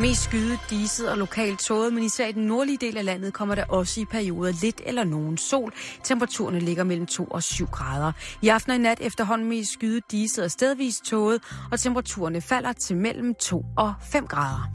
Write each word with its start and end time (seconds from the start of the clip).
Mest 0.00 0.22
skyde, 0.22 0.58
diset 0.70 1.10
og 1.10 1.18
lokalt 1.18 1.58
tåget, 1.58 1.92
men 1.92 2.04
især 2.04 2.26
i 2.26 2.32
den 2.32 2.42
nordlige 2.42 2.78
del 2.80 2.96
af 2.96 3.04
landet 3.04 3.32
kommer 3.34 3.54
der 3.54 3.64
også 3.64 4.00
i 4.00 4.04
perioder 4.04 4.52
lidt 4.62 4.80
eller 4.86 5.04
nogen 5.04 5.38
sol. 5.38 5.72
Temperaturerne 6.04 6.60
ligger 6.60 6.84
mellem 6.84 7.06
2 7.06 7.24
og 7.24 7.42
7 7.42 7.66
grader. 7.66 8.12
I 8.42 8.48
aften 8.48 8.70
og 8.70 8.76
i 8.76 8.80
nat 8.80 8.98
efterhånden 9.00 9.48
mest 9.48 9.72
skyde, 9.72 10.00
diset 10.10 10.44
og 10.44 10.50
stedvis 10.50 10.94
tåget, 11.06 11.40
og 11.72 11.80
temperaturerne 11.80 12.40
falder 12.40 12.72
til 12.72 12.96
mellem 12.96 13.34
2 13.34 13.64
og 13.76 13.94
5 14.02 14.26
grader. 14.26 14.70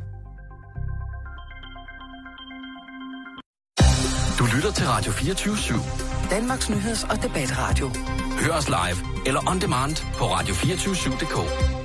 Du 4.40 4.46
lytter 4.56 4.72
til 4.72 4.88
Radio 4.88 5.12
24 5.12 5.56
/7. 5.56 6.30
Danmarks 6.30 6.70
Nyheds- 6.70 7.10
og 7.10 7.24
Debatradio. 7.24 7.92
Hør 8.40 8.54
os 8.54 8.68
live 8.68 9.26
eller 9.26 9.50
on 9.50 9.62
demand 9.62 9.96
på 10.18 10.26
radio247.dk. 10.26 11.85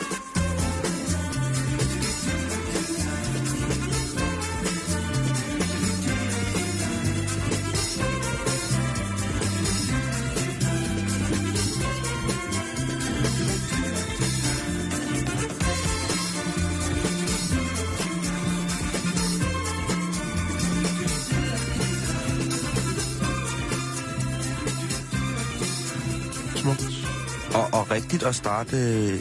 Rigtigt 27.91 28.23
at 28.23 28.35
starte 28.35 28.77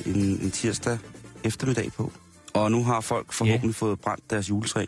en, 0.06 0.16
en 0.16 0.50
tirsdag 0.50 0.98
eftermiddag 1.44 1.92
på. 1.92 2.12
Og 2.54 2.70
nu 2.70 2.84
har 2.84 3.00
folk 3.00 3.32
forhåbentlig 3.32 3.68
yeah. 3.68 3.74
fået 3.74 4.00
brændt 4.00 4.30
deres 4.30 4.50
juletræ. 4.50 4.86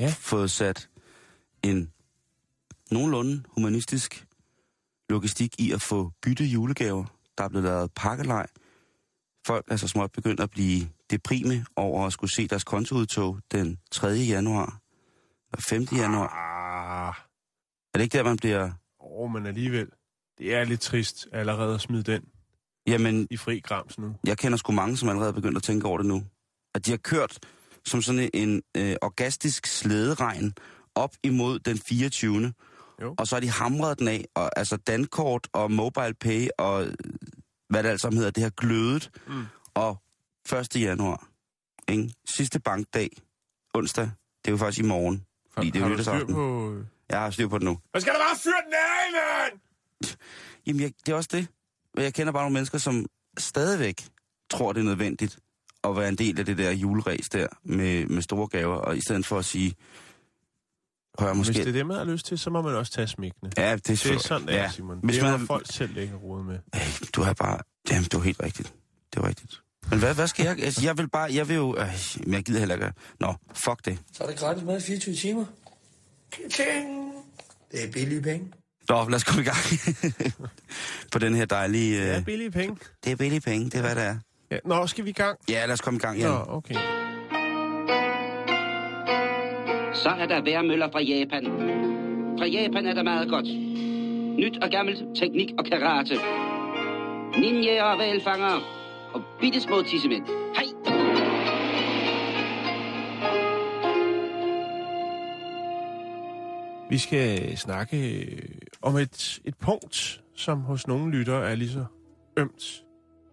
Ja. 0.00 0.14
Fået 0.18 0.50
sat 0.50 0.88
en 1.62 1.90
nogenlunde 2.90 3.42
humanistisk 3.48 4.26
logistik 5.08 5.60
i 5.60 5.72
at 5.72 5.82
få 5.82 6.10
bytte 6.22 6.44
julegaver. 6.44 7.04
Der 7.38 7.44
er 7.44 7.48
blevet 7.48 7.64
lavet 7.64 7.90
pakkelej. 7.96 8.46
Folk 9.46 9.64
er 9.68 9.76
så 9.76 9.88
småt 9.88 10.12
begyndt 10.12 10.40
at 10.40 10.50
blive 10.50 10.88
deprime 11.10 11.66
over 11.76 12.06
at 12.06 12.12
skulle 12.12 12.34
se 12.34 12.48
deres 12.48 12.64
kontoudtog 12.64 13.38
den 13.52 13.78
3. 13.90 14.08
januar 14.08 14.78
og 15.52 15.62
5. 15.62 15.86
januar. 15.92 16.28
Ah, 16.28 17.14
Er 17.94 17.98
det 17.98 18.04
ikke 18.04 18.18
der, 18.18 18.24
man 18.24 18.36
bliver... 18.36 18.70
åh, 19.00 19.30
men 19.30 19.46
alligevel. 19.46 19.88
Det 20.38 20.54
er 20.54 20.64
lidt 20.64 20.80
trist 20.80 21.28
allerede 21.32 21.74
at 21.74 21.80
smide 21.80 22.02
den 22.02 22.22
Jamen, 22.86 23.26
i 23.30 23.36
fri 23.36 23.60
grams 23.60 23.98
nu. 23.98 24.14
jeg 24.24 24.38
kender 24.38 24.58
sgu 24.58 24.72
mange, 24.72 24.96
som 24.96 25.08
allerede 25.08 25.28
er 25.28 25.32
begyndt 25.34 25.56
at 25.56 25.62
tænke 25.62 25.86
over 25.86 25.98
det 25.98 26.06
nu. 26.06 26.24
At 26.74 26.86
de 26.86 26.90
har 26.90 26.98
kørt 26.98 27.38
som 27.84 28.02
sådan 28.02 28.30
en 28.34 28.62
øh, 28.76 28.96
orgastisk 29.02 29.66
slæderegn 29.66 30.54
op 30.94 31.14
imod 31.22 31.58
den 31.58 31.78
24. 31.78 32.52
Jo. 33.02 33.14
Og 33.18 33.26
så 33.26 33.34
har 33.36 33.40
de 33.40 33.50
hamret 33.50 33.98
den 33.98 34.08
af, 34.08 34.24
og 34.34 34.58
altså 34.58 34.76
Dankort 34.76 35.48
og 35.52 35.72
Mobile 35.72 36.14
Pay 36.14 36.48
og 36.58 36.86
øh, 36.86 36.94
hvad 37.68 37.82
det 37.82 37.88
alt 37.88 38.00
sammen 38.00 38.16
hedder, 38.16 38.30
det 38.30 38.42
har 38.42 38.50
glødet. 38.50 39.10
Mm. 39.26 39.44
Og 39.74 40.02
1. 40.52 40.76
januar, 40.76 41.28
ikke? 41.88 42.14
sidste 42.36 42.60
bankdag, 42.60 43.10
onsdag, 43.74 44.04
det 44.04 44.48
er 44.48 44.50
jo 44.50 44.56
faktisk 44.56 44.84
i 44.84 44.86
morgen. 44.86 45.26
Fordi 45.52 45.70
det 45.70 45.76
er 45.76 45.80
har 45.80 45.88
jo 45.88 45.94
nytårsaften. 45.94 46.34
på... 46.34 46.76
Jeg 47.10 47.20
har 47.20 47.30
styr 47.30 47.48
på 47.48 47.58
det 47.58 47.64
nu. 47.64 47.78
Hvad 47.90 48.00
skal 48.00 48.12
der 48.12 48.18
bare 48.18 48.36
fyre 48.36 48.62
den 48.64 48.72
af, 48.72 49.12
mand? 49.12 49.60
Jamen, 50.66 50.82
jeg, 50.82 50.92
det 51.06 51.12
er 51.12 51.16
også 51.16 51.30
det. 51.32 51.48
Men 51.94 52.04
jeg 52.04 52.14
kender 52.14 52.32
bare 52.32 52.42
nogle 52.42 52.54
mennesker, 52.54 52.78
som 52.78 53.06
stadigvæk 53.38 54.08
tror, 54.50 54.72
det 54.72 54.80
er 54.80 54.84
nødvendigt 54.84 55.38
at 55.84 55.96
være 55.96 56.08
en 56.08 56.16
del 56.16 56.38
af 56.38 56.46
det 56.46 56.58
der 56.58 56.70
juleræs 56.70 57.28
der 57.32 57.46
med, 57.64 58.06
med 58.06 58.22
store 58.22 58.48
gaver, 58.48 58.76
og 58.76 58.96
i 58.96 59.00
stedet 59.00 59.26
for 59.26 59.38
at 59.38 59.44
sige, 59.44 59.74
hør 61.18 61.32
måske... 61.32 61.52
Hvis 61.52 61.64
det 61.64 61.68
er 61.68 61.72
det, 61.72 61.86
man 61.86 61.96
har 61.96 62.04
lyst 62.04 62.26
til, 62.26 62.38
så 62.38 62.50
må 62.50 62.62
man 62.62 62.74
også 62.74 62.92
tage 62.92 63.06
smækkene. 63.08 63.50
Ja, 63.56 63.62
det 63.62 63.72
er, 63.72 63.76
Det 63.76 64.06
er 64.06 64.18
sådan, 64.18 64.46
det 64.46 64.54
er, 64.54 64.62
ja. 64.62 64.70
Simon. 64.70 64.98
Hvis 65.02 65.16
det 65.16 65.24
man, 65.24 65.40
må 65.40 65.46
folk 65.46 65.66
selv 65.70 65.96
ikke 65.96 66.14
råde 66.14 66.44
med. 66.44 66.58
Hey, 66.74 67.06
du 67.16 67.22
har 67.22 67.34
bare... 67.34 67.58
Jamen, 67.90 68.04
det 68.04 68.14
var 68.14 68.20
helt 68.20 68.42
rigtigt. 68.42 68.74
Det 69.14 69.22
var 69.22 69.28
rigtigt. 69.28 69.60
Men 69.90 69.98
hvad, 69.98 70.14
hvad 70.14 70.26
skal 70.26 70.44
jeg... 70.46 70.58
Altså, 70.62 70.82
jeg 70.84 70.98
vil 70.98 71.08
bare... 71.08 71.34
Jeg 71.34 71.48
vil 71.48 71.56
jo... 71.56 71.76
Øh, 71.76 71.86
men 72.20 72.34
jeg 72.34 72.44
gider 72.44 72.58
heller 72.58 72.74
ikke... 72.74 72.92
Nå, 73.20 73.34
fuck 73.54 73.84
det. 73.84 73.98
Så 74.12 74.24
er 74.24 74.28
det 74.28 74.38
gratis 74.38 74.62
mad 74.62 74.78
i 74.78 74.80
24 74.80 75.14
timer. 75.14 75.44
Ting. 76.50 77.12
Det 77.72 77.84
er 77.84 77.92
billige 77.92 78.22
penge. 78.22 78.52
Nå, 78.88 79.04
lad 79.08 79.14
os 79.14 79.24
komme 79.24 79.42
i 79.42 79.44
gang. 79.44 79.56
på 81.12 81.18
den 81.18 81.34
her 81.34 81.44
dejlige... 81.44 82.00
Øh, 82.02 82.06
Ja, 82.06 82.20
billige 82.20 82.50
penge. 82.50 82.76
det 83.04 83.12
er 83.12 83.16
billige 83.16 83.40
penge, 83.40 83.64
det 83.64 83.74
er 83.74 83.80
hvad 83.80 83.94
det 83.94 84.04
er. 84.04 84.16
Ja. 84.50 84.56
Nå, 84.64 84.86
skal 84.86 85.04
vi 85.04 85.10
i 85.10 85.12
gang? 85.12 85.38
Ja, 85.48 85.66
lad 85.66 85.72
os 85.72 85.80
komme 85.80 85.96
i 85.96 86.00
gang, 86.00 86.18
Jan. 86.18 86.30
Nå, 86.30 86.44
okay. 86.48 86.74
Så 89.94 90.08
er 90.18 90.26
der 90.26 90.42
værmøller 90.44 90.88
fra 90.92 91.00
Japan. 91.00 91.44
Fra 92.38 92.46
Japan 92.46 92.86
er 92.86 92.94
der 92.94 93.02
meget 93.02 93.28
godt. 93.28 93.46
Nyt 94.38 94.58
og 94.62 94.70
gammelt, 94.70 94.98
teknik 95.20 95.50
og 95.58 95.64
karate. 95.64 96.14
Ninja 97.40 97.82
og 97.84 97.98
valfanger. 97.98 98.60
Og 99.14 99.22
bittesmå 99.40 99.82
tissemænd. 99.82 100.24
Hej! 100.56 100.64
Vi 106.90 106.98
skal 106.98 107.58
snakke 107.58 107.96
øh, 108.14 108.38
om 108.84 108.96
et, 108.96 109.40
et 109.44 109.56
punkt, 109.58 110.22
som 110.34 110.60
hos 110.60 110.86
nogle 110.86 111.10
lytter 111.18 111.38
er 111.38 111.54
lige 111.54 111.70
så 111.70 111.84
ømt, 112.36 112.84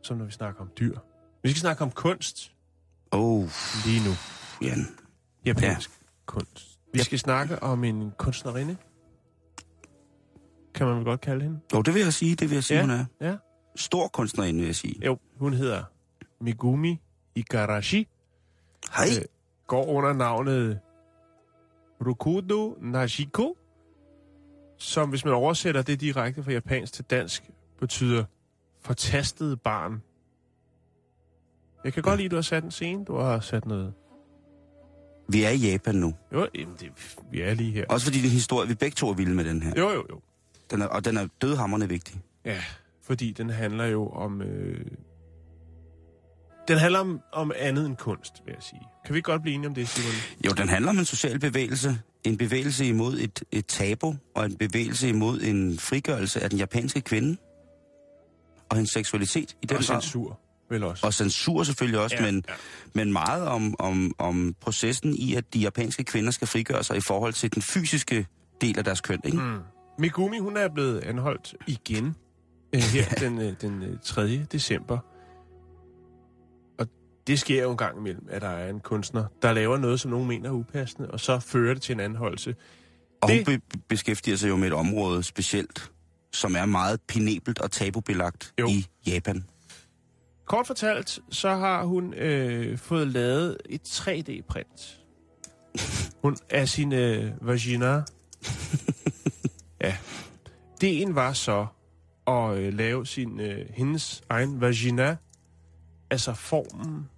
som 0.03 0.17
når 0.17 0.25
vi 0.25 0.31
snakker 0.31 0.61
om 0.61 0.69
dyr. 0.79 0.97
Vi 1.43 1.49
skal 1.49 1.59
snakke 1.59 1.81
om 1.83 1.91
kunst 1.91 2.51
Oh, 3.13 3.49
lige 3.85 4.03
nu. 4.07 4.11
Jan. 4.67 4.87
Japansk 5.45 5.89
ja. 5.89 5.95
kunst. 6.25 6.79
Vi 6.93 6.99
skal 6.99 7.19
snakke 7.19 7.63
om 7.63 7.83
en 7.83 8.11
kunstnerinde. 8.17 8.77
Kan 10.73 10.87
man 10.87 10.95
vel 10.95 11.05
godt 11.05 11.21
kalde 11.21 11.43
hende? 11.43 11.59
Jo, 11.73 11.81
det 11.81 11.93
vil 11.93 12.01
jeg 12.01 12.13
sige, 12.13 12.35
det 12.35 12.49
vil 12.49 12.55
jeg 12.55 12.63
sige, 12.63 12.77
Ja. 12.77 12.83
hun 12.83 12.91
er. 12.91 13.05
Ja. 13.21 13.35
Stor 13.75 14.07
kunstnerinde, 14.07 14.59
vil 14.59 14.65
jeg 14.65 14.75
sige. 14.75 15.05
Jo, 15.05 15.17
hun 15.39 15.53
hedder 15.53 15.83
Megumi 16.41 17.01
Igarashi. 17.35 18.07
Hej. 18.95 19.05
Øh, 19.19 19.25
går 19.67 19.85
under 19.85 20.13
navnet 20.13 20.79
Rukudo 22.07 22.77
Najiko, 22.81 23.57
som 24.81 25.09
hvis 25.09 25.25
man 25.25 25.33
oversætter 25.33 25.81
det 25.81 26.01
direkte 26.01 26.43
fra 26.43 26.51
japansk 26.51 26.93
til 26.93 27.05
dansk, 27.05 27.43
betyder 27.79 28.23
fortastet 28.81 29.61
barn. 29.61 30.01
Jeg 31.83 31.93
kan 31.93 32.03
godt 32.03 32.17
lide, 32.17 32.25
at 32.25 32.31
du 32.31 32.35
har 32.35 32.41
sat 32.41 32.63
en 32.63 32.71
scene. 32.71 33.05
Du 33.05 33.17
har 33.17 33.39
sat 33.39 33.65
noget... 33.65 33.93
Vi 35.29 35.43
er 35.43 35.49
i 35.49 35.57
Japan 35.57 35.95
nu. 35.95 36.13
Jo, 36.33 36.47
jamen, 36.55 36.75
det, 36.79 37.17
vi 37.31 37.41
er 37.41 37.53
lige 37.53 37.71
her. 37.71 37.85
Også 37.89 38.05
fordi 38.05 38.19
det 38.19 38.27
er 38.27 38.31
historie, 38.31 38.67
vi 38.67 38.75
begge 38.75 38.95
to 38.95 39.09
er 39.09 39.13
vilde 39.13 39.35
med 39.35 39.45
den 39.45 39.63
her. 39.63 39.73
Jo, 39.77 39.89
jo, 39.89 40.05
jo. 40.09 40.21
Den 40.71 40.81
er, 40.81 40.85
og 40.85 41.05
den 41.05 41.17
er 41.17 41.27
dødhammerende 41.41 41.89
vigtig. 41.89 42.21
Ja, 42.45 42.63
fordi 43.01 43.31
den 43.31 43.49
handler 43.49 43.85
jo 43.85 44.09
om... 44.09 44.41
Øh... 44.41 44.85
Den 46.67 46.77
handler 46.77 46.99
om, 46.99 47.21
om 47.33 47.51
andet 47.55 47.85
end 47.85 47.97
kunst, 47.97 48.41
vil 48.45 48.53
jeg 48.53 48.63
sige. 48.63 48.81
Kan 49.05 49.15
vi 49.15 49.21
godt 49.21 49.41
blive 49.41 49.55
enige 49.55 49.67
om 49.67 49.75
det, 49.75 49.87
Simon? 49.87 50.13
Jo, 50.45 50.51
den 50.51 50.69
handler 50.69 50.89
om 50.89 50.97
en 50.97 51.05
social 51.05 51.39
bevægelse. 51.39 51.99
En 52.23 52.37
bevægelse 52.37 52.85
imod 52.87 53.19
et, 53.19 53.43
et 53.51 53.65
tabu, 53.65 54.15
og 54.35 54.45
en 54.45 54.55
bevægelse 54.57 55.09
imod 55.09 55.41
en 55.41 55.79
frigørelse 55.79 56.41
af 56.43 56.49
den 56.49 56.59
japanske 56.59 57.01
kvinde. 57.01 57.37
Og 58.69 58.77
hendes 58.77 58.91
seksualitet 58.93 59.55
i 59.61 59.65
den 59.65 59.77
Og 59.77 59.83
grad. 59.83 60.01
censur, 60.01 60.39
vel 60.69 60.83
også. 60.83 61.05
Og 61.05 61.13
censur 61.13 61.63
selvfølgelig 61.63 61.99
også, 61.99 62.15
Ja, 62.19 62.25
men, 62.31 62.43
ja. 62.49 62.53
men 62.93 63.13
meget 63.13 63.47
om, 63.47 63.75
om, 63.79 64.15
om 64.17 64.55
processen 64.61 65.15
i, 65.15 65.35
at 65.35 65.53
de 65.53 65.59
japanske 65.59 66.03
kvinder 66.03 66.31
skal 66.31 66.47
frigøre 66.47 66.83
sig 66.83 66.97
i 66.97 67.01
forhold 67.07 67.33
til 67.33 67.53
den 67.53 67.61
fysiske 67.61 68.27
del 68.61 68.77
af 68.77 68.83
deres 68.83 69.01
køn. 69.01 69.19
Ikke? 69.25 69.37
Mm. 69.37 69.57
Megumi, 69.99 70.37
hun 70.39 70.57
er 70.57 70.67
blevet 70.73 70.99
anholdt 70.99 71.55
igen 71.67 72.15
øh, 72.75 72.81
her 72.81 73.05
den, 73.25 73.41
øh, 73.41 73.53
den 73.61 73.83
øh, 73.83 73.97
3. 74.03 74.45
december. 74.51 74.97
Det 77.27 77.39
sker 77.39 77.63
jo 77.63 77.71
en 77.71 77.77
gang 77.77 77.97
imellem, 77.97 78.27
at 78.29 78.41
der 78.41 78.47
er 78.49 78.69
en 78.69 78.79
kunstner, 78.79 79.25
der 79.41 79.53
laver 79.53 79.77
noget, 79.77 79.99
som 79.99 80.11
nogen 80.11 80.27
mener 80.27 80.49
er 80.49 80.53
upassende, 80.53 81.11
og 81.11 81.19
så 81.19 81.39
fører 81.39 81.73
det 81.73 81.83
til 81.83 81.93
en 81.93 81.99
anholdelse. 81.99 82.55
Og 83.21 83.29
Det- 83.29 83.47
hun 83.47 83.59
be- 83.69 83.77
beskæftiger 83.89 84.37
sig 84.37 84.49
jo 84.49 84.55
med 84.55 84.67
et 84.67 84.73
område 84.73 85.23
specielt, 85.23 85.91
som 86.33 86.55
er 86.55 86.65
meget 86.65 87.01
penibelt 87.07 87.59
og 87.59 87.71
tabubelagt 87.71 88.53
Jo. 88.59 88.67
i 88.67 88.87
Japan. 89.07 89.43
Kort 90.45 90.67
fortalt, 90.67 91.19
så 91.31 91.49
har 91.49 91.83
hun 91.85 92.13
øh, 92.13 92.77
fået 92.77 93.07
lavet 93.07 93.57
et 93.69 93.81
3D-print. 93.81 94.97
Hun 96.21 96.37
er 96.49 96.65
sin 96.65 96.93
øh, 96.93 97.31
vagina. 97.41 98.03
ja. 99.81 99.97
Ideen 100.81 101.15
var 101.15 101.33
så 101.33 101.65
at 102.27 102.57
øh, 102.57 102.73
lave 102.73 103.05
sin, 103.05 103.39
øh, 103.39 103.65
hendes 103.73 104.23
egen 104.29 104.61
vagina, 104.61 105.15
altså 106.11 106.33
formen, 106.33 107.09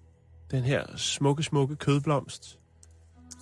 den 0.51 0.63
her 0.63 0.86
smukke, 0.98 1.44
smukke 1.44 1.75
kødblomst, 1.75 2.60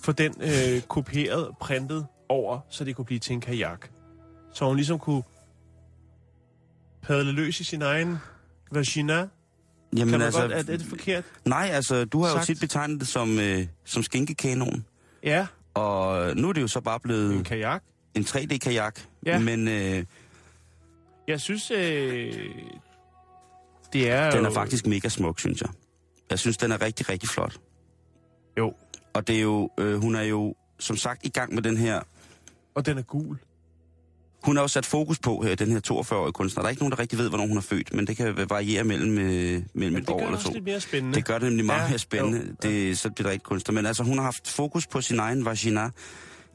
for 0.02 0.12
den 0.12 0.34
øh, 0.40 0.82
kopieret 0.88 1.50
printet 1.60 2.06
over, 2.28 2.60
så 2.68 2.84
det 2.84 2.96
kunne 2.96 3.04
blive 3.04 3.18
til 3.20 3.32
en 3.32 3.40
kajak. 3.40 3.88
Så 4.54 4.64
hun 4.64 4.76
ligesom 4.76 4.98
kunne 4.98 5.22
padle 7.02 7.32
løs 7.32 7.60
i 7.60 7.64
sin 7.64 7.82
egen 7.82 8.16
vagina? 8.72 9.28
Jamen, 9.96 10.12
Kan 10.12 10.22
altså, 10.22 10.40
godt, 10.40 10.52
er, 10.52 10.56
er 10.56 10.62
det 10.62 10.82
forkert? 10.86 11.24
Nej, 11.44 11.70
altså, 11.72 12.04
du 12.04 12.22
har 12.22 12.28
jo 12.30 12.34
Sagt. 12.34 12.46
tit 12.46 12.60
betegnet 12.60 13.00
det 13.00 13.08
som, 13.08 13.38
øh, 13.38 13.66
som 13.84 14.02
skinkekanon. 14.02 14.84
Ja, 15.22 15.46
Og 15.74 16.36
nu 16.36 16.48
er 16.48 16.52
det 16.52 16.62
jo 16.62 16.68
så 16.68 16.80
bare 16.80 17.00
blevet 17.00 17.34
en 17.34 17.44
kajak. 17.44 17.82
en 18.14 18.22
3D-kajak. 18.22 19.00
Ja. 19.26 19.38
Men 19.38 19.68
øh, 19.68 20.04
Jeg 21.28 21.40
synes, 21.40 21.70
øh, 21.70 22.50
det 23.92 24.10
er 24.10 24.30
den 24.30 24.44
er 24.44 24.48
jo- 24.48 24.54
faktisk 24.54 24.86
mega 24.86 25.08
smuk, 25.08 25.40
synes 25.40 25.60
jeg. 25.60 25.70
Jeg 26.30 26.38
synes, 26.38 26.56
den 26.56 26.72
er 26.72 26.82
rigtig, 26.82 27.08
rigtig 27.08 27.28
flot. 27.28 27.56
Jo, 28.58 28.74
Og 29.14 29.26
det 29.28 29.36
er 29.36 29.40
jo, 29.40 29.70
øh, 29.78 30.00
hun 30.00 30.14
er 30.14 30.22
jo, 30.22 30.54
som 30.78 30.96
sagt, 30.96 31.26
i 31.26 31.28
gang 31.28 31.54
med 31.54 31.62
den 31.62 31.76
her... 31.76 32.00
og 32.74 32.86
den 32.86 32.98
er 32.98 33.02
gul. 33.02 33.38
Hun 34.44 34.56
har 34.56 34.62
jo 34.62 34.68
sat 34.68 34.86
fokus 34.86 35.18
på 35.18 35.40
her, 35.40 35.54
den 35.54 35.72
her 35.72 35.80
42-årige 35.92 36.32
kunstner. 36.32 36.62
Der 36.62 36.66
er 36.66 36.70
ikke 36.70 36.82
nogen, 36.82 36.90
der 36.92 36.98
rigtig 36.98 37.18
ved, 37.18 37.28
hvornår 37.28 37.46
hun 37.46 37.56
er 37.56 37.60
født, 37.60 37.94
men 37.94 38.06
det 38.06 38.16
kan 38.16 38.46
variere 38.50 38.84
mellem, 38.84 39.18
øh, 39.18 39.62
mellem 39.74 39.96
et 39.96 40.02
det 40.02 40.10
år 40.10 40.18
gør 40.18 40.26
eller 40.26 40.38
to. 40.40 40.52
lidt 40.52 40.64
mere 40.64 40.80
spændende. 40.80 41.16
Det 41.16 41.24
gør 41.24 41.38
det 41.38 41.48
nemlig 41.48 41.64
meget 41.66 41.82
Ja, 41.82 41.88
mere 41.88 41.98
spændende. 41.98 42.38
jo, 42.38 42.54
Det, 42.70 42.98
så 42.98 43.10
bliver 43.10 43.26
der 43.28 43.32
ikke 43.32 43.42
kunstner. 43.42 43.74
Men 43.74 43.86
altså, 43.86 44.02
hun 44.02 44.16
har 44.18 44.24
haft 44.24 44.48
fokus 44.48 44.86
på 44.86 45.00
sin 45.00 45.18
egen 45.18 45.44
vagina 45.44 45.90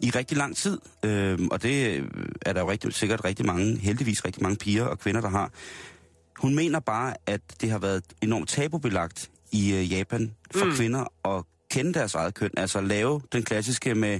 i 0.01 0.09
rigtig 0.09 0.37
lang 0.37 0.55
tid. 0.55 0.77
Øhm, 1.03 1.47
og 1.51 1.63
det 1.63 1.97
øh, 1.99 2.09
er 2.41 2.53
der 2.53 2.61
jo 2.61 2.71
rigtig, 2.71 2.93
sikkert 2.93 3.25
rigtig 3.25 3.45
mange, 3.45 3.77
heldigvis 3.77 4.25
rigtig 4.25 4.43
mange 4.43 4.55
piger 4.57 4.83
og 4.85 4.99
kvinder, 4.99 5.21
der 5.21 5.29
har. 5.29 5.51
Hun 6.37 6.55
mener 6.55 6.79
bare, 6.79 7.13
at 7.25 7.41
det 7.61 7.71
har 7.71 7.79
været 7.79 8.03
enormt 8.21 8.49
tabubelagt 8.49 9.29
i 9.51 9.73
øh, 9.73 9.91
Japan 9.91 10.31
for 10.55 10.65
mm. 10.65 10.71
kvinder 10.71 11.27
at 11.37 11.43
kende 11.71 11.93
deres 11.93 12.15
eget 12.15 12.33
køn. 12.33 12.49
Altså 12.57 12.81
lave 12.81 13.21
den 13.31 13.43
klassiske 13.43 13.95
med 13.95 14.19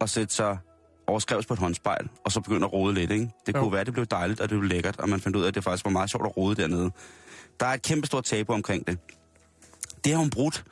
at 0.00 0.10
sætte 0.10 0.34
sig 0.34 0.58
overskrevs 1.06 1.46
på 1.46 1.54
et 1.54 1.60
håndspejl, 1.60 2.08
og 2.24 2.32
så 2.32 2.40
begynde 2.40 2.64
at 2.64 2.72
rode 2.72 2.94
lidt, 2.94 3.10
ikke? 3.10 3.30
Det 3.46 3.54
Jo. 3.54 3.60
kunne 3.60 3.72
være, 3.72 3.80
at 3.80 3.86
det 3.86 3.94
blev 3.94 4.06
dejligt, 4.06 4.40
og 4.40 4.50
det 4.50 4.58
blev 4.58 4.68
lækkert, 4.68 4.96
og 5.00 5.08
man 5.08 5.20
fandt 5.20 5.36
ud 5.36 5.42
af, 5.42 5.48
at 5.48 5.54
det 5.54 5.64
faktisk 5.64 5.84
var 5.84 5.90
meget 5.90 6.10
sjovt 6.10 6.26
at 6.26 6.36
rode 6.36 6.54
dernede. 6.56 6.90
Der 7.60 7.66
er 7.66 7.72
et 7.72 7.82
kæmpe 7.82 8.06
stort 8.06 8.24
tabu 8.24 8.52
omkring 8.52 8.86
det. 8.86 8.98
Det 10.04 10.12
har 10.12 10.18
hun 10.18 10.30
brudt, 10.30 10.64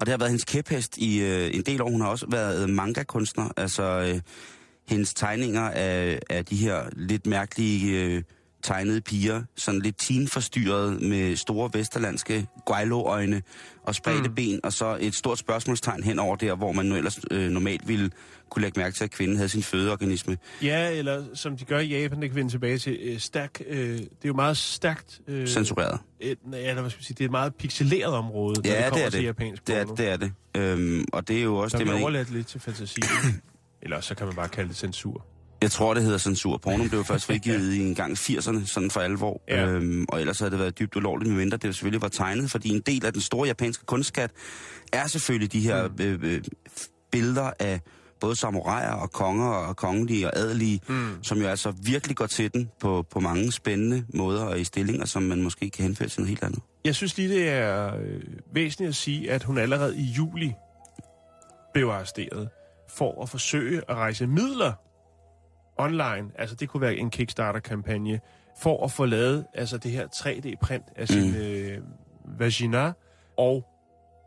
og 0.00 0.06
det 0.06 0.08
har 0.08 0.18
været 0.18 0.30
hendes 0.30 0.44
kæphest 0.44 0.98
i 0.98 1.20
øh, 1.22 1.50
en 1.54 1.62
del 1.62 1.82
år. 1.82 1.90
Hun 1.90 2.00
har 2.00 2.08
også 2.08 2.26
været 2.28 2.70
manga-kunstner, 2.70 3.48
altså 3.56 3.82
øh, 3.82 4.20
hendes 4.88 5.14
tegninger 5.14 5.70
af, 5.70 6.18
af 6.30 6.44
de 6.44 6.56
her 6.56 6.82
lidt 6.92 7.26
mærkelige 7.26 8.04
øh, 8.04 8.22
tegnede 8.62 9.00
piger, 9.00 9.42
sådan 9.56 9.80
lidt 9.80 9.98
teenforstyrret 9.98 11.00
med 11.02 11.36
store 11.36 11.70
vesterlandske 11.72 12.46
guaylo-øjne 12.66 13.42
og 13.86 13.94
spredte 13.94 14.28
mm. 14.28 14.34
ben, 14.34 14.60
og 14.64 14.72
så 14.72 14.98
et 15.00 15.14
stort 15.14 15.38
spørgsmålstegn 15.38 16.02
hen 16.02 16.18
over 16.18 16.36
der, 16.36 16.54
hvor 16.54 16.72
man 16.72 16.86
nu 16.86 16.96
ellers 16.96 17.20
øh, 17.30 17.50
normalt 17.50 17.88
ville 17.88 18.10
kunne 18.50 18.62
lægge 18.62 18.80
mærke 18.80 18.96
til, 18.96 19.04
at 19.04 19.10
kvinden 19.10 19.36
havde 19.36 19.48
sin 19.48 19.62
fødeorganisme. 19.62 20.38
Ja, 20.62 20.90
eller 20.90 21.24
som 21.34 21.56
de 21.56 21.64
gør 21.64 21.78
i 21.78 21.86
Japan, 22.02 22.20
det 22.22 22.30
kan 22.30 22.36
vende 22.36 22.50
tilbage 22.50 22.78
til, 22.78 22.98
øh, 23.02 23.18
stærk, 23.18 23.62
øh, 23.68 23.98
det 23.98 24.00
er 24.02 24.06
jo 24.26 24.32
meget 24.34 24.56
stærkt... 24.56 25.20
Øh, 25.28 25.46
Censureret. 25.46 26.00
et, 26.20 26.38
ja, 26.52 26.58
eller 26.70 26.80
hvad 26.80 26.90
skal 26.90 26.98
man 26.98 27.04
sige, 27.04 27.14
det 27.14 27.20
er 27.20 27.28
et 27.28 27.30
meget 27.30 27.54
pixeleret 27.54 28.14
område, 28.14 28.60
Ja, 28.64 28.70
det 28.70 28.78
det 28.78 28.88
kommer 28.90 29.06
er 29.06 29.10
til 29.10 29.20
det. 29.20 29.26
japansk 29.26 29.66
Det 29.66 29.76
er 29.76 29.84
det. 29.84 30.08
Er 30.08 30.16
det. 30.16 30.32
Øhm, 30.56 31.04
og 31.12 31.28
det 31.28 31.38
er 31.38 31.42
jo 31.42 31.56
også 31.56 31.74
Der 31.74 31.78
det, 31.78 31.86
man 31.86 31.96
ikke... 31.96 32.04
overladt 32.04 32.30
lidt 32.30 32.46
til 32.46 32.60
fantasien. 32.60 33.04
eller 33.82 34.00
så 34.00 34.14
kan 34.14 34.26
man 34.26 34.36
bare 34.36 34.48
kalde 34.48 34.68
det 34.68 34.76
censur. 34.76 35.26
Jeg 35.62 35.70
tror, 35.70 35.94
det 35.94 36.02
hedder 36.02 36.18
censur. 36.18 36.56
Porno 36.56 36.88
blev 36.88 37.04
først 37.04 37.26
frigivet 37.26 37.72
i 37.74 37.80
en 37.80 37.94
gang 37.94 38.12
80'erne, 38.12 38.66
sådan 38.66 38.90
for 38.90 39.00
alvor. 39.00 39.42
Ja. 39.48 39.66
Øhm, 39.66 40.04
og 40.08 40.20
ellers 40.20 40.38
havde 40.38 40.50
det 40.50 40.58
været 40.58 40.78
dybt 40.78 40.96
ulovligt, 40.96 41.28
medmindre 41.30 41.56
det 41.56 41.68
jo 41.68 41.72
selvfølgelig 41.72 42.02
var 42.02 42.08
tegnet, 42.08 42.50
fordi 42.50 42.68
en 42.68 42.80
del 42.80 43.06
af 43.06 43.12
den 43.12 43.22
store 43.22 43.46
japanske 43.46 43.86
kunstskat 43.86 44.30
er 44.92 45.06
selvfølgelig 45.06 45.52
de 45.52 45.60
her 45.60 45.88
Mm. 45.88 45.94
øh, 46.00 46.18
øh, 46.22 46.42
billeder 47.12 47.50
af 47.58 47.80
både 48.20 48.36
samuraier 48.36 48.92
og 48.92 49.10
konger 49.12 49.48
og 49.48 49.76
kongelige 49.76 50.26
og 50.26 50.36
adelige, 50.36 50.80
mm. 50.88 51.22
som 51.22 51.38
jo 51.38 51.46
altså 51.46 51.72
virkelig 51.82 52.16
går 52.16 52.26
til 52.26 52.52
den 52.52 52.70
på, 52.80 53.04
på 53.10 53.20
mange 53.20 53.52
spændende 53.52 54.04
måder 54.14 54.44
og 54.44 54.60
i 54.60 54.64
stillinger, 54.64 55.06
som 55.06 55.22
man 55.22 55.42
måske 55.42 55.70
kan 55.70 55.82
henfælde 55.82 56.12
til 56.12 56.20
noget 56.20 56.28
helt 56.28 56.44
andet. 56.44 56.60
Jeg 56.84 56.94
synes 56.94 57.16
lige, 57.16 57.28
det 57.28 57.48
er 57.48 57.96
øh, 57.96 58.20
væsentligt 58.54 58.88
at 58.88 58.94
sige, 58.94 59.30
at 59.30 59.42
hun 59.42 59.58
allerede 59.58 59.96
i 59.96 60.02
juli 60.02 60.52
blev 61.74 61.86
arresteret 61.88 62.48
for 62.96 63.22
at 63.22 63.28
forsøge 63.28 63.82
at 63.88 63.96
rejse 63.96 64.26
midler 64.26 64.72
online. 65.84 66.30
Altså, 66.38 66.56
det 66.56 66.68
kunne 66.68 66.80
være 66.80 66.96
en 66.96 67.10
Kickstarter-kampagne 67.10 68.20
for 68.60 68.84
at 68.84 68.90
få 68.90 69.04
lavet 69.04 69.46
altså, 69.54 69.78
det 69.78 69.90
her 69.90 70.06
3D-print 70.14 70.84
af 70.96 71.08
sin 71.08 71.30
Mm. 71.30 71.36
øh, 71.36 71.78
vagina 72.38 72.92
og 73.38 73.64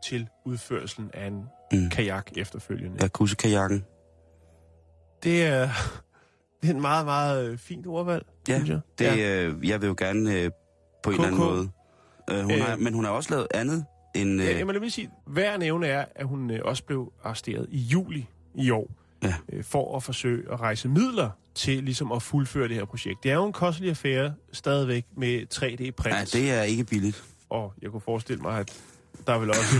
til 0.04 0.28
udførelsen 0.44 1.10
af 1.14 1.26
en 1.26 1.44
Mm. 1.72 1.90
kajak 1.90 2.30
efterfølgende. 2.36 2.98
Jacuzzi-kajakken. 3.02 3.84
Det 5.22 5.46
er, 5.46 5.68
det 6.62 6.70
er 6.70 6.74
en 6.74 6.80
meget, 6.80 7.04
meget 7.04 7.50
øh, 7.50 7.58
fint 7.58 7.86
ordvalg, 7.86 8.26
Ja, 8.48 8.54
synes 8.56 8.70
jeg. 8.70 8.80
Det, 8.98 9.04
ja. 9.04 9.44
øh, 9.44 9.68
jeg 9.68 9.80
vil 9.80 9.86
jo 9.86 9.94
gerne 9.98 10.34
øh, 10.34 10.50
på 11.02 11.10
en 11.10 11.14
eller 11.14 11.26
anden 11.26 11.40
måde. 11.40 11.68
Øh, 12.30 12.42
hun 12.42 12.52
Øh. 12.52 12.60
har, 12.64 12.76
men 12.76 12.94
hun 12.94 13.04
har 13.04 13.12
også 13.12 13.30
lavet 13.30 13.46
andet 13.54 13.84
end... 14.14 14.40
Ja, 14.40 14.52
Øh, 14.52 14.58
jeg 14.58 14.66
må 14.66 14.72
lige 14.72 14.90
sige, 14.90 15.10
hver 15.26 15.56
nævne 15.56 15.86
er, 15.86 16.04
at 16.14 16.26
hun 16.26 16.50
øh, 16.50 16.60
også 16.64 16.84
blev 16.84 17.12
arresteret 17.24 17.66
i 17.70 17.78
juli 17.78 18.26
i 18.54 18.70
år, 18.70 18.90
Ja. 19.22 19.34
øh, 19.52 19.64
for 19.64 19.96
at 19.96 20.02
forsøge 20.02 20.52
at 20.52 20.60
rejse 20.60 20.88
midler 20.88 21.30
til 21.54 21.84
ligesom 21.84 22.12
at 22.12 22.22
fuldføre 22.22 22.68
det 22.68 22.76
her 22.76 22.84
projekt. 22.84 23.22
Det 23.22 23.30
er 23.30 23.34
jo 23.34 23.46
en 23.46 23.52
kostelig 23.52 23.90
affære 23.90 24.34
stadigvæk 24.52 25.06
med 25.16 25.42
3D-print, 25.54 26.34
ja, 26.34 26.38
det 26.38 26.50
er 26.50 26.62
ikke 26.62 26.84
billigt. 26.84 27.24
og 27.50 27.72
jeg 27.82 27.90
kunne 27.90 28.00
forestille 28.00 28.42
mig, 28.42 28.58
at 28.60 28.80
der 29.26 29.38
vil 29.38 29.48
også 29.48 29.76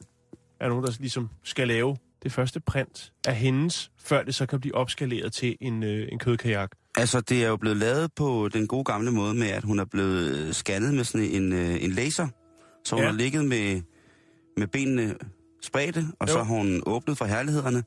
er 0.60 0.68
nogen, 0.68 0.84
der 0.84 0.92
ligesom 1.00 1.30
skal 1.42 1.68
lave 1.68 1.96
det 2.22 2.32
første 2.32 2.60
print 2.60 3.12
af 3.26 3.34
hendes, 3.36 3.90
før 3.98 4.22
det 4.22 4.34
så 4.34 4.46
kan 4.46 4.60
blive 4.60 4.74
opskaleret 4.74 5.32
til 5.32 5.56
en, 5.60 5.82
øh, 5.82 6.08
en 6.12 6.18
kødkajak. 6.18 6.70
Altså, 6.98 7.20
det 7.20 7.44
er 7.44 7.48
jo 7.48 7.56
blevet 7.56 7.76
lavet 7.76 8.10
på 8.16 8.48
den 8.52 8.66
gode 8.66 8.84
gamle 8.84 9.10
måde 9.10 9.34
med, 9.34 9.46
at 9.48 9.64
hun 9.64 9.78
er 9.78 9.84
blevet 9.84 10.56
scannet 10.56 10.94
med 10.94 11.04
sådan 11.04 11.26
en, 11.26 11.52
øh, 11.52 11.84
en 11.84 11.90
laser. 11.90 12.28
Så 12.84 12.94
hun 12.96 13.04
ja. 13.04 13.10
har 13.10 13.16
ligget 13.16 13.44
med, 13.44 13.82
med 14.56 14.66
benene 14.66 15.14
spredte, 15.62 16.04
og 16.20 16.28
Jo. 16.28 16.32
så 16.32 16.38
har 16.42 16.54
hun 16.54 16.82
åbnet 16.86 17.18
for 17.18 17.24
herlighederne. 17.24 17.84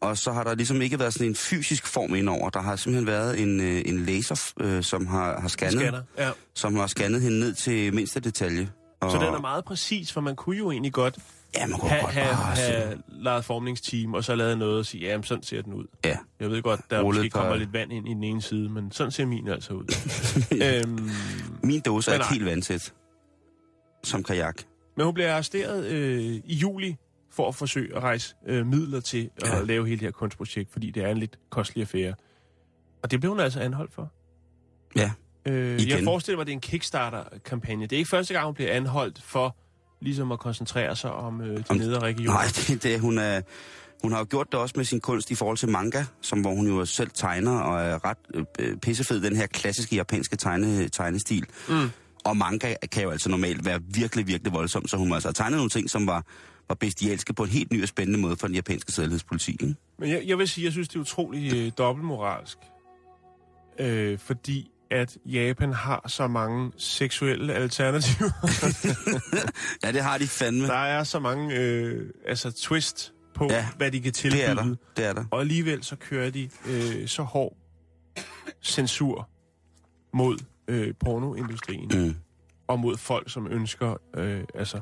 Og 0.00 0.18
så 0.18 0.32
har 0.32 0.44
der 0.44 0.54
ligesom 0.54 0.82
ikke 0.82 0.98
været 0.98 1.12
sådan 1.12 1.28
en 1.28 1.34
fysisk 1.34 1.86
form 1.86 2.14
indover. 2.14 2.50
Der 2.50 2.60
har 2.60 2.76
simpelthen 2.76 3.06
været 3.06 3.40
en, 3.40 3.60
øh, 3.60 3.82
en 3.86 4.04
laser, 4.06 4.52
øh, 4.60 4.82
som 4.82 5.06
har, 5.06 5.40
har 5.40 5.48
scannet, 5.48 5.80
Scanner. 5.80 6.02
Ja. 6.18 6.30
som 6.54 6.76
har 6.76 6.86
scannet 6.86 7.20
hende 7.22 7.40
ned 7.40 7.54
til 7.54 7.94
mindste 7.94 8.20
detalje. 8.20 8.70
Og, 9.00 9.10
Så 9.10 9.16
den 9.16 9.34
er 9.34 9.40
meget 9.40 9.64
præcis, 9.64 10.12
for 10.12 10.20
man 10.20 10.36
kunne 10.36 10.56
jo 10.58 10.70
egentlig 10.70 10.92
godt 10.92 11.18
Ja, 11.56 11.66
man 11.66 11.78
kunne 11.78 11.90
have, 11.90 12.02
godt 12.02 12.12
have, 12.14 12.34
bare 12.36 12.56
have 12.56 12.98
lavet 13.08 13.44
formningsteam, 13.44 14.14
og 14.14 14.24
så 14.24 14.34
lavet 14.34 14.58
noget 14.58 14.78
og 14.78 14.86
sige, 14.86 15.06
jamen 15.06 15.24
sådan 15.24 15.42
ser 15.44 15.62
den 15.62 15.72
ud. 15.74 15.84
Ja, 16.04 16.16
Jeg 16.40 16.50
ved 16.50 16.62
godt, 16.62 16.80
der 16.90 17.02
Rullet 17.02 17.20
måske 17.20 17.30
par- 17.32 17.40
kommer 17.40 17.56
lidt 17.56 17.72
vand 17.72 17.92
ind 17.92 18.08
i 18.08 18.14
den 18.14 18.24
ene 18.24 18.42
side, 18.42 18.68
men 18.68 18.92
sådan 18.92 19.10
ser 19.10 19.26
min 19.26 19.48
altså 19.48 19.72
ud. 19.72 19.84
øhm, 20.86 21.10
min 21.62 21.80
dose 21.80 22.10
er 22.10 22.18
nej. 22.18 22.26
helt 22.32 22.44
vandsæt. 22.44 22.92
Som 24.04 24.22
kajak. 24.22 24.56
men 24.96 25.04
hun 25.06 25.14
blev 25.14 25.26
arresteret 25.26 25.84
øh, 25.86 26.20
i 26.44 26.54
juli 26.54 26.96
for 27.32 27.48
at 27.48 27.54
forsøge 27.54 27.96
at 27.96 28.02
rejse 28.02 28.34
øh, 28.46 28.66
midler 28.66 29.00
til 29.00 29.30
at 29.42 29.48
Ja. 29.48 29.62
lave 29.62 29.86
hele 29.86 29.98
det 30.00 30.06
her 30.06 30.10
kunstprojekt, 30.12 30.72
fordi 30.72 30.90
det 30.90 31.04
er 31.04 31.08
en 31.08 31.18
lidt 31.18 31.38
kostelig 31.50 31.82
affære. 31.82 32.14
Og 33.02 33.10
det 33.10 33.20
blev 33.20 33.30
hun 33.32 33.40
altså 33.40 33.60
anholdt 33.60 33.94
for. 33.94 34.12
Ja. 34.96 35.10
Øh, 35.46 35.72
jeg 35.72 35.80
Igen. 35.80 36.04
forestiller 36.04 36.36
mig, 36.36 36.40
at 36.42 36.46
det 36.46 36.52
er 36.52 36.56
en 36.56 36.60
Kickstarter-kampagne. 36.60 37.82
Det 37.86 37.92
er 37.92 37.98
ikke 37.98 38.10
første 38.10 38.34
gang, 38.34 38.46
hun 38.46 38.54
bliver 38.54 38.72
anholdt 38.72 39.22
for 39.22 39.56
ligesom 40.00 40.32
at 40.32 40.38
koncentrere 40.38 40.96
sig 40.96 41.12
om 41.12 41.40
øh, 41.40 41.56
de 41.58 41.64
Om- 41.68 41.76
nedre 41.76 41.98
regioner. 41.98 42.32
Nej, 42.32 42.44
det, 42.68 42.82
det, 42.82 43.00
hun, 43.00 43.18
er, 43.18 43.40
hun 44.02 44.12
har 44.12 44.18
jo 44.18 44.26
gjort 44.30 44.46
det 44.52 44.60
også 44.60 44.72
med 44.76 44.84
sin 44.84 45.00
kunst 45.00 45.30
i 45.30 45.34
forhold 45.34 45.56
til 45.56 45.68
manga, 45.68 46.04
som 46.20 46.40
hvor 46.40 46.54
hun 46.54 46.66
jo 46.68 46.84
selv 46.84 47.10
tegner 47.14 47.58
og 47.60 47.80
er 47.82 48.04
ret 48.04 48.18
øh, 48.34 48.44
øh, 48.58 48.76
pissefed, 48.76 49.20
den 49.20 49.36
her 49.36 49.46
klassiske 49.46 49.96
japanske 49.96 50.36
tegne, 50.36 50.88
tegnestil. 50.88 51.46
Mm. 51.68 51.90
Og 52.24 52.36
manga 52.36 52.74
kan 52.92 53.02
jo 53.02 53.10
altså 53.10 53.28
normalt 53.30 53.64
være 53.64 53.80
virkelig, 53.94 54.26
virkelig 54.26 54.52
voldsom, 54.52 54.86
så 54.88 54.96
hun 54.96 55.08
må 55.08 55.14
altså 55.14 55.28
have 55.28 55.34
tegnet 55.34 55.56
nogle 55.56 55.70
ting, 55.70 55.90
som 55.90 56.06
var, 56.06 56.24
var 56.70 56.74
bestialske 56.74 57.32
på 57.32 57.42
en 57.42 57.48
helt 57.48 57.72
ny 57.72 57.82
og 57.82 57.88
spændende 57.88 58.18
måde 58.18 58.36
for 58.36 58.46
den 58.46 58.56
japanske 58.56 58.92
sædlighedspoliti. 58.92 59.52
Ikke? 59.52 59.74
Men 59.98 60.10
jeg, 60.10 60.22
jeg 60.26 60.38
vil 60.38 60.48
sige, 60.48 60.64
jeg 60.64 60.72
synes, 60.72 60.88
det 60.88 60.96
er 60.96 61.00
utrolig 61.00 61.54
øh, 61.56 61.72
dobbeltmoralsk. 61.78 62.58
Øh, 63.78 64.18
fordi 64.18 64.70
at 64.90 65.16
Japan 65.26 65.72
har 65.72 66.04
så 66.08 66.26
mange 66.28 66.72
seksuelle 66.76 67.54
alternativer. 67.54 68.30
Ja, 69.84 69.92
det 69.92 70.02
har 70.02 70.18
de 70.18 70.26
fandme. 70.26 70.66
der 70.66 70.72
er 70.74 71.04
så 71.04 71.18
mange 71.20 71.56
øh, 71.58 72.10
altså 72.26 72.50
twist 72.52 73.12
på, 73.34 73.46
ja, 73.50 73.66
hvad 73.76 73.90
de 73.90 73.98
kan 74.00 74.04
det 74.04 74.14
tilbyde. 74.14 74.42
er 74.42 74.54
der. 74.54 74.74
Det 74.96 75.04
er 75.04 75.12
der. 75.12 75.24
Og 75.30 75.40
alligevel 75.40 75.84
så 75.84 75.96
kører 75.96 76.30
de 76.30 76.50
øh, 76.66 77.08
så 77.08 77.22
hård 77.22 77.56
censur 78.62 79.28
mod 80.14 80.38
øh, 80.68 80.94
pornoindustrien 81.00 81.90
Mm. 81.94 82.14
og 82.68 82.80
mod 82.80 82.96
folk, 82.96 83.30
som 83.30 83.46
ønsker... 83.50 83.96
Øh, 84.16 84.44
altså, 84.54 84.80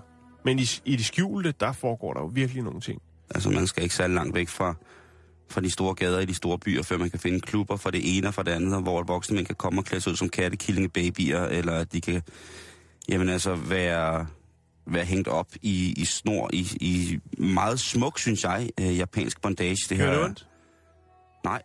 men 0.48 0.58
i, 0.58 0.66
i 0.84 0.96
det 0.96 1.04
skjulte, 1.04 1.54
der 1.60 1.72
foregår 1.72 2.12
der 2.14 2.20
jo 2.20 2.26
virkelig 2.26 2.62
nogle 2.62 2.80
ting. 2.80 3.02
Altså, 3.34 3.50
man 3.50 3.66
skal 3.66 3.82
ikke 3.82 3.94
særlig 3.94 4.14
langt 4.14 4.34
væk 4.34 4.48
fra, 4.48 4.74
fra 5.50 5.60
de 5.60 5.70
store 5.70 5.94
gader 5.94 6.20
i 6.20 6.24
de 6.24 6.34
store 6.34 6.58
byer, 6.58 6.82
før 6.82 6.98
man 6.98 7.10
kan 7.10 7.18
finde 7.18 7.40
klubber 7.40 7.76
for 7.76 7.90
det 7.90 8.16
ene 8.18 8.28
og 8.28 8.34
for 8.34 8.42
det 8.42 8.52
andet, 8.52 8.82
hvor 8.82 9.02
voksne 9.02 9.34
mænd 9.36 9.46
kan 9.46 9.54
komme 9.56 9.80
og 9.80 9.84
klæde 9.84 10.00
sig 10.00 10.10
ud 10.12 10.16
som 10.16 10.28
kattekillingebabyer, 10.28 11.44
eller 11.44 11.72
at 11.72 11.92
de 11.92 12.00
kan 12.00 12.22
jamen 13.08 13.28
altså, 13.28 13.54
være, 13.54 14.26
være 14.86 15.04
hængt 15.04 15.28
op 15.28 15.48
i, 15.62 15.94
i 15.96 16.04
snor, 16.04 16.50
i, 16.52 16.60
i 16.80 17.18
meget 17.42 17.80
smuk, 17.80 18.18
synes 18.18 18.44
jeg, 18.44 18.70
øh, 18.80 18.96
japansk 18.98 19.40
bondage. 19.42 19.76
Det 19.88 19.98
Gør 19.98 20.04
her, 20.04 20.12
det 20.14 20.24
ondt? 20.24 20.46
Nej. 21.44 21.62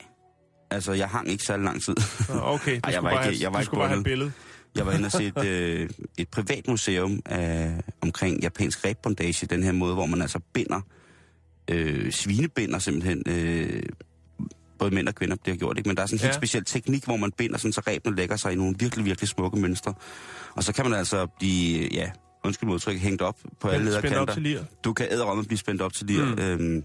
Altså, 0.72 0.94
jeg 0.94 1.10
hang 1.10 1.28
ikke 1.30 1.44
særlig 1.44 1.63
lang 1.66 1.84
tid. 1.84 1.96
Okay, 2.30 2.75
du 2.75 2.80
Ej, 2.84 2.92
jeg 2.92 2.94
skulle 2.94 3.04
var 3.04 3.12
bare, 3.16 3.32
ikke- 3.32 3.44
jeg 3.44 3.54
var 3.54 3.58
du 3.58 3.60
ikke 3.60 3.66
skulle 3.66 3.80
bare 3.80 3.88
have 3.90 3.98
et 4.00 4.04
bundet. 4.04 4.12
billede. 4.12 4.32
Jeg 4.75 4.86
var 4.86 4.92
inde 4.92 5.06
og 5.06 5.12
se 5.12 5.25
et, 5.38 5.46
øh, 5.46 5.89
et 6.18 6.27
privat 6.30 6.68
museum 6.68 7.22
af, 7.25 7.82
omkring 8.01 8.42
japansk 8.42 8.86
ræbbondage, 8.86 9.46
den 9.48 9.63
her 9.63 9.72
måde, 9.72 9.94
hvor 9.94 10.06
man 10.06 10.22
altså 10.22 10.39
binder, 10.53 10.82
øh, 11.68 12.12
svinebinder 12.12 12.80
simpelthen, 12.80 13.24
øh, 13.27 13.84
både 14.80 14.96
mænd 14.96 15.08
og 15.08 15.15
kvinder 15.15 15.36
bliver 15.44 15.56
gjort, 15.58 15.77
ikke? 15.77 15.88
men 15.89 15.98
der 15.98 16.03
er 16.03 16.08
sådan 16.08 16.15
en 16.15 16.22
helt 16.22 16.34
Ja. 16.34 16.38
speciel 16.38 16.65
teknik, 16.65 17.06
hvor 17.06 17.15
man 17.18 17.32
binder 17.32 17.58
sådan, 17.58 17.74
så 17.74 17.82
ræbene 17.88 18.15
lægger 18.15 18.36
sig 18.36 18.53
i 18.53 18.56
nogle 18.56 18.75
virkelig, 18.80 19.06
virkelig 19.06 19.30
smukke 19.30 19.60
mønstre. 19.60 19.94
Og 20.56 20.63
så 20.63 20.74
kan 20.74 20.89
man 20.89 21.00
altså 21.00 21.27
blive, 21.39 21.89
ja, 21.94 22.12
undskyld 22.44 22.68
mig 22.68 22.74
udtryk, 22.75 22.98
hængt 22.98 23.22
op 23.22 23.38
på 23.60 23.68
alle 23.68 23.92
Spændt 23.94 24.18
op 24.18 24.27
lederkanter. 24.27 24.65
Du 24.84 24.94
kan 24.94 25.08
æderrømme 25.12 25.44
blive 25.46 25.58
spændt 25.58 25.82
op 25.82 25.94
til 25.94 26.08
lir, 26.08 26.25
mm. 26.25 26.42
øhm, 26.42 26.84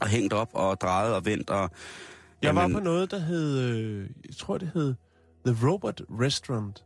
og 0.00 0.08
hængt 0.08 0.32
op 0.32 0.48
og 0.52 0.80
drejet 0.80 1.14
og 1.14 1.24
vendt. 1.26 1.50
Og, 1.50 1.70
Jeg 2.42 2.54
var 2.54 2.60
Jamen- 2.62 2.74
på 2.74 2.80
noget, 2.80 3.10
der 3.10 3.18
hed, 3.18 3.58
øh, 3.58 4.06
jeg 4.28 4.36
tror 4.36 4.58
det 4.58 4.70
hed 4.74 4.94
The 5.46 5.68
Robot 5.68 6.00
Restaurant. 6.20 6.84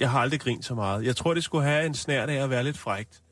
Jeg 0.00 0.10
har 0.10 0.20
aldrig 0.20 0.40
grint 0.40 0.64
så 0.64 0.74
meget. 0.74 1.04
Jeg 1.04 1.16
tror, 1.16 1.34
det 1.34 1.44
skulle 1.44 1.64
have 1.64 1.86
en 1.86 1.94
snært 1.94 2.30
af 2.30 2.42
at 2.44 2.50
være 2.50 2.64
lidt 2.64 2.78
frægt. 2.78 3.22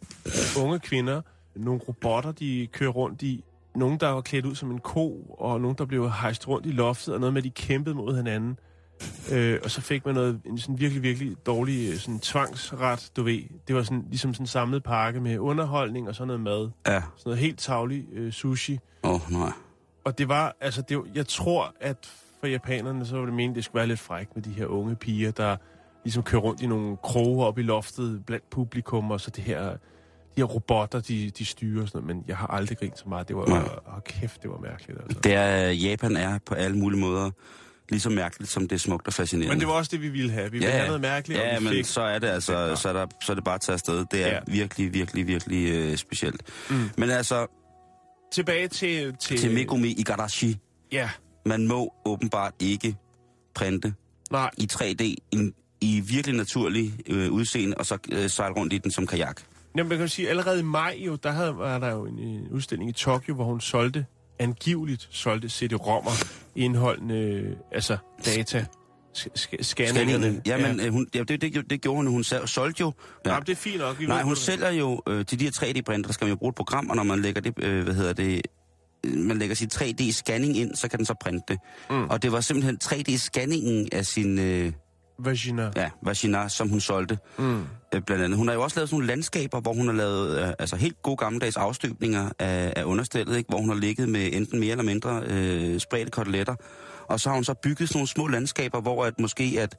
Unge 0.63 0.79
kvinder, 0.79 1.21
nogle 1.57 1.81
robotter, 1.89 2.33
de 2.33 2.69
kører 2.73 2.91
rundt 2.91 3.23
i. 3.23 3.45
Nogle, 3.75 3.99
der 3.99 4.09
var 4.09 4.21
klædt 4.21 4.47
ud 4.47 4.55
som 4.55 4.71
en 4.71 4.79
ko, 4.79 5.37
og 5.39 5.61
nogle, 5.61 5.77
der 5.79 5.85
blev 5.85 6.11
hejst 6.11 6.49
rundt 6.49 6.67
i 6.67 6.71
loftet, 6.71 7.15
og 7.15 7.21
noget 7.21 7.33
med, 7.33 7.41
at 7.41 7.45
de 7.45 7.51
kæmpede 7.51 7.95
mod 7.95 8.17
hinanden. 8.17 8.59
Øh, 9.33 9.61
og 9.65 9.71
så 9.71 9.81
fik 9.81 10.07
man 10.07 10.15
noget, 10.15 10.41
en 10.47 10.59
sådan 10.59 10.79
virkelig, 10.81 11.03
virkelig 11.03 11.37
dårlig 11.47 11.91
øh, 11.91 11.97
sådan 11.97 12.19
tvangsret, 12.21 13.11
du 13.17 13.23
ved. 13.23 13.43
Det 13.69 13.77
var 13.77 13.83
sådan, 13.83 14.05
ligesom 14.09 14.35
sådan 14.35 14.43
en 14.43 14.47
samlet 14.47 14.83
pakke 14.83 15.21
med 15.21 15.39
underholdning 15.39 16.09
og 16.09 16.15
sådan 16.15 16.27
noget 16.27 16.41
mad. 16.41 16.71
ja, 16.87 17.01
Sådan 17.01 17.03
noget 17.25 17.39
helt 17.39 17.59
tavlig 17.59 18.05
øh, 18.13 18.33
sushi. 18.33 18.79
åh 19.03 19.15
oh, 19.15 19.21
nej. 19.33 19.53
Og 20.05 20.19
det 20.19 20.29
var, 20.29 20.57
altså, 20.61 20.83
det, 20.83 20.97
var- 20.97 21.07
jeg 21.15 21.27
tror, 21.27 21.75
at 21.81 22.11
for 22.41 22.47
japanerne, 22.47 23.07
så 23.07 23.17
var 23.17 23.25
det 23.25 23.35
meningen, 23.35 23.55
det 23.55 23.65
skulle 23.65 23.79
være 23.81 23.87
lidt 23.87 24.01
frækt 24.01 24.35
med 24.37 24.43
de 24.45 24.51
her 24.51 24.67
unge 24.67 24.97
piger, 24.97 25.31
der 25.31 25.57
ligesom 26.09 26.23
kører 26.23 26.43
rundt 26.43 26.61
i 26.63 26.67
nogle 26.67 26.97
kroge 26.97 27.47
op 27.47 27.59
i 27.59 27.63
loftet 27.63 28.27
blandt 28.27 28.51
publikum, 28.51 29.11
og 29.11 29.21
så 29.21 29.31
det 29.31 29.45
her, 29.45 29.63
de 29.71 29.77
her 30.37 30.45
robotter, 30.45 31.01
de, 31.01 31.31
de 31.31 31.45
styrer 31.45 31.83
og 31.83 31.89
sådan 31.89 32.03
noget, 32.03 32.17
men 32.17 32.25
jeg 32.29 32.37
har 32.37 32.47
aldrig 32.47 32.79
grint 32.79 32.99
så 32.99 33.05
meget. 33.09 33.29
Det 33.29 33.37
var, 33.37 33.47
Nej. 33.47 33.59
åh, 33.97 34.03
kæft, 34.05 34.43
det 34.43 34.51
var 34.51 34.59
mærkeligt, 34.59 35.01
altså. 35.03 35.21
Det 35.25 35.35
er, 35.35 35.71
Japan 35.71 36.17
er 36.17 36.39
på 36.47 36.55
alle 36.55 36.77
mulige 36.79 37.01
måder 37.01 37.31
lige 37.89 38.01
så 38.01 38.11
mærkeligt, 38.11 38.51
som 38.51 38.63
det 38.69 38.73
er 38.77 38.79
smukt 38.81 39.07
og 39.07 39.13
fascinerende. 39.13 39.55
Men 39.55 39.61
det 39.61 39.69
var 39.69 39.75
også 39.75 39.89
det, 39.93 40.03
vi 40.03 40.09
ville 40.09 40.31
have. 40.33 40.45
Vi 40.51 40.59
ville 40.59 40.71
have 40.71 40.87
noget 40.87 41.01
mærkeligt, 41.01 41.41
ja, 41.41 41.57
og 41.57 41.61
vi 41.61 41.65
men 41.65 41.73
fik... 41.73 41.85
så 41.85 42.01
er 42.01 42.19
det 42.19 42.27
altså, 42.27 42.77
så 42.77 42.89
er, 42.89 42.93
der, 42.93 43.07
så 43.25 43.33
er 43.33 43.35
det 43.35 43.45
bare 43.45 43.55
at 43.55 43.61
tage 43.61 43.75
afsted. 43.75 44.05
Det 44.11 44.23
er 44.23 44.27
Ja. 44.29 44.35
ja. 44.35 44.41
virkelig, 44.47 44.95
virkelig, 44.95 45.27
virkelig 45.27 45.73
øh, 45.75 45.97
specielt. 45.97 46.43
Mm. 46.71 46.91
Men 46.99 47.11
altså, 47.11 47.47
Tilbage 48.33 48.69
til... 48.69 49.15
Til, 49.21 49.39
til 49.39 49.55
Megumi 49.55 49.89
Igarashi, 49.89 50.59
Ja, 50.93 51.11
man 51.47 51.67
må 51.67 51.95
åbenbart 52.05 52.53
ikke 52.61 52.97
printe 53.55 53.95
nej, 54.31 54.51
i 54.59 54.69
3D 54.73 55.03
i, 55.03 55.19
i 55.81 56.01
virkelig 56.01 56.37
naturlig 56.37 56.93
øh, 57.07 57.31
udseende, 57.31 57.77
og 57.77 57.87
så 57.87 57.99
øh, 58.13 58.31
sejle 58.31 58.55
rundt 58.55 58.73
i 58.73 58.79
den 58.79 58.91
som 58.91 59.07
kajak. 59.07 59.41
Jamen, 59.77 59.89
man 59.89 59.99
kan 59.99 60.09
sige, 60.09 60.29
allerede 60.29 60.61
i 60.61 60.63
maj 60.63 60.97
jo, 60.99 61.17
der 61.17 61.31
havde, 61.31 61.57
var 61.57 61.79
der 61.79 61.91
jo 61.91 62.07
en, 62.07 62.19
en 62.19 62.49
udstilling 62.51 62.91
i 62.91 62.93
Tokyo, 62.93 63.35
hvor 63.35 63.45
hun 63.45 63.61
solgte, 63.61 64.07
angiveligt 64.39 65.09
solgte 65.11 65.49
CD-rommer 65.49 66.11
indeholdende, 66.57 67.15
øh, 67.15 67.57
altså 67.73 67.97
data, 68.27 68.67
scanningerne. 69.63 70.43
Jamen, 70.47 70.81
øh, 70.81 70.93
hun, 70.93 71.07
ja, 71.15 71.23
det, 71.23 71.41
det, 71.41 71.71
det 71.71 71.81
gjorde 71.81 71.97
hun. 71.97 72.07
Hun 72.07 72.25
solgte 72.25 72.81
jo... 72.81 72.93
Ja. 73.27 73.31
Jamen, 73.31 73.47
det 73.47 73.53
er 73.53 73.57
fint 73.57 73.79
nok. 73.79 74.01
Nej, 74.01 74.23
hun 74.23 74.37
sælger 74.37 74.71
jo 74.71 75.03
øh, 75.09 75.27
til 75.27 75.41
de 75.41 75.45
her 75.45 75.51
3D-printer, 75.51 76.07
der 76.07 76.13
skal 76.13 76.25
man 76.25 76.31
jo 76.31 76.37
bruge 76.37 76.51
et 76.51 76.55
program, 76.55 76.91
og 76.91 76.97
når 76.97 77.03
man 77.03 77.23
lægger 77.23 77.41
det, 77.41 77.55
øh, 77.59 77.85
hvad 77.85 77.95
hedder 77.95 78.13
det, 78.13 78.43
øh, 79.07 79.17
man 79.17 79.39
lægger 79.39 79.57
sin 79.57 79.71
3D-scanning 79.75 80.57
ind, 80.57 80.75
så 80.75 80.89
kan 80.89 80.99
den 80.99 81.07
så 81.07 81.15
printe 81.21 81.45
det. 81.49 81.59
Mm. 81.91 82.09
Og 82.09 82.23
det 82.23 82.33
var 82.33 82.41
simpelthen 82.41 82.79
3D-scanningen 82.85 83.89
af 83.93 84.07
sin, 84.07 84.39
øh, 84.39 84.73
Vagina. 85.19 85.71
ja, 85.77 85.91
vagina, 86.03 86.49
som 86.49 86.69
hun 86.69 86.81
solgte, 86.81 87.19
Mm. 87.39 87.61
øh, 87.95 88.03
blandt 88.07 88.25
andet. 88.25 88.39
Hun 88.39 88.49
har 88.49 88.55
jo 88.55 88.63
også 88.63 88.77
lavet 88.77 88.89
sådan 88.89 88.95
nogle 88.97 89.07
landskaber, 89.07 89.61
hvor 89.61 89.73
hun 89.75 89.87
har 89.87 89.95
lavet 89.95 90.41
øh, 90.41 90.49
altså 90.59 90.77
helt 90.77 91.03
gode 91.03 91.17
gammeldags 91.17 91.57
afstøbninger 91.57 92.29
af, 92.39 92.73
af 92.77 92.85
understillet, 92.85 93.37
ikke? 93.37 93.49
hvor 93.49 93.59
hun 93.59 93.69
har 93.69 93.77
ligget 93.77 94.09
med 94.09 94.31
enten 94.33 94.61
mere 94.61 94.71
eller 94.71 94.85
mindre 94.85 95.23
øh, 95.27 95.81
spredte 95.81 96.11
koteletter. 96.11 96.55
Og 97.09 97.21
så 97.21 97.29
har 97.29 97.35
hun 97.35 97.45
så 97.45 97.55
bygget 97.55 97.89
sådan 97.89 97.99
nogle 97.99 98.09
små 98.09 98.27
landskaber, 98.27 98.81
hvor 98.81 99.05
at 99.05 99.21
måske 99.21 99.57
at 99.59 99.77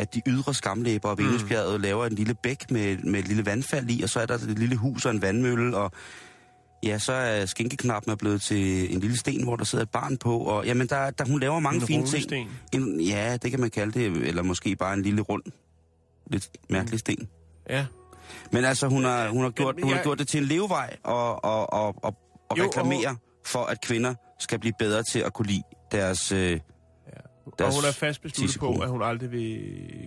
at 0.00 0.14
de 0.14 0.22
ydre 0.26 0.54
skamlæber 0.54 1.08
og 1.08 1.18
Venusbjerget 1.18 1.76
mm. 1.76 1.82
laver 1.82 2.06
en 2.06 2.12
lille 2.12 2.34
bæk 2.42 2.70
med, 2.70 2.96
med 2.98 3.20
et 3.20 3.28
lille 3.28 3.46
vandfald 3.46 3.90
i, 3.90 4.02
og 4.02 4.08
så 4.08 4.20
er 4.20 4.26
der 4.26 4.34
et 4.34 4.58
lille 4.58 4.76
hus 4.76 5.06
og 5.06 5.10
en 5.14 5.22
vandmølle, 5.22 5.76
og 5.76 5.92
ja, 6.82 6.98
så 6.98 7.12
er 7.12 7.46
skinkeknappen 7.46 8.12
er 8.12 8.16
blevet 8.16 8.42
til 8.42 8.94
en 8.94 9.00
lille 9.00 9.16
sten, 9.16 9.44
hvor 9.44 9.56
der 9.56 9.64
sidder 9.64 9.84
et 9.84 9.90
barn 9.90 10.16
på, 10.16 10.38
og 10.38 10.66
jamen, 10.66 10.86
der, 10.86 11.10
der 11.10 11.24
hun 11.24 11.40
laver 11.40 11.60
mange 11.60 11.80
En 11.80 11.86
fine 11.86 12.06
ting. 12.06 12.50
En, 12.72 13.00
ja, 13.00 13.36
det 13.36 13.50
kan 13.50 13.60
man 13.60 13.70
kalde 13.70 14.00
det, 14.00 14.28
eller 14.28 14.42
måske 14.42 14.76
bare 14.76 14.94
en 14.94 15.02
lille 15.02 15.20
rund, 15.20 15.42
lidt 16.26 16.48
mærkelig 16.68 17.00
sten. 17.00 17.28
Ja. 17.70 17.86
Men 18.52 18.64
altså, 18.64 18.88
hun 18.88 19.04
har, 19.04 19.28
hun 19.28 19.42
har, 19.42 19.50
gjort, 19.50 19.74
hun 19.82 19.92
har 19.92 20.02
gjort 20.02 20.18
det 20.18 20.28
til 20.28 20.40
en 20.40 20.46
levevej 20.46 20.96
og, 21.02 21.44
og, 21.44 21.72
og, 21.72 22.04
og, 22.04 22.14
og 22.48 22.58
Jo, 22.58 22.64
og 22.64 22.68
reklamere 22.68 23.16
for, 23.46 23.64
at 23.64 23.80
kvinder 23.80 24.14
skal 24.38 24.58
blive 24.58 24.72
bedre 24.78 25.02
til 25.02 25.18
at 25.18 25.32
kunne 25.32 25.46
lide 25.46 25.62
deres... 25.92 26.32
Øh, 26.32 26.60
Og 27.60 27.74
hun 27.74 27.84
er 27.84 27.92
fast 27.92 28.22
besluttet 28.22 28.60
på, 28.60 28.78
at 28.78 28.88
hun 28.88 29.02
aldrig 29.02 29.32
vil 29.32 29.60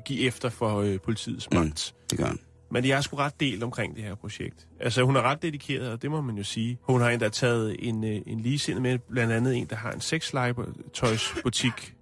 give 0.05 0.19
efter 0.19 0.49
for 0.49 0.79
øh, 0.79 0.99
politiets 0.99 1.47
magt. 1.51 1.95
det 2.09 2.17
gør 2.17 2.27
hun. 2.27 2.39
Men 2.71 2.85
jeg 2.85 2.97
er 2.97 3.01
sgu 3.01 3.15
ret 3.15 3.39
delt 3.39 3.63
omkring 3.63 3.95
det 3.95 4.03
her 4.03 4.15
projekt. 4.15 4.67
Altså, 4.79 5.03
hun 5.03 5.15
er 5.15 5.21
ret 5.21 5.41
dedikeret, 5.41 5.91
og 5.91 6.01
det 6.01 6.11
må 6.11 6.21
man 6.21 6.37
jo 6.37 6.43
sige. 6.43 6.79
Hun 6.81 7.01
har 7.01 7.09
endda 7.09 7.29
taget 7.29 7.75
en, 7.79 8.03
øh, 8.03 8.21
en 8.25 8.39
ligesindet 8.39 8.81
med, 8.81 8.99
blandt 8.99 9.33
andet 9.33 9.55
en, 9.57 9.65
der 9.65 9.75
har 9.75 9.91
en 9.91 10.01
sexlegetøjsbutik, 10.01 11.95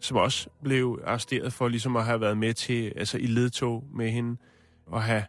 som 0.00 0.16
også 0.16 0.48
blev 0.62 1.02
arresteret 1.04 1.52
for 1.52 1.68
ligesom 1.68 1.96
at 1.96 2.04
have 2.04 2.20
været 2.20 2.38
med 2.38 2.54
til, 2.54 2.92
altså 2.96 3.18
i 3.18 3.26
ledtog 3.26 3.84
med 3.94 4.10
hende, 4.10 4.36
og 4.86 5.02
have 5.02 5.24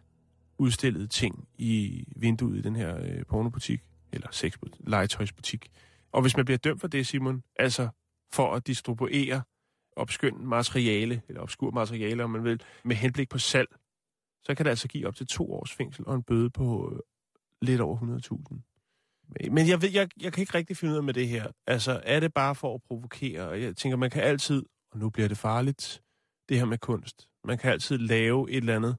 udstillet 0.58 1.10
ting 1.10 1.48
i 1.58 2.04
vinduet 2.16 2.58
i 2.58 2.60
den 2.60 2.76
her 2.76 2.96
øh, 2.98 3.24
pornobutik, 3.28 3.80
eller 4.12 4.28
sexlegetøjsbutik. 4.30 5.70
Og 6.12 6.22
hvis 6.22 6.36
man 6.36 6.44
bliver 6.44 6.58
dømt 6.58 6.80
for 6.80 6.88
det, 6.88 7.06
Simon, 7.06 7.42
altså 7.58 7.88
for 8.32 8.54
at 8.54 8.66
distribuere 8.66 9.42
obskønt 9.96 10.44
materiale, 10.44 11.22
eller 11.28 11.42
obskur 11.42 11.70
materiale, 11.70 12.24
om 12.24 12.30
man 12.30 12.44
vil, 12.44 12.62
med 12.84 12.96
henblik 12.96 13.28
på 13.28 13.38
salg, 13.38 13.68
så 14.48 14.54
kan 14.54 14.64
det 14.64 14.70
altså 14.70 14.88
give 14.88 15.06
op 15.08 15.14
til 15.16 15.26
to 15.26 15.52
års 15.52 15.72
fængsel 15.72 16.06
og 16.06 16.14
en 16.14 16.22
bøde 16.22 16.50
på 16.50 16.92
øh, 16.92 16.98
lidt 17.62 17.80
over 17.80 17.96
100.000. 17.98 19.50
Men- 19.50 19.68
jeg, 19.68 19.82
ved, 19.82 19.90
jeg, 19.90 20.08
jeg 20.20 20.32
kan 20.32 20.40
ikke 20.42 20.54
rigtig 20.54 20.76
finde 20.76 20.92
ud 20.92 20.96
af 20.98 21.02
med 21.04 21.14
det 21.14 21.28
her. 21.28 21.46
Altså, 21.66 22.00
er 22.04 22.20
det 22.20 22.34
bare 22.34 22.54
for 22.54 22.74
at 22.74 22.82
provokere? 22.82 23.48
Og 23.48 23.62
Jeg 23.62 23.76
tænker, 23.76 23.96
man 23.96 24.10
kan 24.10 24.22
altid, 24.22 24.62
og 24.92 24.98
nu 24.98 25.10
bliver 25.10 25.28
det 25.28 25.38
farligt, 25.38 26.02
det 26.48 26.58
her 26.58 26.64
med 26.64 26.78
kunst. 26.78 27.28
Man 27.44 27.58
kan 27.58 27.72
altid 27.72 27.98
lave 27.98 28.50
et 28.50 28.56
eller 28.56 28.76
andet, 28.76 28.96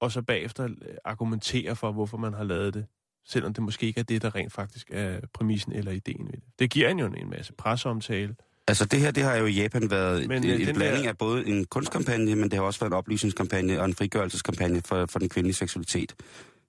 og 0.00 0.12
så 0.12 0.22
bagefter 0.22 0.64
øh, 0.64 0.94
argumentere 1.04 1.76
for, 1.76 1.92
hvorfor 1.92 2.16
man 2.18 2.32
har 2.32 2.44
lavet 2.44 2.74
det. 2.74 2.86
Selvom 3.26 3.54
det 3.54 3.62
måske 3.62 3.86
ikke 3.86 4.00
er 4.00 4.04
det, 4.04 4.22
der 4.22 4.34
rent 4.34 4.52
faktisk 4.52 4.90
er 4.90 5.20
præmissen 5.34 5.72
eller 5.72 5.92
ideen 5.92 6.26
ved 6.26 6.32
det. 6.32 6.42
Det 6.58 6.70
giver 6.70 6.88
en 6.88 6.98
jo 6.98 7.06
en 7.06 7.30
masse 7.30 7.52
presseomtale. 7.52 8.36
Altså 8.70 8.84
det 8.84 9.00
her, 9.00 9.10
det 9.10 9.22
har 9.22 9.36
jo 9.36 9.46
i 9.46 9.52
Japan 9.52 9.90
været 9.90 10.28
Men, 10.28 10.46
øh, 10.46 10.54
en, 10.60 10.68
en 10.68 10.74
blanding 10.74 11.04
der- 11.04 11.10
af 11.10 11.18
både 11.18 11.46
en 11.48 11.64
kunstkampagne, 11.64 12.34
men 12.36 12.44
det 12.44 12.52
har 12.52 12.62
også 12.62 12.80
været 12.80 12.90
en 12.90 12.96
oplysningskampagne 12.96 13.80
og 13.80 13.84
en 13.84 13.94
frigørelseskampagne 13.94 14.82
for, 14.84 15.06
for 15.06 15.18
den 15.18 15.28
kvindelige 15.28 15.54
seksualitet. 15.56 16.14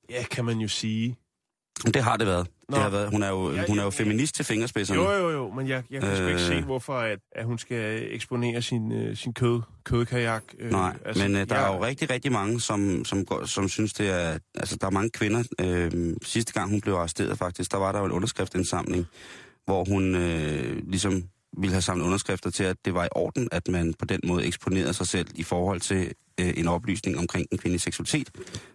Ja, 0.10 0.24
kan 0.31 0.46
man 0.46 0.58
jo 0.58 0.67
sige. 0.67 1.15
Det 1.86 2.03
har 2.03 2.17
det 2.17 2.27
været. 2.27 2.48
Nå. 2.70 2.75
Det 2.75 2.84
har 2.84 2.89
været. 2.89 3.10
Hun 3.12 3.24
er 3.24 3.29
jo, 3.29 3.51
Ja, 3.51 3.63
hun 3.67 3.79
er 3.79 3.84
jo 3.84 3.89
feminist 3.89 4.36
til 4.36 4.46
fingerspidserne. 4.46 5.01
Jo, 5.01 5.12
jo, 5.12 5.29
jo, 5.29 5.50
men 5.51 5.67
jeg, 5.67 5.84
jeg 5.91 6.01
kan 6.01 6.15
sgu 6.15 6.25
ikke 6.27 6.34
Øh. 6.41 6.48
se, 6.48 6.62
hvorfor 6.62 6.98
at, 6.98 7.20
at 7.36 7.46
hun 7.46 7.58
skal 7.58 8.08
eksponere 8.15 8.62
sin, 8.62 8.91
øh, 8.91 9.15
sin 9.17 9.34
kød, 9.34 9.62
kødkajak. 9.84 10.43
Øh, 10.60 10.72
Nej, 10.72 10.98
altså, 11.05 11.24
men 11.24 11.36
øh, 11.36 11.50
der 11.50 11.55
jeg, 11.55 11.70
er 11.72 11.75
jo 11.75 11.86
rigtig, 11.86 12.10
rigtig 12.10 12.31
mange, 12.31 12.62
som, 12.62 13.05
som, 13.05 13.25
går, 13.25 13.46
som 13.46 13.70
synes, 13.70 13.93
det 13.93 14.10
er... 14.10 14.38
Altså, 14.55 14.75
der 14.81 14.88
er 14.88 14.91
mange 14.91 15.10
kvinder. 15.10 15.43
Øh, 15.62 16.13
sidste 16.24 16.53
gang, 16.53 16.70
hun 16.72 16.81
blev 16.81 16.93
arresteret 16.93 17.38
faktisk, 17.38 17.72
der 17.72 17.77
var 17.77 17.91
der 17.91 18.00
jo 18.00 18.05
en 18.05 18.12
underskriftindsamling, 18.12 19.05
hvor 19.65 19.84
hun 19.86 20.15
øh, 20.15 20.81
ligesom 20.88 21.24
ville 21.58 21.74
have 21.74 21.81
samlet 21.81 22.05
underskrifter 22.05 22.50
til, 22.50 22.63
at 22.63 22.77
det 22.86 22.93
var 22.93 23.05
i 23.05 23.10
orden, 23.12 23.48
at 23.51 23.67
man 23.67 23.93
på 23.93 24.05
den 24.05 24.20
måde 24.24 24.46
eksponerede 24.46 24.93
sig 24.93 25.08
selv 25.08 25.27
i 25.36 25.43
forhold 25.43 25.81
til 25.81 26.13
øh, 26.39 26.53
en 26.58 26.67
oplysning 26.67 27.17
omkring 27.17 27.50
den 27.50 27.58
kvindes 27.58 27.81
seksualitet. 27.81 28.29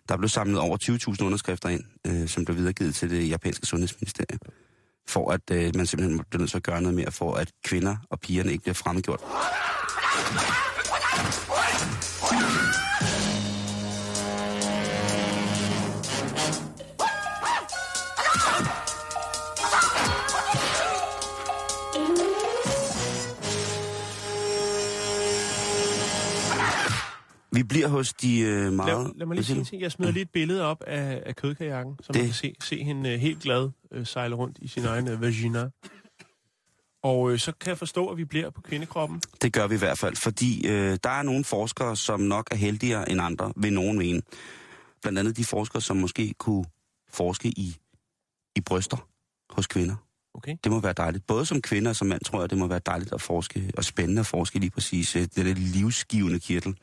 Der 0.08 0.16
blev 0.16 0.28
samlet 0.28 0.58
over 0.58 0.76
20.000 1.20 1.24
underskrifter 1.24 1.68
ind, 1.68 1.84
øh, 2.06 2.28
som 2.28 2.44
blev 2.44 2.56
videregivet 2.56 2.94
til 2.94 3.10
det 3.10 3.28
japanske 3.28 3.66
sundhedsministerium 3.66 4.40
for 5.08 5.30
at 5.30 5.50
øh, 5.52 5.76
man 5.76 5.86
simpelthen 5.86 6.24
blev 6.30 6.40
nødt 6.40 6.50
til 6.50 6.56
at 6.56 6.62
gøre 6.62 6.80
noget 6.80 6.94
mere 6.94 7.12
for, 7.12 7.34
at 7.34 7.52
kvinder 7.64 7.96
og 8.10 8.20
pigerne 8.20 8.52
ikke 8.52 8.62
bliver 8.62 8.74
fremmedgjort. 8.74 9.20
Vi 27.56 27.62
bliver 27.62 27.88
hos 27.88 28.12
de 28.12 28.38
øh, 28.40 28.72
meget... 28.72 29.04
Lad, 29.06 29.12
lad 29.16 29.26
mig 29.26 29.34
lige 29.34 29.44
sige 29.44 29.58
en 29.58 29.64
ting. 29.64 29.82
Jeg 29.82 29.92
smider 29.92 30.12
lige 30.12 30.22
et 30.22 30.30
billede 30.30 30.62
op 30.64 30.82
af, 30.86 31.22
af 31.26 31.36
kødkajakken, 31.36 31.94
så 32.02 32.06
man 32.12 32.20
Det- 32.20 32.28
kan 32.28 32.34
se, 32.34 32.54
se 32.60 32.84
hende 32.84 33.10
øh, 33.12 33.18
helt 33.20 33.42
glad 33.42 33.70
øh, 33.92 34.06
sejle 34.06 34.34
rundt 34.34 34.58
i 34.60 34.68
sin 34.68 34.84
egen 34.84 35.08
øh, 35.08 35.20
vagina. 35.20 35.70
Og 37.02 37.32
øh, 37.32 37.38
så 37.38 37.52
kan 37.60 37.68
jeg 37.68 37.78
forstå, 37.78 38.06
at 38.08 38.16
vi 38.16 38.24
bliver 38.24 38.50
på 38.50 38.60
kvindekroppen. 38.60 39.20
Det 39.42 39.52
gør 39.52 39.66
vi 39.66 39.74
i 39.74 39.78
hvert 39.78 39.98
fald, 39.98 40.16
fordi 40.16 40.66
øh, 40.68 40.98
der 41.04 41.10
er 41.10 41.22
nogle 41.22 41.44
forskere, 41.44 41.96
som 41.96 42.20
nok 42.20 42.48
er 42.50 42.56
heldigere 42.56 43.10
end 43.10 43.20
andre, 43.20 43.52
vil 43.56 43.72
nogen 43.72 43.98
mene. 43.98 44.22
Blandt 45.02 45.18
andet 45.18 45.36
de 45.36 45.44
forskere, 45.44 45.82
som 45.82 45.96
måske 45.96 46.34
kunne 46.38 46.64
forske 47.12 47.48
i, 47.48 47.76
i 48.56 48.60
bryster 48.60 49.08
hos 49.50 49.66
kvinder. 49.66 49.96
Okay. 50.34 50.56
Det 50.64 50.72
må 50.72 50.80
være 50.80 50.92
dejligt. 50.96 51.26
Både 51.26 51.46
som 51.46 51.62
kvinde 51.62 51.90
og 51.90 51.96
som 51.96 52.06
mand, 52.06 52.20
tror 52.24 52.40
jeg, 52.40 52.50
det 52.50 52.58
må 52.58 52.66
være 52.66 52.80
dejligt 52.86 53.12
at 53.12 53.20
forske, 53.22 53.70
og 53.76 53.84
spændende 53.84 54.20
at 54.20 54.26
forske 54.26 54.58
lige 54.58 54.70
præcis 54.70 55.16
øh, 55.16 55.22
det 55.22 55.36
der 55.36 55.54
livsgivende 55.54 56.40
kirtel. 56.40 56.76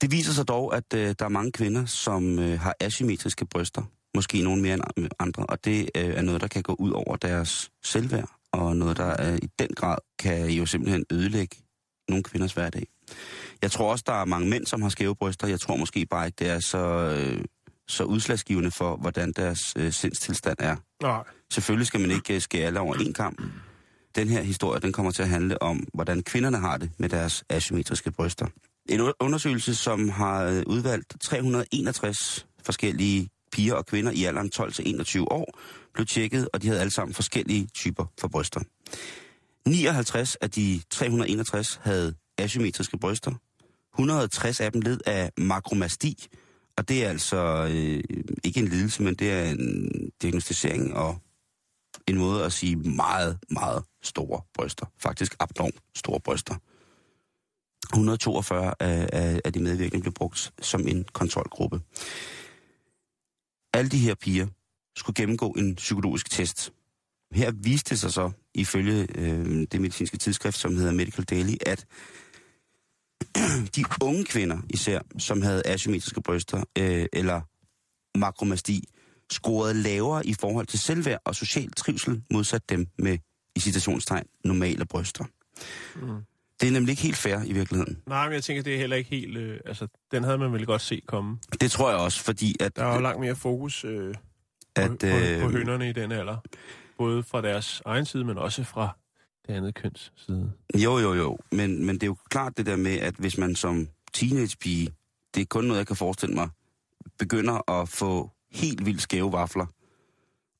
Det 0.00 0.12
viser 0.12 0.32
sig 0.32 0.48
dog, 0.48 0.76
at 0.76 0.94
øh, 0.94 1.14
der 1.18 1.24
er 1.24 1.28
mange 1.28 1.52
kvinder, 1.52 1.86
som 1.86 2.38
øh, 2.38 2.60
har 2.60 2.74
asymmetriske 2.80 3.46
bryster. 3.46 3.82
Måske 4.14 4.42
nogen 4.42 4.62
mere 4.62 4.74
end 4.74 5.08
andre, 5.18 5.46
og 5.46 5.64
det 5.64 5.90
øh, 5.94 6.04
er 6.04 6.22
noget, 6.22 6.40
der 6.40 6.46
kan 6.46 6.62
gå 6.62 6.76
ud 6.78 6.90
over 6.90 7.16
deres 7.16 7.70
selvværd, 7.84 8.30
og 8.52 8.76
noget, 8.76 8.96
der 8.96 9.32
øh, 9.32 9.38
i 9.42 9.48
den 9.58 9.68
grad 9.76 9.98
kan 10.18 10.50
jo 10.50 10.66
simpelthen 10.66 11.04
ødelægge 11.10 11.56
nogle 12.08 12.22
kvinders 12.22 12.52
hverdag. 12.52 12.86
Jeg 13.62 13.70
tror 13.70 13.90
også, 13.90 14.04
der 14.06 14.12
er 14.12 14.24
mange 14.24 14.48
mænd, 14.48 14.66
som 14.66 14.82
har 14.82 14.88
skæve 14.88 15.16
bryster. 15.16 15.46
Jeg 15.46 15.60
tror 15.60 15.76
måske 15.76 16.06
bare 16.06 16.26
ikke, 16.26 16.36
det 16.38 16.48
er 16.50 16.60
så, 16.60 16.78
øh, 16.78 17.44
så 17.88 18.04
udslagsgivende 18.04 18.70
for, 18.70 18.96
hvordan 18.96 19.32
deres 19.32 19.74
øh, 19.76 19.92
sindstilstand 19.92 20.56
er. 20.60 20.76
Nej. 21.02 21.22
Selvfølgelig 21.52 21.86
skal 21.86 22.00
man 22.00 22.10
ikke 22.10 22.34
øh, 22.34 22.40
skære 22.40 22.66
alle 22.66 22.80
over 22.80 22.94
en 22.94 23.12
kamp. 23.12 23.42
Den 24.16 24.28
her 24.28 24.42
historie, 24.42 24.80
den 24.80 24.92
kommer 24.92 25.12
til 25.12 25.22
at 25.22 25.28
handle 25.28 25.62
om, 25.62 25.86
hvordan 25.94 26.22
kvinderne 26.22 26.58
har 26.58 26.76
det 26.76 26.90
med 26.98 27.08
deres 27.08 27.44
asymmetriske 27.48 28.10
bryster. 28.10 28.46
En 28.90 29.12
undersøgelse, 29.20 29.74
som 29.74 30.08
har 30.08 30.44
øh, 30.44 30.62
udvalgt 30.66 31.16
361 31.20 32.46
forskellige 32.62 33.28
piger 33.52 33.74
og 33.74 33.86
kvinder 33.86 34.12
i 34.12 34.24
alderen 34.24 34.50
12-21 34.56 35.20
år, 35.20 35.58
blev 35.94 36.06
tjekket, 36.06 36.48
og 36.52 36.62
de 36.62 36.66
havde 36.66 36.80
alle 36.80 36.90
sammen 36.90 37.14
forskellige 37.14 37.66
typer 37.66 38.04
for 38.20 38.28
bryster. 38.28 38.60
59 39.68 40.36
af 40.36 40.50
de 40.50 40.80
361 40.90 41.80
havde 41.82 42.14
asymmetriske 42.38 42.98
bryster. 42.98 43.32
160 43.94 44.60
af 44.60 44.72
dem 44.72 44.80
led 44.80 45.00
af 45.06 45.30
makromasti, 45.38 46.26
og 46.76 46.88
det 46.88 47.04
er 47.04 47.08
altså 47.08 47.68
øh, 47.70 48.02
ikke 48.44 48.60
en 48.60 48.68
lidelse, 48.68 49.02
men 49.02 49.14
det 49.14 49.30
er 49.30 49.44
en 49.44 49.90
diagnostisering 50.22 50.96
og 50.96 51.18
en 52.06 52.18
måde 52.18 52.44
at 52.44 52.52
sige 52.52 52.76
meget, 52.76 53.38
meget 53.50 53.84
store 54.02 54.40
bryster. 54.54 54.86
Faktisk 54.98 55.36
abnormt 55.40 55.74
store 55.94 56.20
bryster. 56.20 56.54
142 57.88 58.74
af, 58.80 59.08
af, 59.12 59.40
af 59.44 59.52
de 59.52 59.62
medvirkende 59.62 60.02
blev 60.02 60.12
brugt 60.12 60.52
som 60.62 60.88
en 60.88 61.04
kontrolgruppe. 61.12 61.80
Alle 63.74 63.90
de 63.90 63.98
her 63.98 64.14
piger 64.14 64.46
skulle 64.96 65.14
gennemgå 65.14 65.50
en 65.50 65.74
psykologisk 65.74 66.30
test. 66.30 66.72
Her 67.32 67.50
viste 67.50 67.90
det 67.90 68.00
sig 68.00 68.12
så, 68.12 68.30
ifølge 68.54 69.06
øh, 69.14 69.66
det 69.72 69.80
medicinske 69.80 70.16
tidsskrift, 70.16 70.58
som 70.58 70.76
hedder 70.76 70.92
Medical 70.92 71.24
Daily, 71.24 71.54
at 71.66 71.86
de 73.76 73.84
unge 74.02 74.24
kvinder 74.24 74.58
især, 74.70 75.00
som 75.18 75.42
havde 75.42 75.62
asymmetriske 75.66 76.22
bryster 76.22 76.64
øh, 76.78 77.06
eller 77.12 77.40
makromasti, 78.18 78.84
scorede 79.30 79.74
lavere 79.74 80.26
i 80.26 80.34
forhold 80.34 80.66
til 80.66 80.78
selvværd 80.78 81.20
og 81.24 81.34
social 81.34 81.70
trivsel 81.72 82.22
modsat 82.32 82.68
dem 82.68 82.86
med, 82.98 83.18
i 83.56 83.60
citationstegn, 83.60 84.26
normale 84.44 84.86
bryster. 84.86 85.24
Mm. 85.96 86.24
Det 86.60 86.68
er 86.68 86.72
nemlig 86.72 86.90
ikke 86.90 87.02
helt 87.02 87.16
fair 87.16 87.38
i 87.46 87.52
virkeligheden. 87.52 88.02
Nej, 88.06 88.24
men 88.26 88.34
jeg 88.34 88.44
tænker, 88.44 88.62
det 88.62 88.74
er 88.74 88.78
heller 88.78 88.96
ikke 88.96 89.10
helt... 89.10 89.36
Øh, 89.36 89.60
altså, 89.66 89.86
den 90.10 90.24
havde 90.24 90.38
man 90.38 90.52
vel 90.52 90.66
godt 90.66 90.82
set 90.82 91.06
komme. 91.06 91.38
Det 91.60 91.70
tror 91.70 91.90
jeg 91.90 91.98
også, 91.98 92.24
fordi 92.24 92.56
at... 92.60 92.76
Der 92.76 92.84
er 92.84 92.94
jo 92.94 93.00
langt 93.00 93.20
mere 93.20 93.36
fokus 93.36 93.84
øh, 93.84 94.14
at, 94.76 94.90
på, 95.00 95.06
øh, 95.06 95.40
på 95.42 95.48
hønderne 95.48 95.88
i 95.90 95.92
den 95.92 96.12
alder. 96.12 96.36
Både 96.98 97.22
fra 97.22 97.40
deres 97.42 97.82
egen 97.84 98.06
side, 98.06 98.24
men 98.24 98.38
også 98.38 98.64
fra 98.64 98.96
det 99.46 99.54
andet 99.54 99.74
køns 99.74 100.12
side. 100.16 100.52
Jo, 100.74 100.98
jo, 100.98 101.14
jo. 101.14 101.38
Men, 101.52 101.86
men 101.86 101.94
det 101.94 102.02
er 102.02 102.06
jo 102.06 102.16
klart 102.30 102.56
det 102.56 102.66
der 102.66 102.76
med, 102.76 102.98
at 102.98 103.14
hvis 103.14 103.38
man 103.38 103.54
som 103.54 103.88
teenagepige, 104.12 104.88
det 105.34 105.40
er 105.40 105.44
kun 105.46 105.64
noget, 105.64 105.78
jeg 105.78 105.86
kan 105.86 105.96
forestille 105.96 106.34
mig, 106.34 106.48
begynder 107.18 107.70
at 107.70 107.88
få 107.88 108.30
helt 108.52 108.86
vildt 108.86 109.02
skæve 109.02 109.32
vafler, 109.32 109.66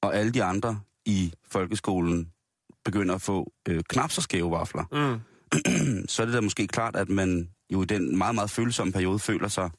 og 0.03 0.17
alle 0.17 0.33
de 0.33 0.45
andre 0.45 0.81
i 1.05 1.33
folkeskolen 1.49 2.31
begynder 2.85 3.15
at 3.15 3.23
få 3.23 3.53
øh, 3.69 3.83
knap 3.89 4.11
så 4.11 4.21
skæve 4.23 4.51
vafler, 4.51 4.85
Mm. 5.13 5.21
så 6.09 6.23
er 6.23 6.27
det 6.27 6.35
da 6.35 6.41
måske 6.41 6.67
klart, 6.67 6.97
at 6.97 7.09
man 7.09 7.51
jo 7.73 7.83
i 7.83 7.87
den 7.87 8.19
meget, 8.19 8.35
meget 8.35 8.51
følsomme 8.51 8.93
periode 8.93 9.19
føler 9.19 9.49
sig 9.49 9.71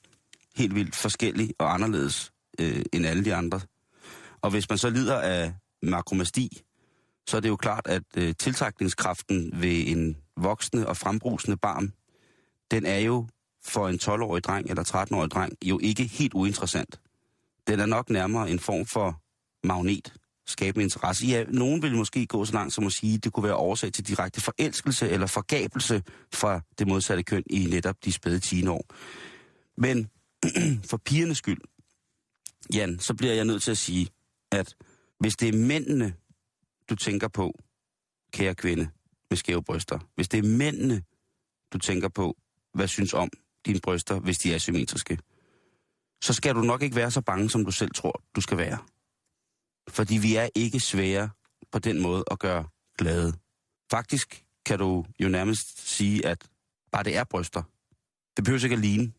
helt 0.55 0.75
vildt 0.75 0.95
forskellig 0.95 1.53
og 1.59 1.73
anderledes 1.73 2.31
øh, 2.59 2.81
end 2.93 3.05
alle 3.05 3.25
de 3.25 3.35
andre. 3.35 3.61
Og 4.41 4.51
hvis 4.51 4.69
man 4.69 4.77
så 4.77 4.89
lider 4.89 5.19
af 5.19 5.53
makromasti, 5.83 6.61
så 7.27 7.37
er 7.37 7.41
det 7.41 7.49
jo 7.49 7.55
klart, 7.55 7.87
at 7.87 8.03
øh, 8.17 8.33
tiltrækningskraften 8.39 9.61
ved 9.61 9.83
en 9.87 10.17
voksende 10.37 10.87
og 10.87 10.97
frembrusende 10.97 11.57
barn, 11.57 11.93
den 12.71 12.85
er 12.85 12.99
jo 12.99 13.27
for 13.65 13.87
en 13.87 13.99
12-årig 14.03 14.43
dreng 14.43 14.69
eller 14.69 14.83
13-årig 14.83 15.31
dreng 15.31 15.53
jo 15.65 15.79
ikke 15.79 16.03
helt 16.03 16.33
uinteressant. 16.33 16.99
Den 17.67 17.79
er 17.79 17.85
nok 17.85 18.09
nærmere 18.09 18.49
en 18.49 18.59
form 18.59 18.85
for 18.85 19.21
magnet, 19.67 20.13
skabende 20.47 20.83
interesse. 20.83 21.25
Ja, 21.25 21.43
nogen 21.43 21.81
vil 21.81 21.95
måske 21.95 22.25
gå 22.25 22.45
så 22.45 22.53
langt 22.53 22.73
som 22.73 22.85
at 22.85 22.93
sige, 22.93 23.13
at 23.13 23.23
det 23.23 23.33
kunne 23.33 23.43
være 23.43 23.55
årsag 23.55 23.93
til 23.93 24.07
direkte 24.07 24.41
forelskelse 24.41 25.09
eller 25.09 25.27
forgabelse 25.27 26.03
fra 26.33 26.61
det 26.79 26.87
modsatte 26.87 27.23
køn 27.23 27.43
i 27.49 27.65
netop 27.65 27.95
de 28.05 28.11
spæde 28.11 28.39
10 28.39 28.67
år. 28.67 28.85
Men 29.77 30.09
for 30.89 30.97
pigernes 30.97 31.37
skyld, 31.37 31.61
Jan, 32.73 32.99
så 32.99 33.13
bliver 33.13 33.33
jeg 33.33 33.45
nødt 33.45 33.63
til 33.63 33.71
at 33.71 33.77
sige, 33.77 34.07
at 34.51 34.75
hvis 35.19 35.35
det 35.35 35.49
er 35.49 35.57
mændene, 35.57 36.13
du 36.89 36.95
tænker 36.95 37.27
på, 37.27 37.59
kære 38.33 38.55
kvinde 38.55 38.89
med 39.29 39.37
skæve 39.37 39.63
bryster, 39.63 39.99
hvis 40.15 40.27
det 40.29 40.37
er 40.37 40.57
mændene, 40.57 41.03
du 41.73 41.77
tænker 41.77 42.09
på, 42.09 42.37
hvad 42.73 42.87
synes 42.87 43.13
om 43.13 43.29
dine 43.65 43.79
bryster, 43.79 44.19
hvis 44.19 44.37
de 44.37 44.53
er 44.53 44.57
symmetriske, 44.57 45.17
så 46.21 46.33
skal 46.33 46.55
du 46.55 46.61
nok 46.61 46.81
ikke 46.81 46.95
være 46.95 47.11
så 47.11 47.21
bange, 47.21 47.49
som 47.49 47.65
du 47.65 47.71
selv 47.71 47.91
tror, 47.95 48.23
du 48.35 48.41
skal 48.41 48.57
være. 48.57 48.77
Fordi 49.89 50.17
vi 50.17 50.35
er 50.35 50.49
ikke 50.55 50.79
svære 50.79 51.29
på 51.71 51.79
den 51.79 52.01
måde 52.01 52.23
at 52.31 52.39
gøre 52.39 52.65
glade. 52.97 53.33
Faktisk 53.91 54.45
kan 54.65 54.79
du 54.79 55.05
jo 55.19 55.29
nærmest 55.29 55.89
sige, 55.89 56.25
at 56.25 56.47
bare 56.91 57.03
det 57.03 57.17
er 57.17 57.23
bryster. 57.23 57.63
Det 58.37 58.43
behøver 58.43 58.63
ikke 58.63 58.73
at 58.73 58.79
ligne. 58.79 59.11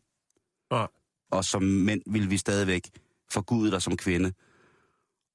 Nej. 0.71 0.87
Og 1.31 1.45
som 1.45 1.63
mænd 1.63 2.03
vil 2.07 2.31
vi 2.31 2.37
stadigvæk 2.37 2.91
forgude 3.33 3.71
dig 3.71 3.83
som 3.83 3.97
kvinde, 3.97 4.33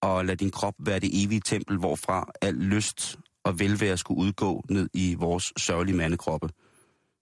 og 0.01 0.25
lade 0.25 0.37
din 0.37 0.51
krop 0.51 0.75
være 0.79 0.99
det 0.99 1.23
evige 1.23 1.41
tempel, 1.41 1.77
hvorfra 1.77 2.31
al 2.41 2.53
lyst 2.53 3.17
og 3.43 3.59
velvære 3.59 3.97
skulle 3.97 4.19
udgå 4.19 4.65
ned 4.69 4.89
i 4.93 5.15
vores 5.15 5.53
sørgelige 5.57 5.95
mandekroppe. 5.95 6.49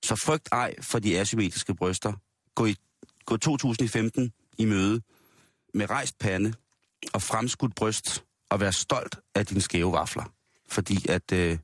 Så 0.04 0.16
frygt 0.16 0.50
ej 0.52 0.76
for 0.82 1.00
de 1.00 1.20
asymmetriske 1.20 1.76
bryster. 1.76 2.14
Gå, 2.56 2.66
i, 2.66 2.76
gå 3.26 3.38
2015 3.38 4.32
i 4.58 4.66
møde 4.66 5.02
med 5.74 5.90
rejst 5.90 6.20
pande 6.20 6.54
og 7.14 7.22
fremskudt 7.22 7.76
bryst, 7.76 8.24
og 8.50 8.60
vær 8.60 8.72
stolt 8.72 9.16
af 9.36 9.46
dine 9.46 9.62
skæve 9.62 9.92
vafler. 9.92 10.24
Fordi 10.70 11.10
at 11.10 11.32
øh, 11.32 11.58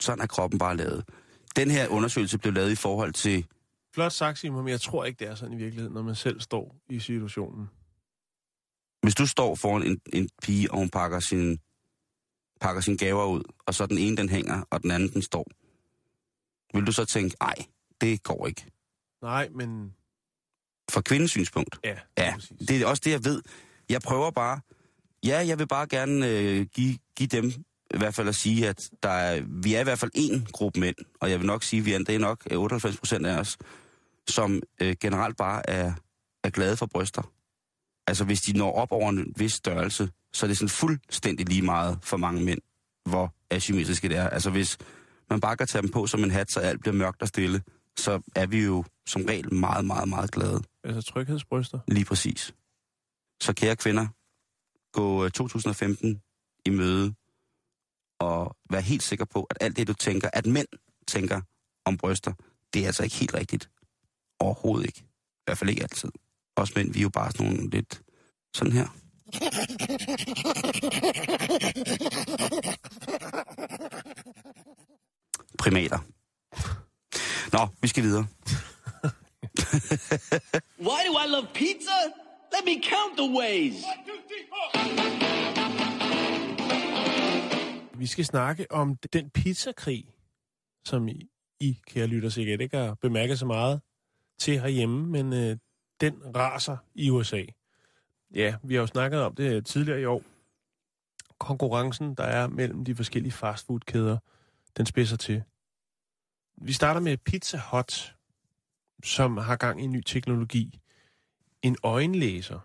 sådan 0.00 0.22
er 0.22 0.26
kroppen 0.26 0.58
bare 0.58 0.76
lavet. 0.76 1.04
Den 1.56 1.70
her 1.70 1.88
undersøgelse 1.88 2.38
blev 2.38 2.52
lavet 2.52 2.70
i 2.72 2.74
forhold 2.74 3.12
til 3.12 3.46
Flot 3.94 4.12
sagt, 4.12 4.38
Simon, 4.38 4.64
men 4.64 4.70
jeg 4.70 4.80
tror 4.80 5.04
ikke, 5.04 5.18
det 5.18 5.28
er 5.28 5.34
sådan 5.34 5.54
i 5.54 5.56
virkeligheden, 5.56 5.94
når 5.94 6.02
man 6.02 6.14
selv 6.14 6.40
står 6.40 6.76
i 6.90 7.00
situationen. 7.00 7.66
Hvis 9.02 9.14
du 9.14 9.26
står 9.26 9.54
foran 9.54 9.82
en, 9.82 10.00
en 10.12 10.28
pige, 10.42 10.70
og 10.70 10.78
hun 10.78 10.90
pakker 10.90 11.20
sin, 11.20 11.58
pakker 12.60 12.80
sine 12.82 12.98
gaver 12.98 13.24
ud, 13.26 13.42
og 13.66 13.74
så 13.74 13.86
den 13.86 13.98
ene 13.98 14.16
den 14.16 14.28
hænger, 14.28 14.62
og 14.70 14.82
den 14.82 14.90
anden 14.90 15.12
den 15.12 15.22
står, 15.22 15.46
vil 16.74 16.86
du 16.86 16.92
så 16.92 17.04
tænke, 17.04 17.36
ej, 17.40 17.54
det 18.00 18.22
går 18.22 18.46
ikke. 18.46 18.66
Nej, 19.22 19.48
men 19.48 19.94
Fra 20.90 21.00
kvindens 21.00 21.30
synspunkt. 21.30 21.78
ja, 21.84 21.98
Ja, 22.18 22.34
præcis. 22.34 22.68
det 22.68 22.82
er 22.82 22.86
også 22.86 23.02
det, 23.04 23.10
jeg 23.10 23.24
ved. 23.24 23.42
Jeg 23.88 24.02
prøver 24.02 24.30
bare, 24.30 24.60
ja, 25.24 25.46
jeg 25.46 25.58
vil 25.58 25.68
bare 25.68 25.86
gerne 25.86 26.28
øh, 26.28 26.66
give, 26.66 26.98
give 27.16 27.26
dem 27.26 27.52
i 27.94 27.98
hvert 27.98 28.14
fald 28.14 28.28
at 28.28 28.34
sige, 28.34 28.68
at 28.68 28.90
der 29.02 29.08
er, 29.08 29.42
vi 29.48 29.74
er 29.74 29.80
i 29.80 29.84
hvert 29.84 29.98
fald 29.98 30.10
en 30.14 30.46
gruppe 30.52 30.80
mænd, 30.80 30.96
og 31.20 31.30
jeg 31.30 31.38
vil 31.38 31.46
nok 31.46 31.62
sige, 31.62 31.80
at 31.80 31.86
vi 31.86 31.92
er, 31.92 31.98
det 31.98 32.14
er 32.14 32.18
nok 32.18 32.46
98 32.50 32.96
procent 32.96 33.26
af 33.26 33.38
os, 33.38 33.58
som 34.28 34.62
øh, 34.82 34.96
generelt 35.00 35.36
bare 35.36 35.70
er, 35.70 35.92
er 36.44 36.50
glade 36.50 36.76
for 36.76 36.86
bryster. 36.86 37.32
Altså 38.06 38.24
hvis 38.24 38.40
de 38.40 38.58
når 38.58 38.72
op 38.72 38.92
over 38.92 39.10
en 39.10 39.32
vis 39.36 39.52
størrelse, 39.52 40.10
så 40.32 40.46
er 40.46 40.48
det 40.48 40.56
sådan 40.56 40.68
fuldstændig 40.68 41.48
lige 41.48 41.62
meget 41.62 41.98
for 42.02 42.16
mange 42.16 42.44
mænd, 42.44 42.58
hvor 43.04 43.34
asymmetriske 43.50 44.08
det 44.08 44.16
er. 44.16 44.28
Altså 44.28 44.50
hvis 44.50 44.78
man 45.30 45.40
bare 45.40 45.56
kan 45.56 45.66
tage 45.66 45.82
dem 45.82 45.90
på 45.90 46.06
som 46.06 46.24
en 46.24 46.30
hat, 46.30 46.50
så 46.50 46.60
alt 46.60 46.80
bliver 46.80 46.94
mørkt 46.94 47.22
og 47.22 47.28
stille, 47.28 47.62
så 47.96 48.20
er 48.34 48.46
vi 48.46 48.64
jo 48.64 48.84
som 49.06 49.24
regel 49.24 49.54
meget, 49.54 49.84
meget, 49.84 50.08
meget 50.08 50.30
glade. 50.30 50.62
Altså 50.84 51.12
tryghedsbryster. 51.12 51.78
Lige 51.88 52.04
præcis. 52.04 52.54
Så 53.42 53.52
kære 53.52 53.76
kvinder, 53.76 54.06
gå 54.92 55.24
øh, 55.24 55.30
2015 55.30 56.22
i 56.64 56.70
møde 56.70 57.14
og 58.20 58.56
vær 58.70 58.80
helt 58.80 59.02
sikker 59.02 59.24
på, 59.24 59.46
at 59.50 59.56
alt 59.60 59.76
det, 59.76 59.88
du 59.88 59.94
tænker, 59.94 60.30
at 60.32 60.46
mænd 60.46 60.68
tænker 61.08 61.40
om 61.84 61.96
bryster, 61.96 62.32
det 62.74 62.82
er 62.82 62.86
altså 62.86 63.02
ikke 63.04 63.16
helt 63.16 63.34
rigtigt. 63.34 63.70
Overhovedet 64.40 64.86
ikke. 64.86 65.00
I 65.00 65.42
hvert 65.46 65.58
fald 65.58 65.70
ikke 65.70 65.82
altid. 65.82 66.10
Også 66.56 66.72
mænd, 66.76 66.92
vi 66.92 66.98
er 66.98 67.02
jo 67.02 67.08
bare 67.08 67.32
sådan 67.32 67.46
nogle 67.46 67.70
lidt 67.70 68.02
sådan 68.54 68.72
her. 68.72 68.88
Primater. 75.58 75.98
Nå, 77.52 77.68
vi 77.82 77.88
skal 77.88 78.02
videre. 78.02 78.26
Why 80.88 81.00
do 81.08 81.12
I 81.24 81.26
love 81.28 81.46
pizza? 81.54 82.25
Let 82.52 82.64
me 82.64 82.82
count 82.82 83.12
the 83.18 83.28
ways. 83.38 83.84
Vi 87.98 88.06
skal 88.06 88.24
snakke 88.24 88.66
om 88.70 88.96
den 89.12 89.30
pizzakrig, 89.30 90.14
som 90.84 91.08
I, 91.08 91.30
I 91.60 91.80
kære 91.86 92.06
lytter, 92.06 92.28
sikkert 92.28 92.60
ikke 92.60 92.76
har 92.76 92.94
bemærket 92.94 93.38
så 93.38 93.46
meget 93.46 93.80
til 94.38 94.60
herhjemme, 94.60 95.06
men 95.06 95.32
øh, 95.32 95.56
den 96.00 96.36
raser 96.36 96.76
i 96.94 97.10
USA. 97.10 97.44
Ja, 98.34 98.56
vi 98.62 98.74
har 98.74 98.80
jo 98.80 98.86
snakket 98.86 99.20
om 99.20 99.34
det 99.34 99.66
tidligere 99.66 100.00
i 100.00 100.04
år. 100.04 100.22
Konkurrencen, 101.38 102.14
der 102.14 102.24
er 102.24 102.46
mellem 102.46 102.84
de 102.84 102.94
forskellige 102.94 103.32
fastfoodkæder, 103.32 104.18
den 104.76 104.86
spidser 104.86 105.16
til. 105.16 105.42
Vi 106.56 106.72
starter 106.72 107.00
med 107.00 107.16
Pizza 107.16 107.60
Hut, 107.70 108.16
som 109.04 109.36
har 109.36 109.56
gang 109.56 109.80
i 109.80 109.84
en 109.84 109.92
ny 109.92 110.00
teknologi. 110.00 110.80
En 111.66 111.76
øjenlæser. 111.82 112.60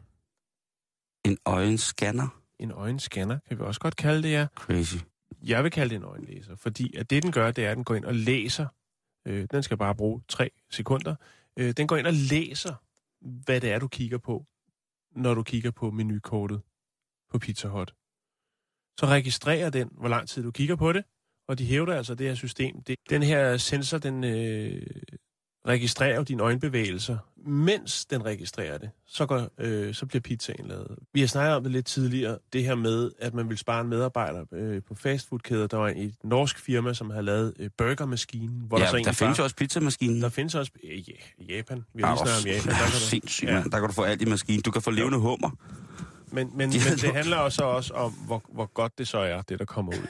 En 1.25 1.37
øjenscanner. 1.45 2.41
En 2.59 2.71
øjenscanner, 2.71 3.39
kan 3.47 3.57
vi 3.59 3.63
også 3.63 3.79
godt 3.79 3.95
kalde 3.95 4.23
det, 4.23 4.31
ja. 4.31 4.47
Crazy. 4.55 4.95
Jeg 5.43 5.63
vil 5.63 5.71
kalde 5.71 5.89
det 5.89 5.95
en 5.95 6.03
øjenlæser, 6.03 6.55
fordi 6.55 6.95
at 6.95 7.09
det, 7.09 7.23
den 7.23 7.31
gør, 7.31 7.51
det 7.51 7.65
er, 7.65 7.71
at 7.71 7.77
den 7.77 7.83
går 7.83 7.95
ind 7.95 8.05
og 8.05 8.15
læser. 8.15 8.67
Øh, 9.27 9.47
den 9.51 9.63
skal 9.63 9.77
bare 9.77 9.95
bruge 9.95 10.21
tre 10.27 10.51
sekunder. 10.69 11.15
Øh, 11.57 11.71
den 11.71 11.87
går 11.87 11.97
ind 11.97 12.07
og 12.07 12.13
læser, 12.13 12.75
hvad 13.21 13.61
det 13.61 13.71
er, 13.71 13.79
du 13.79 13.87
kigger 13.87 14.17
på, 14.17 14.45
når 15.15 15.33
du 15.33 15.43
kigger 15.43 15.71
på 15.71 15.91
menukortet 15.91 16.61
på 17.31 17.39
Pizza 17.39 17.67
Hut. 17.67 17.93
Så 18.99 19.05
registrerer 19.05 19.69
den, 19.69 19.89
hvor 19.91 20.09
lang 20.09 20.29
tid 20.29 20.43
du 20.43 20.51
kigger 20.51 20.75
på 20.75 20.93
det, 20.93 21.03
og 21.47 21.57
de 21.57 21.65
hævder 21.65 21.95
altså 21.95 22.15
det 22.15 22.27
her 22.27 22.35
system. 22.35 22.83
Det, 22.83 22.95
den 23.09 23.23
her 23.23 23.57
sensor, 23.57 23.97
den 23.97 24.23
øh, 24.23 24.81
registrerer 25.67 26.23
dine 26.23 26.43
øjenbevægelser. 26.43 27.17
Mens 27.45 28.05
den 28.05 28.25
registrerer 28.25 28.77
det, 28.77 28.89
så, 29.07 29.25
går, 29.25 29.47
øh, 29.57 29.93
så 29.93 30.05
bliver 30.05 30.21
pizzaen 30.21 30.67
lavet. 30.67 30.95
Vi 31.13 31.19
har 31.19 31.27
snakket 31.27 31.55
om 31.55 31.63
det 31.63 31.71
lidt 31.71 31.85
tidligere, 31.85 32.37
det 32.53 32.63
her 32.63 32.75
med, 32.75 33.11
at 33.19 33.33
man 33.33 33.49
vil 33.49 33.57
spare 33.57 33.81
en 33.81 33.87
medarbejder 33.87 34.45
øh, 34.53 34.81
på 34.87 34.95
fastfoodkæder. 34.95 35.67
Der 35.67 35.77
var 35.77 35.93
et 35.95 36.15
norsk 36.23 36.59
firma, 36.59 36.93
som 36.93 37.09
havde 37.09 37.23
lavet 37.25 37.53
øh, 37.59 37.69
burgermaskinen. 37.77 38.63
Hvor 38.67 38.77
Ja, 38.77 38.83
der, 38.83 38.89
så 38.91 38.97
der 39.05 39.11
findes 39.11 39.37
jo 39.39 39.43
også 39.43 39.55
pizzamaskinen. 39.55 40.21
Der 40.21 40.29
findes 40.29 40.55
også... 40.55 40.71
Øh, 40.83 41.09
ja, 41.09 41.13
Japan. 41.55 41.83
Vi 41.93 42.01
har 42.03 42.09
Ja, 42.09 42.41
lige 42.43 42.59
snakket 42.59 42.65
om 42.65 42.69
Japan. 42.69 42.71
Der, 42.73 42.77
kan 42.77 42.91
du, 42.91 42.97
sindssygt, 42.99 43.49
Ja. 43.49 43.55
Der 43.63 43.79
kan 43.79 43.81
du 43.87 43.91
få 43.93 44.03
alt 44.03 44.21
i 44.21 44.25
maskinen. 44.25 44.61
Du 44.61 44.71
kan 44.71 44.81
få 44.81 44.91
levende 44.91 45.17
hummer. 45.17 45.49
men, 46.31 46.47
men, 46.47 46.57
men 46.57 46.71
De 46.71 46.79
har 46.79 46.95
det 46.95 47.13
handler 47.13 47.37
også, 47.37 47.63
også 47.63 47.93
om, 47.93 48.11
hvor, 48.11 48.43
hvor 48.53 48.65
godt 48.73 48.97
det 48.97 49.07
så 49.07 49.17
er, 49.17 49.41
det 49.41 49.59
der 49.59 49.65
kommer 49.65 49.91
ud. 49.91 50.07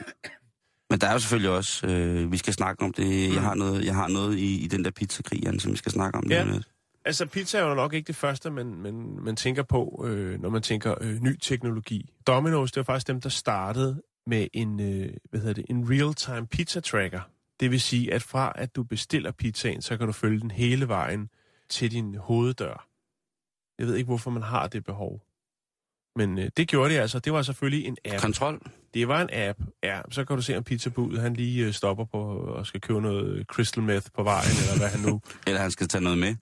Men 0.92 1.00
der 1.00 1.06
er 1.06 1.12
jo 1.12 1.18
selvfølgelig 1.18 1.50
også, 1.50 1.86
øh, 1.86 2.32
vi 2.32 2.36
skal 2.36 2.54
snakke 2.54 2.82
om 2.84 2.92
det, 2.92 3.34
jeg 3.34 3.42
har 3.42 3.54
noget, 3.54 3.84
jeg 3.84 3.94
har 3.94 4.08
noget 4.08 4.38
i, 4.38 4.64
i 4.64 4.66
den 4.66 4.84
der 4.84 4.90
pizzakrig, 4.90 5.42
Jan, 5.42 5.58
som 5.58 5.72
vi 5.72 5.76
skal 5.76 5.92
snakke 5.92 6.18
om. 6.18 6.30
Ja. 6.30 6.44
lidt. 6.44 6.68
Altså, 7.04 7.26
pizza 7.26 7.58
er 7.58 7.68
jo 7.68 7.74
nok 7.74 7.94
ikke 7.94 8.06
det 8.06 8.16
første, 8.16 8.50
man, 8.50 8.66
man, 8.66 9.18
man 9.20 9.36
tænker 9.36 9.62
på, 9.62 10.04
øh, 10.08 10.42
når 10.42 10.48
man 10.50 10.62
tænker 10.62 10.94
øh, 11.00 11.22
ny 11.22 11.36
teknologi. 11.38 12.10
Domino's, 12.30 12.66
det 12.66 12.76
var 12.76 12.82
faktisk 12.82 13.06
dem, 13.06 13.20
der 13.20 13.28
startede 13.28 14.02
med 14.26 14.48
en, 14.52 14.80
øh, 14.80 15.10
hvad 15.30 15.40
hedder 15.40 15.54
det, 15.54 15.64
en 15.68 15.90
real-time 15.90 16.46
pizza 16.46 16.80
tracker. 16.80 17.20
Det 17.60 17.70
vil 17.70 17.80
sige, 17.80 18.14
at 18.14 18.22
fra 18.22 18.52
at 18.54 18.76
du 18.76 18.82
bestiller 18.82 19.30
pizzaen, 19.30 19.82
så 19.82 19.96
kan 19.96 20.06
du 20.06 20.12
følge 20.12 20.40
den 20.40 20.50
hele 20.50 20.88
vejen 20.88 21.28
til 21.68 21.90
din 21.90 22.14
hoveddør. 22.14 22.88
Jeg 23.78 23.86
ved 23.86 23.96
ikke, 23.96 24.06
hvorfor 24.06 24.30
man 24.30 24.42
har 24.42 24.66
det 24.66 24.84
behov. 24.84 25.20
Men 26.16 26.38
øh, 26.38 26.50
det 26.56 26.68
gjorde 26.68 26.94
de 26.94 27.00
altså. 27.00 27.18
Det 27.18 27.32
var 27.32 27.42
selvfølgelig 27.42 27.86
en 27.86 27.96
app. 28.04 28.22
Kontrol. 28.22 28.60
Det 28.94 29.08
var 29.08 29.22
en 29.22 29.28
app. 29.32 29.58
Ja, 29.82 30.00
så 30.10 30.24
kan 30.24 30.36
du 30.36 30.42
se, 30.42 30.56
om 30.56 30.64
pizzabudet 30.64 31.20
han 31.20 31.34
lige 31.34 31.66
øh, 31.66 31.72
stopper 31.72 32.04
på 32.04 32.18
og 32.18 32.66
skal 32.66 32.80
købe 32.80 33.00
noget 33.00 33.46
crystal 33.46 33.82
meth 33.82 34.06
på 34.16 34.22
vejen, 34.22 34.50
eller 34.62 34.78
hvad 34.78 34.88
han 34.88 35.00
nu... 35.00 35.20
Eller 35.46 35.60
han 35.60 35.70
skal 35.70 35.88
tage 35.88 36.04
noget 36.04 36.18
med. 36.18 36.34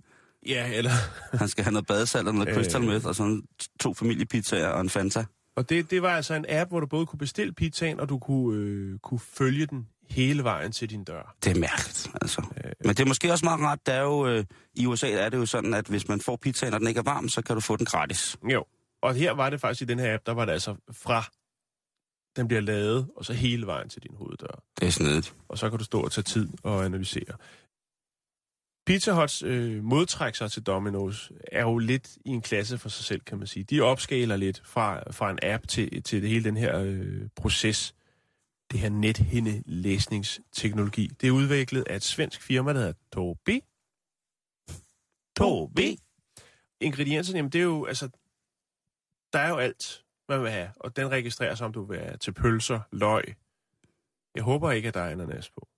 Ja, 0.46 0.72
eller... 0.72 0.90
Han 1.38 1.48
skal 1.48 1.64
have 1.64 1.72
noget 1.72 1.87
badesalt 1.87 2.28
og 2.28 2.35
noget 2.35 2.48
Øh. 2.48 2.54
crystal 2.54 2.83
meth, 2.83 3.06
og 3.06 3.14
sådan 3.14 3.42
to 3.80 3.94
familiepizzaer 3.94 4.68
og 4.68 4.80
en 4.80 4.90
Fanta. 4.90 5.24
Og 5.56 5.68
det, 5.68 5.90
det 5.90 6.02
var 6.02 6.16
altså 6.16 6.35
en 6.35 6.44
app, 6.48 6.70
hvor 6.70 6.80
du 6.80 6.87
både 6.87 7.06
kunne 7.06 7.18
bestille 7.18 7.52
pizzaen, 7.52 8.00
og 8.00 8.09
du 8.09 8.18
kunne, 8.18 8.59
øh, 8.59 8.98
kunne 8.98 9.20
følge 9.20 9.66
den 9.66 9.87
hele 10.11 10.44
vejen 10.44 10.72
til 10.72 10.90
din 10.90 11.04
dør. 11.04 11.35
Det 11.44 11.56
er 11.56 11.61
mærkeligt, 11.61 12.11
altså. 12.22 12.42
Men 12.85 12.88
det 12.88 13.00
er 13.00 13.04
måske 13.06 13.33
også 13.33 13.44
meget 13.44 13.61
rart, 13.61 13.78
der 13.87 13.92
er 13.92 14.02
jo, 14.02 14.26
øh, 14.26 14.44
i 14.74 14.87
USA 14.87 15.11
er 15.11 15.28
det 15.28 15.38
jo 15.38 15.46
sådan, 15.46 15.74
at 15.74 15.87
hvis 15.87 16.09
man 16.09 16.20
får 16.20 16.37
pizzaen, 16.37 16.74
og 16.74 16.80
den 16.80 16.88
ikke 16.88 16.98
er 16.98 17.02
varm, 17.04 17.28
så 17.28 17.42
kan 17.42 17.54
du 17.54 17.61
få 17.61 17.76
den 17.76 17.87
gratis. 17.87 18.37
Jo. 18.52 18.64
Og 19.02 19.14
her 19.14 19.32
var 19.32 19.50
det 19.50 19.60
faktisk 19.60 19.82
i 19.82 19.84
den 19.84 19.98
her 19.98 20.14
app, 20.14 20.26
der 20.26 20.32
var 20.32 20.44
det 20.44 20.52
altså 20.52 20.76
fra, 20.92 21.24
den 22.36 22.48
bliver 22.48 22.60
lavet, 22.60 23.10
og 23.16 23.24
så 23.24 23.32
hele 23.32 23.66
vejen 23.66 23.88
til 23.88 24.02
din 24.02 24.14
hoveddør. 24.14 24.62
Det 24.80 24.86
er 24.86 24.90
snedigt. 24.90 25.34
Og 25.48 25.58
så 25.58 25.70
kan 25.70 25.78
du 25.78 25.84
stå 25.84 26.02
og 26.02 26.12
tage 26.12 26.22
tid 26.22 26.48
og 26.62 26.84
analysere. 26.84 27.36
Pizza 28.86 29.12
Huts 29.12 29.42
øh, 29.42 29.84
modtræk 29.84 30.34
sig 30.34 30.50
til 30.50 30.62
Domino's 30.68 31.30
er 31.52 31.62
jo 31.62 31.78
lidt 31.78 32.18
i 32.24 32.30
en 32.30 32.42
klasse 32.42 32.78
for 32.78 32.88
sig 32.88 33.04
selv, 33.04 33.20
kan 33.20 33.38
man 33.38 33.46
sige. 33.46 33.64
De 33.64 33.80
opskaler 33.80 34.36
lidt 34.36 34.62
fra, 34.64 35.12
fra 35.12 35.30
en 35.30 35.38
app 35.42 35.68
til, 35.68 36.02
til 36.02 36.22
det 36.22 36.30
hele 36.30 36.44
den 36.44 36.56
her 36.56 36.78
øh, 36.78 37.28
proces. 37.36 37.94
Det 38.70 38.80
her 38.80 38.90
nethinde-læsningsteknologi. 38.90 41.10
Det 41.20 41.26
er 41.26 41.30
udviklet 41.30 41.84
af 41.86 41.96
et 41.96 42.02
svensk 42.02 42.42
firma, 42.42 42.72
der 42.72 42.78
hedder 42.78 42.92
Tobi. 43.12 43.62
Tobi. 45.36 45.98
Ingredienserne, 46.80 47.38
jamen 47.38 47.52
det 47.52 47.58
er 47.58 47.64
jo, 47.64 47.84
altså, 47.84 48.08
der 49.32 49.38
er 49.38 49.48
jo 49.48 49.56
alt, 49.56 50.02
man 50.28 50.42
vil 50.42 50.50
have. 50.50 50.68
Og 50.76 50.96
den 50.96 51.10
registrerer 51.10 51.54
sig, 51.54 51.66
om 51.66 51.72
du 51.72 51.84
vil 51.84 51.98
have 51.98 52.16
til 52.16 52.32
pølser, 52.32 52.80
løg. 52.92 53.24
Jeg 54.34 54.42
håber 54.42 54.72
ikke, 54.72 54.88
at 54.88 54.94
der 54.94 55.00
er 55.00 55.10
ananas 55.10 55.50
på. 55.50 55.68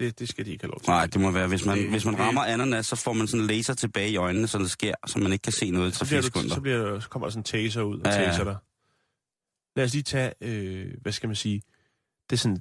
Det, 0.00 0.18
det 0.18 0.28
skal 0.28 0.46
de 0.46 0.50
ikke 0.50 0.64
have 0.64 0.70
lov 0.70 0.80
til. 0.80 0.90
Nej, 0.90 1.06
det 1.06 1.20
må 1.20 1.30
være, 1.30 1.48
hvis 1.48 1.64
man, 1.66 1.78
Det- 1.78 1.90
hvis 1.90 2.04
man 2.04 2.14
det- 2.14 2.20
rammer 2.20 2.42
ananas, 2.44 2.86
så 2.86 2.96
får 2.96 3.12
man 3.12 3.26
sådan 3.26 3.40
en 3.40 3.46
laser 3.46 3.74
tilbage 3.74 4.10
i 4.10 4.16
øjnene, 4.16 4.46
så 4.48 4.58
det 4.58 4.70
sker, 4.70 4.94
så 5.06 5.18
man 5.18 5.32
ikke 5.32 5.42
kan 5.42 5.52
se 5.52 5.70
noget 5.70 5.90
i 5.90 5.94
så, 5.94 6.04
bliver 6.04 6.20
3 6.20 6.22
du, 6.22 6.26
sekunder. 6.26 6.54
så, 6.54 6.60
bliver 6.60 6.76
der, 6.78 7.00
så 7.00 7.08
kommer 7.08 7.26
der 7.26 7.30
sådan 7.30 7.40
en 7.40 7.44
taser 7.44 7.82
ud 7.82 8.00
og 8.00 8.06
Ja, 8.06 8.12
taser 8.12 8.44
dig. 8.44 8.56
Lad 9.76 9.84
os 9.84 9.92
lige 9.92 10.02
tage, 10.02 10.32
øh, 10.40 10.94
hvad 11.02 11.12
skal 11.12 11.28
man 11.28 11.36
sige, 11.36 11.62
det 12.30 12.36
er 12.36 12.40
sådan, 12.40 12.56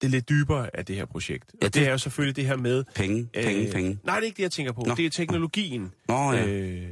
det 0.00 0.06
er 0.06 0.08
lidt 0.10 0.28
dybere 0.28 0.76
af 0.76 0.86
det 0.86 0.96
her 0.96 1.04
projekt. 1.04 1.44
Og 1.44 1.58
Ja, 1.62 1.66
det, 1.66 1.74
det- 1.74 1.80
det 1.80 1.88
er 1.88 1.92
jo 1.92 1.98
selvfølgelig 1.98 2.36
det 2.36 2.46
her 2.46 2.56
med... 2.56 2.84
Penge, 2.94 3.28
penge, 3.34 3.66
øh, 3.66 3.72
penge. 3.72 3.98
Nej, 4.04 4.14
det 4.16 4.22
er 4.22 4.26
ikke 4.26 4.36
det, 4.36 4.42
jeg 4.42 4.52
tænker 4.52 4.72
på. 4.72 4.82
Nå. 4.86 4.94
Det 4.94 5.06
er 5.06 5.10
teknologien. 5.10 5.94
Nå 6.08 6.32
ja. 6.32 6.46
Øh, 6.46 6.88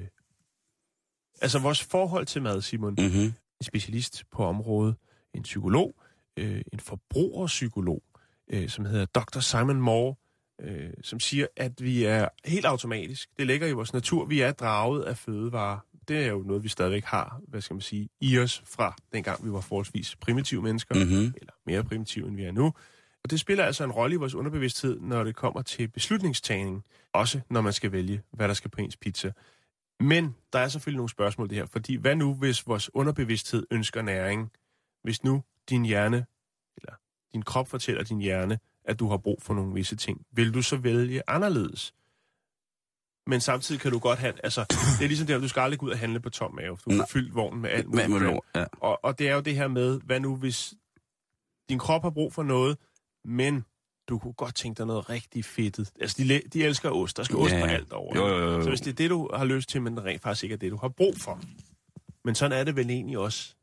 altså 1.42 1.58
vores 1.58 1.82
forhold 1.82 2.26
til 2.26 2.42
mad, 2.42 2.62
Simon. 2.62 2.94
Mm-hmm. 2.98 3.20
En 3.60 3.64
specialist 3.64 4.24
på 4.32 4.44
området, 4.44 4.94
en 5.34 5.42
psykolog, 5.42 5.94
øh, 6.36 6.60
en 6.72 6.80
forbrugerpsykolog, 6.80 8.02
øh, 8.50 8.68
som 8.68 8.84
hedder 8.84 9.04
Dr. 9.06 9.40
Simon 9.40 9.80
Moore, 9.80 10.14
øh, 10.60 10.90
som 11.02 11.20
siger, 11.20 11.46
at 11.56 11.82
vi 11.82 12.04
er 12.04 12.28
helt 12.44 12.66
automatisk, 12.66 13.28
det 13.38 13.46
ligger 13.46 13.66
i 13.66 13.72
vores 13.72 13.92
natur, 13.92 14.24
vi 14.24 14.40
er 14.40 14.52
draget 14.52 15.02
af 15.04 15.16
fødevarer. 15.16 15.78
Det 16.08 16.18
er 16.24 16.26
jo 16.28 16.42
noget, 16.46 16.64
vi 16.64 16.68
stadigvæk 16.68 17.04
har, 17.04 17.40
hvad 17.48 17.60
skal 17.60 17.74
man 17.74 17.80
sige, 17.80 18.08
i 18.20 18.38
os 18.38 18.62
fra 18.66 18.96
dengang 19.12 19.44
vi 19.44 19.52
var 19.52 19.60
forholdsvis 19.60 20.16
primitive 20.16 20.62
mennesker, 20.62 20.94
Mhm. 20.94 21.34
eller 21.40 21.52
mere 21.66 21.84
primitive, 21.84 22.28
end 22.28 22.36
vi 22.36 22.44
er 22.44 22.52
nu. 22.52 22.64
Og 23.24 23.30
det 23.30 23.40
spiller 23.40 23.64
altså 23.64 23.84
en 23.84 23.92
rolle 23.92 24.14
i 24.14 24.16
vores 24.16 24.34
underbevidsthed, 24.34 25.00
når 25.00 25.24
det 25.24 25.36
kommer 25.36 25.62
til 25.62 25.88
beslutningstagning. 25.88 26.84
Også 27.12 27.40
når 27.50 27.60
man 27.60 27.72
skal 27.72 27.92
vælge, 27.92 28.22
hvad 28.32 28.48
der 28.48 28.54
skal 28.54 28.70
på 28.70 28.80
ens 28.80 28.96
pizza. 28.96 29.32
Men 30.00 30.36
der 30.52 30.58
er 30.58 30.68
selvfølgelig 30.68 30.96
nogle 30.96 31.10
spørgsmål 31.10 31.48
det 31.48 31.56
her, 31.56 31.66
fordi 31.66 31.96
hvad 31.96 32.16
nu, 32.16 32.34
hvis 32.34 32.66
vores 32.66 32.94
underbevidsthed 32.94 33.66
ønsker 33.70 34.02
næring? 34.02 34.50
Hvis 35.02 35.24
nu 35.24 35.42
din 35.68 35.84
hjerne, 35.84 36.26
eller 36.76 36.92
din 37.32 37.42
krop 37.42 37.68
fortæller 37.68 38.04
din 38.04 38.18
hjerne, 38.18 38.58
at 38.84 38.98
du 38.98 39.08
har 39.08 39.16
brug 39.16 39.42
for 39.42 39.54
nogle 39.54 39.74
visse 39.74 39.96
ting, 39.96 40.26
vil 40.32 40.54
du 40.54 40.62
så 40.62 40.76
vælge 40.76 41.22
anderledes? 41.30 41.94
Men 43.26 43.40
samtidig 43.40 43.80
kan 43.80 43.90
du 43.90 43.98
godt 43.98 44.18
have, 44.18 44.34
altså, 44.44 44.60
det 44.98 45.04
er 45.04 45.08
ligesom 45.08 45.26
det, 45.26 45.34
at 45.34 45.42
du 45.42 45.48
skal 45.48 45.60
aldrig 45.60 45.78
gå 45.78 45.86
ud 45.86 45.90
og 45.90 45.98
handle 45.98 46.20
på 46.20 46.30
tom 46.30 46.54
mave. 46.54 46.78
Du 46.84 46.90
har 46.90 47.06
fyldt 47.06 47.34
vognen 47.34 47.62
med 47.62 47.70
alt 47.70 47.88
Med, 47.88 47.94
med 47.94 48.08
muligt. 48.08 48.30
lort, 48.30 48.44
ja. 48.54 48.64
Og, 48.80 49.04
og 49.04 49.18
det 49.18 49.28
er 49.28 49.34
jo 49.34 49.40
det 49.40 49.54
her 49.54 49.68
med, 49.68 50.00
hvad 50.00 50.20
nu 50.20 50.36
hvis 50.36 50.74
din 51.68 51.78
krop 51.78 52.02
har 52.02 52.10
brug 52.10 52.32
for 52.32 52.42
noget, 52.42 52.78
men 53.24 53.64
du 54.08 54.18
kunne 54.18 54.32
godt 54.32 54.54
tænke 54.54 54.78
dig 54.78 54.86
noget 54.86 55.10
rigtig 55.10 55.44
fedtet. 55.44 55.90
Altså, 56.00 56.16
de, 56.22 56.40
de 56.52 56.64
elsker 56.64 56.90
ost. 56.90 57.16
Der 57.16 57.22
skal 57.22 57.36
ost 57.36 57.52
Ja. 57.54 57.60
på 57.60 57.66
alt 57.66 57.92
over. 57.92 58.16
Jo, 58.16 58.26
jo, 58.28 58.52
jo. 58.52 58.62
Så 58.62 58.68
hvis 58.68 58.80
det 58.80 58.90
er 58.90 58.94
det, 58.94 59.10
du 59.10 59.30
har 59.34 59.44
lyst 59.44 59.68
til, 59.68 59.82
men 59.82 59.96
det 59.96 60.04
rent 60.04 60.22
faktisk 60.22 60.42
ikke 60.44 60.52
er 60.52 60.56
det, 60.58 60.70
du 60.70 60.76
har 60.76 60.88
brug 60.88 61.14
for. 61.18 61.40
Men 62.24 62.34
sådan 62.34 62.58
er 62.58 62.64
det 62.64 62.76
vel 62.76 62.90
egentlig 62.90 63.18
også. 63.18 63.54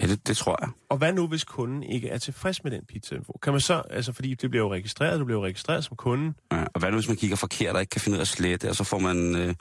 Ja, 0.00 0.06
det, 0.06 0.26
det 0.26 0.36
tror 0.36 0.58
jeg. 0.60 0.68
Og 0.88 0.98
hvad 0.98 1.12
nu, 1.12 1.26
hvis 1.26 1.44
kunden 1.44 1.82
ikke 1.82 2.08
er 2.08 2.18
tilfreds 2.18 2.64
med 2.64 2.72
den 2.72 2.84
pizzainfo? 2.84 3.32
Kan 3.42 3.52
man 3.52 3.60
så, 3.60 3.82
altså 3.90 4.12
fordi 4.12 4.34
det 4.34 4.50
bliver 4.50 4.64
jo 4.64 4.72
registreret, 4.72 5.20
du 5.20 5.24
bliver 5.24 5.38
jo 5.40 5.44
registreret 5.46 5.84
som 5.84 5.96
kunde. 5.96 6.34
Ja. 6.52 6.64
Og 6.74 6.80
hvad 6.80 6.90
nu, 6.90 6.96
hvis 6.96 7.08
man 7.08 7.16
kigger 7.16 7.36
forkert 7.36 7.74
og 7.74 7.80
ikke 7.80 7.90
kan 7.90 8.00
finde 8.00 8.16
ud 8.16 8.18
af 8.18 8.24
at 8.24 8.28
slette, 8.28 8.68
og 8.68 8.76
så 8.76 8.84
får 8.84 8.98
man 8.98 9.36
øh, 9.36 9.54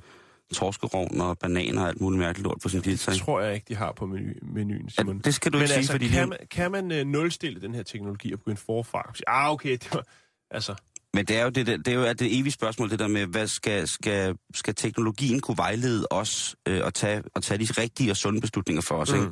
torskerovn 0.53 1.21
og 1.21 1.37
bananer 1.39 1.81
og 1.81 1.87
alt 1.87 2.01
muligt 2.01 2.19
mærkeligt 2.19 2.43
lort 2.43 2.57
på 2.63 2.69
sin 2.69 2.81
pizza? 2.81 3.11
Det 3.11 3.19
tror 3.19 3.41
jeg 3.41 3.55
ikke, 3.55 3.65
de 3.69 3.75
har 3.75 3.91
på 3.91 4.05
menu, 4.05 4.33
menuen, 4.41 4.81
Ja, 4.97 5.01
Simon. 5.01 5.19
det 5.19 5.33
skal 5.35 5.51
du 5.53 5.57
Men 5.57 5.61
ikke 5.63 5.67
sige, 5.69 5.77
altså, 5.77 5.91
fordi 5.91 6.07
kan, 6.07 6.21
det, 6.21 6.29
man, 6.29 6.37
kan 6.51 6.71
man 6.71 6.91
uh, 7.01 7.07
nulstille 7.07 7.61
den 7.61 7.73
her 7.75 7.83
teknologi 7.83 8.33
og 8.33 8.39
begynde 8.39 8.57
forfra? 8.65 9.11
Sige, 9.15 9.29
ah, 9.29 9.51
okay, 9.51 9.71
det 9.71 9.87
var, 9.93 10.03
altså, 10.51 10.75
Men 11.13 11.25
det 11.25 11.37
er 11.37 11.43
jo 11.43 11.49
det, 11.49 11.67
der- 11.67 11.77
det, 11.77 11.87
er 11.87 11.93
jo 11.93 12.13
det 12.13 12.39
evige 12.39 12.51
spørgsmål, 12.51 12.89
det 12.89 12.99
der 12.99 13.07
med, 13.07 13.25
hvad 13.25 13.47
skal, 13.47 13.87
skal, 13.87 14.35
skal 14.53 14.75
teknologien 14.75 15.39
kunne 15.39 15.57
vejlede 15.57 16.07
os 16.11 16.55
øh, 16.67 16.81
og, 16.85 16.93
tage, 16.93 17.23
og 17.35 17.43
tage 17.43 17.57
de 17.57 17.67
rigtige 17.81 18.11
og 18.11 18.17
sunde 18.17 18.41
beslutninger 18.41 18.81
for 18.81 18.95
os, 18.95 19.11
mm. 19.13 19.19
ikke? 19.19 19.31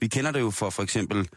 Vi 0.00 0.08
kender 0.08 0.30
det 0.32 0.40
jo 0.40 0.50
for 0.50 0.70
for 0.70 0.82
eksempel 0.82 1.28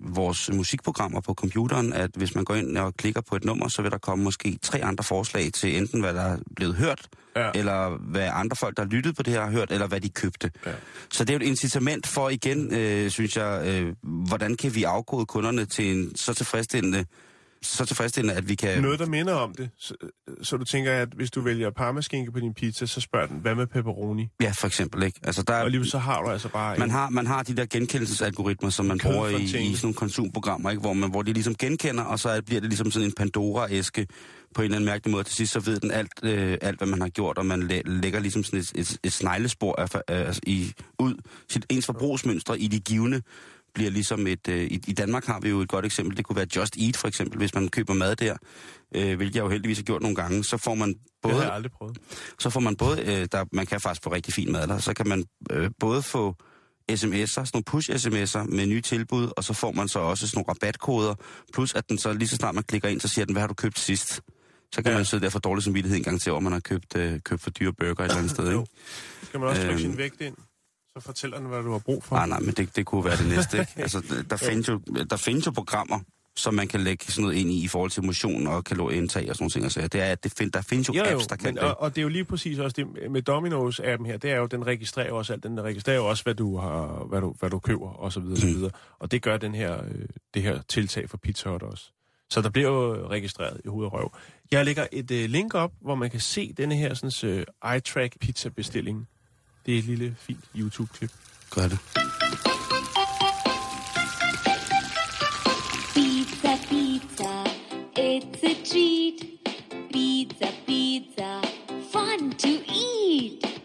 vores 0.00 0.50
musikprogrammer 0.52 1.20
på 1.20 1.34
computeren, 1.34 1.92
at 1.92 2.10
hvis 2.16 2.34
man 2.34 2.44
går 2.44 2.54
ind 2.54 2.78
og 2.78 2.94
klikker 2.96 3.20
på 3.20 3.36
et 3.36 3.44
nummer, 3.44 3.68
så 3.68 3.82
vil 3.82 3.90
der 3.90 3.98
komme 3.98 4.24
måske 4.24 4.58
tre 4.62 4.84
andre 4.84 5.04
forslag 5.04 5.52
til 5.52 5.76
enten, 5.76 6.00
hvad 6.00 6.14
der 6.14 6.22
er 6.22 6.38
blevet 6.56 6.74
hørt, 6.74 7.08
Ja. 7.36 7.50
eller 7.54 7.98
hvad 8.10 8.28
andre 8.32 8.56
folk, 8.56 8.76
der 8.76 8.82
har 8.82 8.88
lyttet 8.90 9.16
på 9.16 9.22
det 9.22 9.32
her, 9.32 9.40
har 9.40 9.50
hørt, 9.50 9.72
eller 9.72 9.86
hvad 9.86 10.00
de 10.00 10.08
købte. 10.08 10.50
Ja. 10.66 10.70
Så 11.12 11.24
det 11.24 11.30
er 11.30 11.38
jo 11.38 11.44
et 11.44 11.48
incitament 11.48 12.06
for 12.06 12.28
igen, 12.28 12.74
øh, 12.74 13.10
synes 13.10 13.36
jeg, 13.36 13.62
øh, 13.66 13.94
hvordan 14.02 14.56
kan 14.56 14.74
vi 14.74 14.84
afkode 14.84 15.26
kunderne 15.26 15.64
til 15.64 15.90
en 15.96 16.16
så 16.16 16.34
tilfredsstillende, 16.34 17.04
så 17.62 17.84
tilfredsstillende, 17.84 18.34
at 18.34 18.48
vi 18.48 18.54
kan... 18.54 18.82
Noget, 18.82 18.98
der 18.98 19.06
minder 19.06 19.34
om 19.34 19.54
det. 19.54 19.70
Så, 19.78 19.94
så 20.42 20.56
du 20.56 20.64
tænker, 20.64 20.92
at 20.92 21.08
hvis 21.16 21.30
du 21.30 21.40
vælger 21.40 21.70
parmaskinke 21.70 22.32
på 22.32 22.40
din 22.40 22.54
pizza, 22.54 22.86
så 22.86 23.00
spørger 23.00 23.26
den, 23.26 23.36
hvad 23.40 23.54
med 23.54 23.66
pepperoni? 23.66 24.28
Ja, 24.42 24.50
for 24.50 24.66
eksempel, 24.66 25.02
ikke? 25.02 25.20
Altså, 25.22 25.42
der, 25.42 25.54
Og 25.54 25.60
alligevel 25.64 25.90
så 25.90 25.98
har 25.98 26.22
du 26.22 26.30
altså 26.30 26.48
bare... 26.48 26.78
man, 26.78 26.88
en- 26.88 26.90
har, 26.90 27.10
man 27.10 27.26
har 27.26 27.42
de 27.42 27.56
der 27.56 27.66
genkendelsesalgoritmer, 27.66 28.70
som 28.70 28.86
man 28.86 28.98
bruger 28.98 29.28
i, 29.28 29.42
i 29.42 29.48
sådan 29.48 29.68
nogle 29.82 29.94
konsumprogrammer, 29.94 30.70
ikke? 30.70 30.80
Hvor, 30.80 30.92
man, 30.92 31.10
hvor 31.10 31.22
de 31.22 31.32
ligesom 31.32 31.54
genkender, 31.54 32.04
og 32.04 32.18
så 32.18 32.28
er- 32.28 32.40
bliver 32.40 32.60
det 32.60 32.70
ligesom 32.70 32.90
sådan 32.90 33.08
en 33.08 33.14
Pandora-æske 33.20 34.06
på 34.54 34.62
en 34.62 34.64
eller 34.64 34.76
anden 34.76 34.86
mærkelig 34.86 35.12
måde. 35.12 35.24
Til 35.24 35.34
sidst 35.36 35.52
så 35.52 35.60
ved 35.60 35.80
den 35.80 35.90
alt, 35.90 36.12
øh, 36.22 36.58
alt 36.60 36.78
hvad 36.78 36.88
man 36.88 37.00
har 37.00 37.08
gjort, 37.08 37.38
og 37.38 37.46
man 37.46 37.62
læ- 37.62 37.82
lægger 37.84 38.20
ligesom 38.20 38.44
sådan 38.44 38.58
et, 38.60 38.72
et, 38.74 38.98
et 39.04 39.12
sneglespor 39.12 39.74
af, 39.80 39.94
af, 40.08 40.26
altså 40.26 40.40
i, 40.46 40.72
ud. 40.98 41.14
Sit 41.48 41.66
ens 41.68 41.86
forbrugsmønstre 41.86 42.60
i 42.60 42.66
de 42.68 42.80
givende 42.80 43.22
bliver 43.74 43.90
ligesom 43.90 44.26
et... 44.26 44.48
Øh, 44.48 44.62
i, 44.64 44.80
I 44.86 44.92
Danmark 44.92 45.26
har 45.26 45.40
vi 45.40 45.48
jo 45.48 45.60
et 45.60 45.68
godt 45.68 45.86
eksempel. 45.86 46.16
Det 46.16 46.24
kunne 46.24 46.36
være 46.36 46.46
Just 46.56 46.76
Eat, 46.76 46.96
for 46.96 47.08
eksempel, 47.08 47.38
hvis 47.38 47.54
man 47.54 47.68
køber 47.68 47.94
mad 47.94 48.16
der, 48.16 48.36
øh, 48.94 49.16
hvilket 49.16 49.36
jeg 49.36 49.42
jo 49.44 49.48
heldigvis 49.48 49.78
har 49.78 49.82
gjort 49.84 50.02
nogle 50.02 50.16
gange. 50.16 50.44
Så 50.44 50.56
får 50.56 50.74
man 50.74 50.88
Det 50.88 50.96
både 51.22 51.34
har 51.34 51.42
jeg 51.42 51.52
aldrig 51.52 51.72
prøvet. 51.72 51.98
så 52.38 52.50
får 52.50 52.60
man 52.60 52.76
både, 52.76 53.00
øh, 53.00 53.28
der, 53.32 53.44
man 53.52 53.66
kan 53.66 53.80
faktisk 53.80 54.02
få 54.04 54.12
rigtig 54.12 54.34
fin 54.34 54.52
mad 54.52 54.66
der, 54.68 54.78
så 54.78 54.94
kan 54.94 55.08
man 55.08 55.24
øh, 55.50 55.70
både 55.80 56.02
få 56.02 56.34
sms'er, 56.92 57.26
sådan 57.26 57.46
nogle 57.54 57.64
push-sms'er 57.70 58.54
med 58.56 58.66
nye 58.66 58.80
tilbud, 58.80 59.30
og 59.36 59.44
så 59.44 59.52
får 59.52 59.72
man 59.72 59.88
så 59.88 59.98
også 59.98 60.26
sådan 60.28 60.38
nogle 60.38 60.48
rabatkoder, 60.48 61.14
plus 61.52 61.74
at 61.74 61.88
den 61.88 61.98
så 61.98 62.12
lige 62.12 62.28
så 62.28 62.36
snart 62.36 62.54
man 62.54 62.64
klikker 62.64 62.88
ind, 62.88 63.00
så 63.00 63.08
siger 63.08 63.24
den, 63.24 63.34
hvad 63.34 63.42
har 63.42 63.46
du 63.48 63.54
købt 63.54 63.78
sidst? 63.78 64.20
Så 64.74 64.82
kan 64.82 64.92
Ja. 64.92 64.96
man 64.96 65.04
sidde 65.04 65.22
der 65.24 65.30
for 65.30 65.38
dårlig 65.38 65.64
samvittighed 65.64 65.96
en 65.98 66.04
gang 66.04 66.20
til, 66.20 66.32
hvor 66.32 66.40
man 66.40 66.52
har 66.52 66.60
købt, 66.60 66.96
øh, 66.96 67.20
købt 67.20 67.42
for 67.42 67.50
dyre 67.50 67.72
burger 67.72 67.92
et 68.00 68.04
eller 68.04 68.16
andet 68.16 68.30
sted, 68.30 68.46
ikke? 68.52 68.64
Skal 69.22 69.40
man 69.40 69.48
også 69.48 69.60
trykke 69.62 69.72
Øhm. 69.74 69.80
sin 69.82 69.96
vægt 69.98 70.20
ind? 70.20 70.36
Så 70.96 71.00
fortæller 71.00 71.38
den, 71.38 71.46
hvad 71.46 71.62
du 71.62 71.72
har 71.72 71.78
brug 71.78 72.04
for. 72.04 72.16
Nej, 72.16 72.26
nej, 72.26 72.40
men 72.40 72.54
det, 72.54 72.76
det 72.76 72.86
kunne 72.86 73.04
være 73.04 73.16
det 73.16 73.28
næste, 73.28 73.58
ikke? 73.60 73.72
Altså, 73.76 74.24
der, 74.30 74.36
findes 74.48 74.68
jo, 74.68 74.80
der 75.10 75.16
findes 75.16 75.46
jo 75.46 75.50
programmer, 75.50 75.98
som 76.36 76.54
man 76.54 76.68
kan 76.68 76.80
lægge 76.80 77.04
sådan 77.04 77.22
noget 77.22 77.36
ind 77.36 77.50
i, 77.50 77.64
i 77.64 77.68
forhold 77.68 77.90
til 77.90 78.04
motion 78.04 78.46
og 78.46 78.64
kalorieindtag 78.64 79.28
og 79.30 79.34
sådan 79.36 79.42
nogle 79.42 79.50
ting. 79.50 79.64
Altså, 79.64 79.88
det 79.88 80.00
er, 80.00 80.04
at 80.12 80.24
det 80.24 80.32
find, 80.38 80.52
der 80.52 80.60
findes 80.62 80.88
jo, 80.88 80.92
Jo, 80.94 81.02
apps, 81.04 81.26
der 81.26 81.36
kan 81.36 81.44
men, 81.46 81.54
det. 81.54 81.62
og, 81.62 81.80
og 81.80 81.90
det 81.90 81.98
er 81.98 82.02
jo 82.02 82.08
lige 82.08 82.24
præcis 82.24 82.58
også 82.58 82.74
det 82.76 83.10
med 83.10 83.22
Domino's-appen 83.30 84.06
her, 84.06 84.16
det 84.16 84.30
er 84.30 84.36
jo, 84.36 84.46
den 84.46 84.66
registrerer 84.66 85.12
også 85.12 85.32
alt, 85.32 85.42
den 85.42 85.60
registrerer 85.62 86.00
også, 86.00 86.22
hvad 86.22 86.34
du, 86.34 86.56
har, 86.58 87.04
hvad 87.08 87.20
du, 87.20 87.34
hvad 87.38 87.50
du 87.50 87.58
køber, 87.58 87.88
og 87.88 88.12
så 88.12 88.20
videre, 88.20 88.34
og 88.34 88.38
så 88.40 88.46
Mm. 88.46 88.54
videre. 88.54 88.70
Og 88.98 89.10
det 89.10 89.22
gør 89.22 89.36
den 89.36 89.54
her, 89.54 89.84
øh, 89.84 90.04
det 90.34 90.42
her 90.42 90.60
tiltag 90.68 91.10
for 91.10 91.16
Pizza 91.16 91.48
Hut 91.50 91.62
også. 91.62 91.84
Så 92.30 92.42
der 92.42 92.50
bliver 92.50 92.68
jo 92.68 93.08
registreret 93.08 93.60
i 93.64 93.68
hoved 93.68 93.86
og 93.86 93.92
røv. 93.92 94.12
Jeg 94.50 94.64
lægger 94.64 94.86
et 94.92 95.10
øh, 95.10 95.30
link 95.30 95.54
op, 95.54 95.72
hvor 95.80 95.94
man 95.94 96.10
kan 96.10 96.20
se 96.20 96.52
denne 96.56 96.76
her 96.76 96.94
sådan, 96.94 97.30
øh, 97.30 97.76
iTrack 97.76 98.18
pizza-bestilling. 98.20 99.08
Det 99.66 99.74
er 99.74 99.78
et 99.78 99.84
lille, 99.84 100.16
fint 100.18 100.44
YouTube-klip. 100.56 101.10
Gør 101.54 101.68
det. 101.68 101.78
Pizza, 105.94 106.52
pizza, 106.68 107.44
it's 107.98 108.42
a 108.50 108.54
treat. 108.70 109.18
Pizza, 109.92 110.48
pizza, 110.66 111.40
fun 111.92 112.30
to 112.38 112.48
eat. 112.48 113.62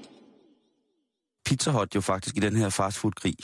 Pizza 1.46 1.72
Hut 1.72 1.96
jo 1.96 2.02
faktisk 2.02 2.38
i 2.38 2.40
den 2.40 2.56
her 2.56 2.70
fastfood-krig 2.70 3.36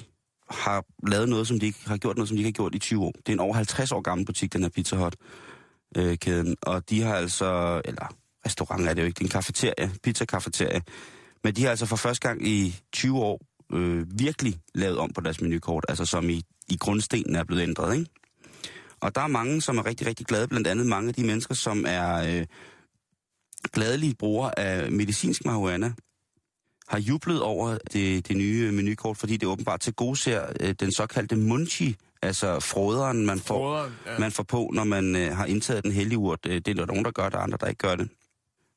har 0.49 0.83
lavet 1.07 1.29
noget, 1.29 1.47
som 1.47 1.59
de 1.59 1.65
ikke 1.65 1.79
har 1.87 1.97
gjort 1.97 2.15
noget, 2.15 2.29
som 2.29 2.37
de 2.37 2.39
ikke 2.39 2.47
har 2.47 2.63
gjort 2.63 2.75
i 2.75 2.79
20 2.79 3.03
år. 3.03 3.11
Det 3.11 3.29
er 3.29 3.33
en 3.33 3.39
over 3.39 3.53
50 3.53 3.91
år 3.91 4.01
gammel 4.01 4.25
butik, 4.25 4.53
den 4.53 4.61
her 4.61 4.69
Pizza 4.69 4.95
Hut-kæden. 4.95 6.55
Og 6.61 6.89
de 6.89 7.01
har 7.01 7.15
altså, 7.15 7.81
eller 7.85 8.15
restaurant 8.45 8.87
er 8.87 8.93
det 8.93 9.01
jo 9.01 9.05
ikke, 9.07 9.17
det 9.19 9.23
er 9.23 9.25
en 9.25 9.31
kafeterie, 9.31 9.91
pizza-kafeterie. 10.03 10.81
Men 11.43 11.55
de 11.55 11.63
har 11.63 11.69
altså 11.69 11.85
for 11.85 11.95
første 11.95 12.27
gang 12.27 12.47
i 12.47 12.75
20 12.93 13.19
år 13.19 13.41
øh, 13.73 14.19
virkelig 14.19 14.59
lavet 14.75 14.97
om 14.97 15.13
på 15.13 15.21
deres 15.21 15.41
menukort, 15.41 15.85
altså 15.89 16.05
som 16.05 16.29
i, 16.29 16.43
i 16.69 16.77
grundstenen 16.77 17.35
er 17.35 17.43
blevet 17.43 17.61
ændret, 17.61 17.97
ikke? 17.97 18.09
Og 18.99 19.15
der 19.15 19.21
er 19.21 19.27
mange, 19.27 19.61
som 19.61 19.77
er 19.77 19.85
rigtig, 19.85 20.07
rigtig 20.07 20.25
glade, 20.25 20.47
blandt 20.47 20.67
andet 20.67 20.85
mange 20.85 21.07
af 21.07 21.13
de 21.13 21.23
mennesker, 21.23 21.55
som 21.55 21.85
er 21.87 22.39
øh, 22.39 22.45
gladelige 23.73 24.15
brugere 24.15 24.59
af 24.59 24.91
medicinsk 24.91 25.45
marihuana, 25.45 25.93
har 26.87 26.99
jublet 26.99 27.41
over 27.41 27.77
det, 27.93 28.27
det 28.27 28.37
nye 28.37 28.71
menukort, 28.71 29.17
fordi 29.17 29.37
det 29.37 29.49
åbenbart 29.49 29.79
til 29.79 29.93
gode 29.93 30.15
ser 30.15 30.45
øh, 30.59 30.75
den 30.79 30.91
såkaldte 30.91 31.35
munchi, 31.35 31.95
altså 32.21 32.59
froderen, 32.59 33.25
man 33.25 33.39
får, 33.39 33.55
Broderen, 33.55 33.93
ja. 34.05 34.19
man 34.19 34.31
får 34.31 34.43
på, 34.43 34.71
når 34.73 34.83
man 34.83 35.15
øh, 35.15 35.37
har 35.37 35.45
indtaget 35.45 35.83
den 35.83 35.91
hellige 35.91 36.17
urt. 36.17 36.39
Øh, 36.45 36.55
det 36.55 36.67
er 36.67 36.73
der 36.73 36.85
nogen, 36.85 37.05
der 37.05 37.11
gør 37.11 37.25
det, 37.25 37.33
og 37.33 37.43
andre, 37.43 37.57
der 37.61 37.67
ikke 37.67 37.87
gør 37.87 37.95
det. 37.95 38.09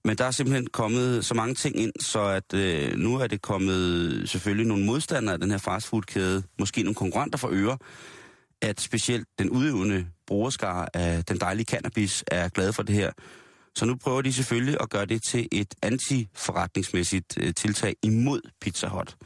Men 0.04 0.18
der 0.18 0.24
er 0.24 0.30
simpelthen 0.30 0.66
kommet 0.66 1.24
så 1.24 1.34
mange 1.34 1.54
ting 1.54 1.76
ind, 1.76 1.92
så 2.00 2.20
at 2.20 2.54
øh, 2.54 2.96
nu 2.96 3.16
er 3.16 3.26
det 3.26 3.42
kommet 3.42 4.28
selvfølgelig 4.28 4.66
nogle 4.66 4.84
modstandere 4.84 5.32
af 5.32 5.40
den 5.40 5.50
her 5.50 5.58
fastfoodkæde, 5.58 6.42
måske 6.58 6.82
nogle 6.82 6.94
konkurrenter 6.94 7.38
for 7.38 7.48
øre, 7.52 7.78
at 8.62 8.80
specielt 8.80 9.28
den 9.38 9.50
udøvende 9.50 10.06
brugerskare 10.26 10.96
af 10.96 11.24
den 11.24 11.40
dejlige 11.40 11.66
cannabis 11.66 12.24
er 12.26 12.48
glad 12.48 12.72
for 12.72 12.82
det 12.82 12.94
her. 12.94 13.12
Så 13.74 13.84
nu 13.84 13.96
prøver 13.96 14.22
de 14.22 14.32
selvfølgelig 14.32 14.76
at 14.80 14.90
gøre 14.90 15.06
det 15.06 15.22
til 15.22 15.48
et 15.52 15.74
antiforretningsmæssigt 15.82 17.38
øh, 17.40 17.54
tiltag 17.54 17.96
imod 18.02 18.40
Pizza 18.60 18.88
Hut. 18.88 19.16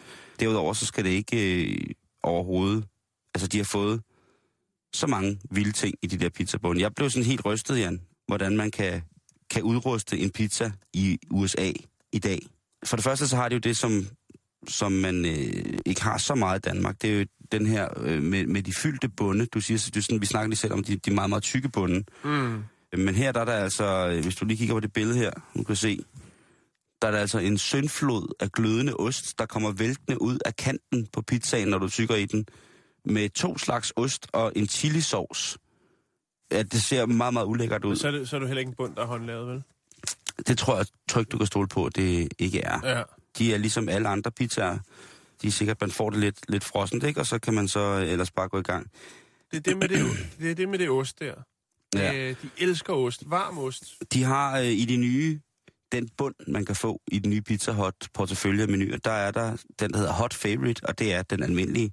Derudover 0.40 0.72
så 0.72 0.86
skal 0.86 1.04
det 1.04 1.10
ikke 1.10 1.64
øh, 1.64 1.90
overhovedet... 2.22 2.84
Altså, 3.34 3.48
de 3.48 3.56
har 3.56 3.64
fået 3.64 4.02
så 4.92 5.06
mange 5.06 5.40
vilde 5.50 5.72
ting 5.72 5.94
i 6.02 6.06
de 6.06 6.18
der 6.18 6.28
pizzabånd. 6.28 6.78
Jeg 6.78 6.94
blev 6.94 7.10
sådan 7.10 7.26
helt 7.26 7.44
rystet, 7.44 7.78
Jan, 7.78 8.00
hvordan 8.26 8.56
man 8.56 8.70
kan, 8.70 9.02
kan 9.50 9.62
udruste 9.62 10.18
en 10.18 10.30
pizza 10.30 10.70
i 10.92 11.18
USA 11.30 11.72
i 12.12 12.18
dag. 12.18 12.46
For 12.84 12.96
det 12.96 13.04
første 13.04 13.28
så 13.28 13.36
har 13.36 13.48
de 13.48 13.54
jo 13.54 13.58
det, 13.58 13.76
som, 13.76 14.06
som 14.68 14.92
man 14.92 15.24
øh, 15.24 15.78
ikke 15.86 16.02
har 16.02 16.18
så 16.18 16.34
meget 16.34 16.58
i 16.58 16.68
Danmark. 16.68 17.02
Det 17.02 17.14
er 17.14 17.18
jo 17.18 17.26
den 17.52 17.66
her 17.66 17.88
øh, 17.96 18.22
med, 18.22 18.46
med 18.46 18.62
de 18.62 18.72
fyldte 18.72 19.08
bunde. 19.08 19.46
Du 19.46 19.60
siger, 19.60 19.90
du 19.94 20.02
sådan, 20.02 20.20
vi 20.20 20.26
snakker 20.26 20.48
lige 20.48 20.58
selv 20.58 20.72
om 20.72 20.84
de, 20.84 20.96
de 20.96 21.10
meget, 21.10 21.28
meget 21.28 21.42
tykke 21.42 21.68
bunde. 21.68 22.04
Mm. 22.24 22.62
Men 22.92 23.14
her 23.14 23.32
der 23.32 23.40
er 23.40 23.44
der 23.44 23.52
altså, 23.52 24.08
øh, 24.08 24.22
hvis 24.22 24.36
du 24.36 24.44
lige 24.44 24.58
kigger 24.58 24.74
på 24.74 24.80
det 24.80 24.92
billede 24.92 25.18
her, 25.18 25.30
du 25.56 25.62
kan 25.62 25.76
se, 25.76 26.04
der 27.02 27.08
er 27.08 27.12
der 27.12 27.18
altså 27.18 27.38
en 27.38 27.58
syndflod 27.58 28.34
af 28.40 28.52
glødende 28.52 28.94
ost, 28.94 29.38
der 29.38 29.46
kommer 29.46 29.72
væltende 29.72 30.22
ud 30.22 30.38
af 30.44 30.56
kanten 30.56 31.06
på 31.12 31.22
pizzaen, 31.22 31.68
når 31.68 31.78
du 31.78 31.88
tykker 31.88 32.14
i 32.14 32.26
den, 32.26 32.46
med 33.04 33.28
to 33.28 33.58
slags 33.58 33.92
ost 33.96 34.26
og 34.32 34.52
en 34.56 34.68
chilisauce. 34.68 35.58
Ja, 36.50 36.62
det 36.62 36.82
ser 36.82 37.06
meget, 37.06 37.32
meget 37.32 37.46
ulækkert 37.46 37.84
ud. 37.84 37.96
Så 37.96 38.06
er, 38.06 38.10
det, 38.10 38.28
så 38.28 38.36
er 38.36 38.40
du 38.40 38.46
heller 38.46 38.60
ikke 38.60 38.70
en 38.70 38.74
bund, 38.74 38.96
der 38.96 39.02
er 39.02 39.06
håndlavet, 39.06 39.48
vel? 39.48 39.62
Det 40.46 40.58
tror 40.58 40.76
jeg 40.76 40.86
trygt, 41.08 41.32
du 41.32 41.38
kan 41.38 41.46
stole 41.46 41.68
på, 41.68 41.84
at 41.84 41.96
det 41.96 42.32
ikke 42.38 42.60
er. 42.60 42.96
Ja. 42.96 43.02
De 43.38 43.54
er 43.54 43.58
ligesom 43.58 43.88
alle 43.88 44.08
andre 44.08 44.30
pizzaer. 44.30 44.78
De 45.42 45.46
er 45.46 45.50
sikkert, 45.50 45.80
man 45.80 45.90
får 45.90 46.10
det 46.10 46.18
lidt, 46.18 46.50
lidt 46.50 46.64
frossent, 46.64 47.04
ikke? 47.04 47.20
Og 47.20 47.26
så 47.26 47.38
kan 47.38 47.54
man 47.54 47.68
så 47.68 47.80
ellers 47.80 48.30
bare 48.30 48.48
gå 48.48 48.58
i 48.58 48.62
gang. 48.62 48.90
Det 49.50 49.56
er 49.56 49.60
det 49.60 49.76
med 49.76 49.88
det, 49.88 50.06
det, 50.38 50.50
er 50.50 50.54
det, 50.54 50.68
med 50.68 50.78
det 50.78 50.90
ost 50.90 51.20
der. 51.20 51.34
Ja. 51.94 52.14
Øh, 52.14 52.36
de 52.42 52.48
elsker 52.58 52.92
ost. 52.92 53.22
Varm 53.26 53.58
ost. 53.58 53.94
De 54.12 54.22
har 54.22 54.58
øh, 54.58 54.66
i 54.66 54.84
de 54.84 54.96
nye, 54.96 55.40
den 55.92 56.08
bund, 56.16 56.34
man 56.46 56.64
kan 56.64 56.76
få 56.76 57.00
i 57.06 57.18
den 57.18 57.30
nye 57.30 57.40
Pizza 57.40 57.72
Hut 57.72 57.94
portefølje 58.14 58.62
af 58.62 58.68
menuer, 58.68 58.96
der 58.96 59.10
er 59.10 59.30
der 59.30 59.56
den, 59.80 59.90
der 59.90 59.98
hedder 59.98 60.12
Hot 60.12 60.34
Favorite, 60.34 60.86
og 60.86 60.98
det 60.98 61.14
er 61.14 61.22
den 61.22 61.42
almindelige. 61.42 61.92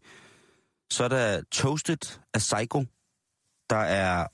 Så 0.91 1.03
er 1.03 1.07
der 1.07 1.41
Toasted 1.51 2.19
Asaiko. 2.33 2.85
Der 3.69 3.75
er 3.75 4.27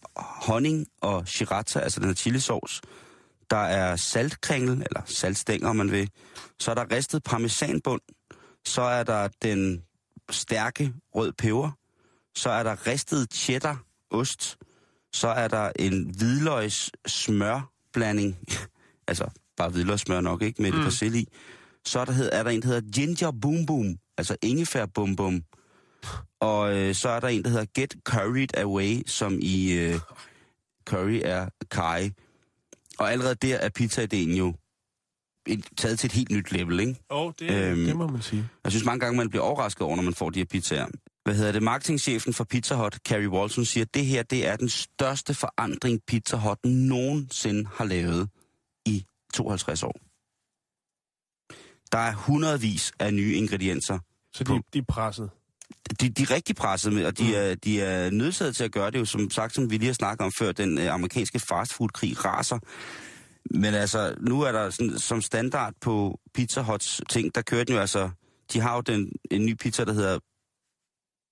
honning 0.46 0.88
og 1.02 1.28
sriracha, 1.28 1.80
altså 1.80 2.00
den 2.00 2.08
her 2.08 2.16
chilisauce. 2.16 2.82
Der 3.50 3.58
er 3.58 3.96
saltkringel, 3.96 4.72
eller 4.72 5.02
saltstænger, 5.06 5.70
om 5.70 5.76
man 5.76 5.92
vil. 5.92 6.10
Så 6.60 6.72
er 6.72 6.76
der 6.76 6.92
ristet 6.92 7.24
parmesanbund. 7.24 8.02
Så 8.66 8.82
er 8.82 9.04
der 9.04 9.30
den 9.42 9.84
stærke 10.30 10.94
rød 11.16 11.32
peber. 11.32 11.72
Så 12.36 12.50
er 12.50 12.64
der 12.64 12.88
ristet 12.88 13.34
cheddar 13.34 13.84
ost. 14.10 14.58
Så 15.14 15.28
er 15.28 15.48
der 15.48 15.72
en 15.76 16.16
hvidløgs 16.18 16.92
smørblanding. 17.08 18.38
altså 19.08 19.30
bare 19.58 19.70
hvidløgssmør 19.70 20.22
nok, 20.22 20.42
ikke? 20.42 20.62
Med 20.62 20.72
mm. 20.72 20.78
lidt 20.78 20.86
persille 20.86 21.20
i. 21.20 21.28
Så 21.86 22.00
er 22.00 22.06
der, 22.06 22.30
er 22.30 22.44
der 22.44 22.50
en, 22.50 22.62
der 22.62 22.68
hedder 22.68 22.92
Ginger 22.92 23.32
Boom 23.42 23.66
Boom. 23.66 23.96
Altså 24.18 24.36
ingefær 24.42 24.86
bum 24.86 25.16
bum. 25.16 25.44
Og 26.42 26.78
øh, 26.78 26.96
så 26.96 27.10
er 27.10 27.20
der 27.20 27.28
en, 27.28 27.44
der 27.44 27.50
hedder 27.50 27.66
Get 27.76 27.96
Curried 28.04 28.58
Away, 28.58 29.02
som 29.08 29.40
i 29.42 29.72
øh, 29.74 29.96
curry 30.90 31.22
er 31.24 31.50
kaj. 31.72 32.12
Og 33.00 33.12
allerede 33.12 33.36
der 33.36 33.56
er 33.58 33.70
pizzaideen 33.70 34.36
jo 34.36 34.54
et, 35.48 35.66
taget 35.78 36.00
til 36.00 36.08
et 36.08 36.12
helt 36.14 36.32
nyt 36.32 36.52
level, 36.52 36.80
ikke? 36.80 36.96
Åh, 37.10 37.26
oh, 37.26 37.34
det, 37.40 37.52
Øhm. 37.52 37.86
det 37.86 37.96
må 37.96 38.08
man 38.08 38.22
sige. 38.22 38.50
Jeg 38.64 38.72
synes 38.72 38.86
mange 38.86 39.00
gange, 39.00 39.18
man 39.18 39.30
bliver 39.30 39.44
overrasket 39.44 39.82
over, 39.82 39.96
når 39.96 40.04
man 40.04 40.14
får 40.14 40.30
de 40.30 40.40
her 40.40 40.46
pizzaer. 40.46 40.88
hvad 41.24 41.36
hedder 41.36 41.52
det, 41.52 41.64
marketingchefen 41.64 42.34
for 42.34 42.44
Pizza 42.44 42.76
Hut, 42.76 43.00
Carrie 43.08 43.30
Walton, 43.30 43.66
siger, 43.66 43.84
at 43.86 43.94
det 43.94 44.06
her 44.06 44.24
det 44.24 44.48
er 44.48 44.56
den 44.56 44.70
største 44.70 45.34
forandring, 45.34 46.00
Pizza 46.08 46.38
Hut 46.38 46.58
nogensinde 46.66 47.70
har 47.74 47.86
lavet 47.86 48.30
i 48.86 49.06
52 49.34 49.84
år. 49.84 49.96
Der 51.92 51.98
er 51.98 52.14
hundredvis 52.14 52.92
af 53.00 53.14
nye 53.14 53.34
ingredienser. 53.36 54.00
Så 54.34 54.44
på- 54.46 54.54
de, 54.54 54.62
de 54.74 54.80
er 54.80 54.84
presset. 54.88 55.30
De, 56.02 56.10
de 56.10 56.22
er 56.22 56.32
rigtig 56.32 56.56
presset 56.56 56.94
med, 56.94 57.06
og 57.06 57.18
de 57.18 57.36
er, 57.36 57.56
de 57.56 57.82
er 57.82 58.10
nødsaget 58.10 58.56
til 58.56 58.64
at 58.64 58.72
gøre 58.72 58.92
det, 58.92 59.00
jo 59.00 59.06
som 59.06 59.30
sagt, 59.30 59.56
som 59.56 59.70
vi 59.70 59.78
lige 59.78 59.88
har 59.88 59.94
snakket 59.94 60.26
om 60.26 60.32
før, 60.40 60.52
den 60.52 60.78
øh, 60.78 60.94
amerikanske 60.94 61.40
fastfood-krig 61.40 62.26
raser. 62.26 62.60
Men 63.58 63.74
altså, 63.74 64.16
nu 64.20 64.42
er 64.42 64.52
der 64.52 64.70
sådan, 64.70 65.00
som 65.00 65.22
standard 65.22 65.74
på 65.82 66.20
Pizza 66.34 66.62
Huts 66.62 67.02
ting, 67.10 67.36
der 67.36 67.42
kører 67.42 67.64
den 67.64 67.76
jo 67.76 67.82
altså, 67.82 68.10
de 68.54 68.60
har 68.60 68.76
jo 68.76 68.82
den, 68.82 69.12
en 69.32 69.46
ny 69.46 69.54
pizza, 69.54 69.84
der 69.84 69.94
hedder, 69.94 70.20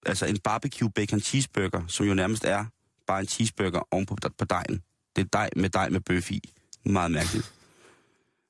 altså 0.06 0.26
en 0.26 0.38
barbecue 0.44 0.92
bacon 0.92 1.20
cheeseburger, 1.20 1.88
som 1.88 2.06
jo 2.06 2.14
nærmest 2.14 2.46
er 2.46 2.66
bare 3.08 3.20
en 3.20 3.28
cheeseburger 3.28 3.82
ovenpå 3.92 4.16
på 4.38 4.46
dejen. 4.46 4.82
Det 5.16 5.22
er 5.22 5.30
dej 5.34 5.50
med 5.56 5.70
dej 5.70 5.90
med 5.90 6.02
bøf 6.02 6.32
i. 6.32 6.54
Meget 6.86 7.12
mærkeligt. 7.12 7.59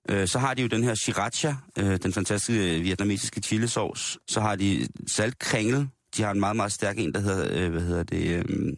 Øh, 0.10 0.28
Så 0.28 0.40
har 0.40 0.54
de 0.54 0.62
jo 0.62 0.68
den 0.68 0.84
her 0.84 0.96
sriracha, 0.96 1.54
øh, 1.78 1.98
den 2.04 2.14
fantastiske 2.14 2.78
øh, 2.78 2.84
vietnamesiske 2.84 3.42
chilisauce. 3.42 4.20
Så 4.28 4.42
har 4.42 4.56
de 4.56 4.88
saltkringel. 5.08 5.90
De 6.18 6.24
har 6.24 6.32
en 6.32 6.40
meget, 6.40 6.56
meget 6.56 6.72
stærk 6.72 7.00
en, 7.00 7.14
der 7.14 7.20
hedder, 7.20 7.66
øh, 7.66 7.72
hvad 7.72 7.82
hedder 7.82 8.04
det, 8.04 8.46
øh, 8.50 8.74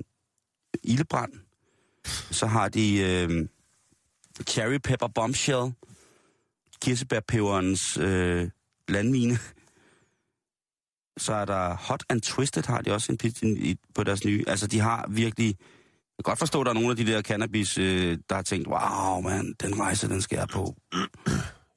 ildebrand. 0.83 1.33
Så 2.31 2.45
har 2.47 2.69
de 2.69 2.97
øh, 2.99 3.47
cherry 4.47 4.77
pepper 4.83 5.07
bombshell. 5.07 5.73
Kirsebærpeberens 6.81 7.97
øh, 7.97 8.49
landmine. 8.87 9.39
Så 11.17 11.33
er 11.33 11.45
der 11.45 11.75
hot 11.75 12.03
and 12.09 12.21
twisted, 12.21 12.63
har 12.63 12.81
de 12.81 12.93
også 12.93 13.11
en 13.11 13.33
en, 13.43 13.77
på 13.95 14.03
deres 14.03 14.25
nye. 14.25 14.43
Altså, 14.47 14.67
de 14.67 14.79
har 14.79 15.05
virkelig... 15.09 15.57
Jeg 16.21 16.25
kan 16.25 16.31
godt 16.31 16.39
forstå, 16.39 16.61
at 16.61 16.65
der 16.65 16.69
er 16.69 16.73
nogle 16.73 16.89
af 16.89 16.95
de 16.95 17.05
der 17.05 17.21
cannabis, 17.21 17.77
øh, 17.77 18.17
der 18.29 18.35
har 18.35 18.41
tænkt, 18.41 18.67
wow, 18.67 19.21
man, 19.21 19.53
den 19.61 19.79
rejse, 19.79 20.09
den 20.09 20.21
skal 20.21 20.37
jeg 20.37 20.47
på. 20.47 20.75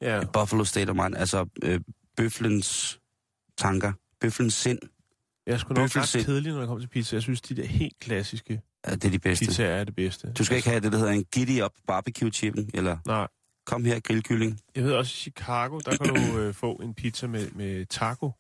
Ja. 0.01 0.25
Buffalo 0.33 0.65
State 0.65 0.91
of 0.91 0.97
Mind, 0.97 1.17
altså 1.17 1.47
øh, 1.63 1.81
bøflens 2.17 3.01
tanker, 3.57 3.93
bøflens 4.21 4.55
sind, 4.55 4.79
Jeg 5.47 5.53
er 5.53 5.59
sgu 5.59 5.75
nok 5.75 5.91
ret 5.97 6.25
kedelig, 6.27 6.53
når 6.53 6.59
det 6.59 6.69
kommer 6.69 6.81
til 6.81 6.89
pizza. 6.89 7.17
Jeg 7.17 7.23
synes, 7.23 7.41
de 7.41 7.55
der 7.57 7.67
helt 7.67 7.99
klassiske 7.99 8.61
er 8.85 8.97
det 8.97 9.13
de 9.13 9.19
bedste. 9.19 9.47
pizzaer 9.47 9.77
er 9.81 9.85
det 9.85 9.95
bedste. 9.95 10.33
Du 10.33 10.45
skal 10.45 10.57
ikke 10.57 10.69
have 10.69 10.81
det, 10.81 10.93
der 10.93 10.99
hedder 10.99 11.13
en 11.13 11.25
giddy 11.25 11.63
up 11.63 11.73
barbecue 11.87 12.31
chicken, 12.31 12.71
eller 12.75 12.97
Nej. 13.07 13.27
kom 13.67 13.85
her, 13.85 14.01
grillkylling. 14.01 14.61
Jeg 14.75 14.85
ved 14.85 14.93
også, 14.93 15.13
i 15.13 15.19
Chicago, 15.21 15.79
der 15.79 15.97
kan 15.97 16.15
du 16.15 16.39
øh, 16.39 16.55
få 16.55 16.73
en 16.73 16.95
pizza 16.95 17.27
med, 17.27 17.51
med 17.51 17.87
taco 17.87 18.33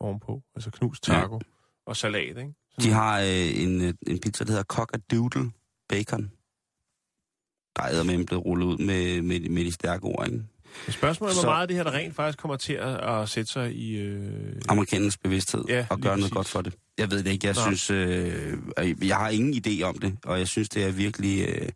ovenpå. 0.00 0.42
Altså 0.54 0.70
knust 0.70 1.02
taco. 1.02 1.34
Ja. 1.34 1.40
Og 1.86 1.96
salat, 1.96 2.28
ikke? 2.38 2.54
De 2.82 2.90
har 2.90 3.20
øh, 3.20 3.62
en, 3.62 3.80
øh, 3.80 3.94
en 4.06 4.18
pizza, 4.18 4.44
der 4.44 4.50
hedder 4.50 4.64
cock 4.64 4.96
doodle 5.10 5.50
bacon. 5.88 6.30
Der 7.76 7.82
er 7.82 8.02
med 8.02 8.26
blevet 8.26 8.44
rullet 8.44 8.66
ud 8.66 8.78
med, 8.78 9.22
med, 9.22 9.40
med 9.40 9.64
de 9.64 9.72
stærke 9.72 10.04
ord, 10.04 10.26
ikke? 10.26 10.42
Spørgsmålet 10.88 11.30
er, 11.32 11.34
hvor 11.34 11.42
Så- 11.42 11.46
meget 11.46 11.62
af 11.62 11.68
det 11.68 11.76
her, 11.76 11.84
der 11.84 11.92
rent 11.92 12.14
faktisk 12.16 12.38
kommer 12.38 12.56
til 12.56 12.72
at, 12.72 13.08
at 13.20 13.28
sætte 13.28 13.52
sig 13.52 13.72
i... 13.74 13.96
Øh... 13.96 14.32
Amerikanernes 14.68 15.16
bevidsthed 15.18 15.64
Ja, 15.68 15.86
og 15.90 16.00
gøre 16.00 16.16
noget 16.18 16.32
godt 16.32 16.48
for 16.48 16.60
det. 16.62 16.74
Jeg 16.98 17.10
ved 17.10 17.22
det 17.22 17.30
ikke. 17.30 17.46
Jeg 17.46 17.54
Nå. 17.54 17.60
synes, 17.76 17.90
øh, 17.90 18.58
jeg 19.08 19.16
har 19.16 19.28
ingen 19.28 19.62
idé 19.66 19.82
om 19.82 19.98
det, 19.98 20.16
og 20.24 20.38
jeg 20.38 20.48
synes, 20.48 20.68
det 20.68 20.84
er 20.84 20.90
virkelig, 20.90 21.48
øh, 21.48 21.68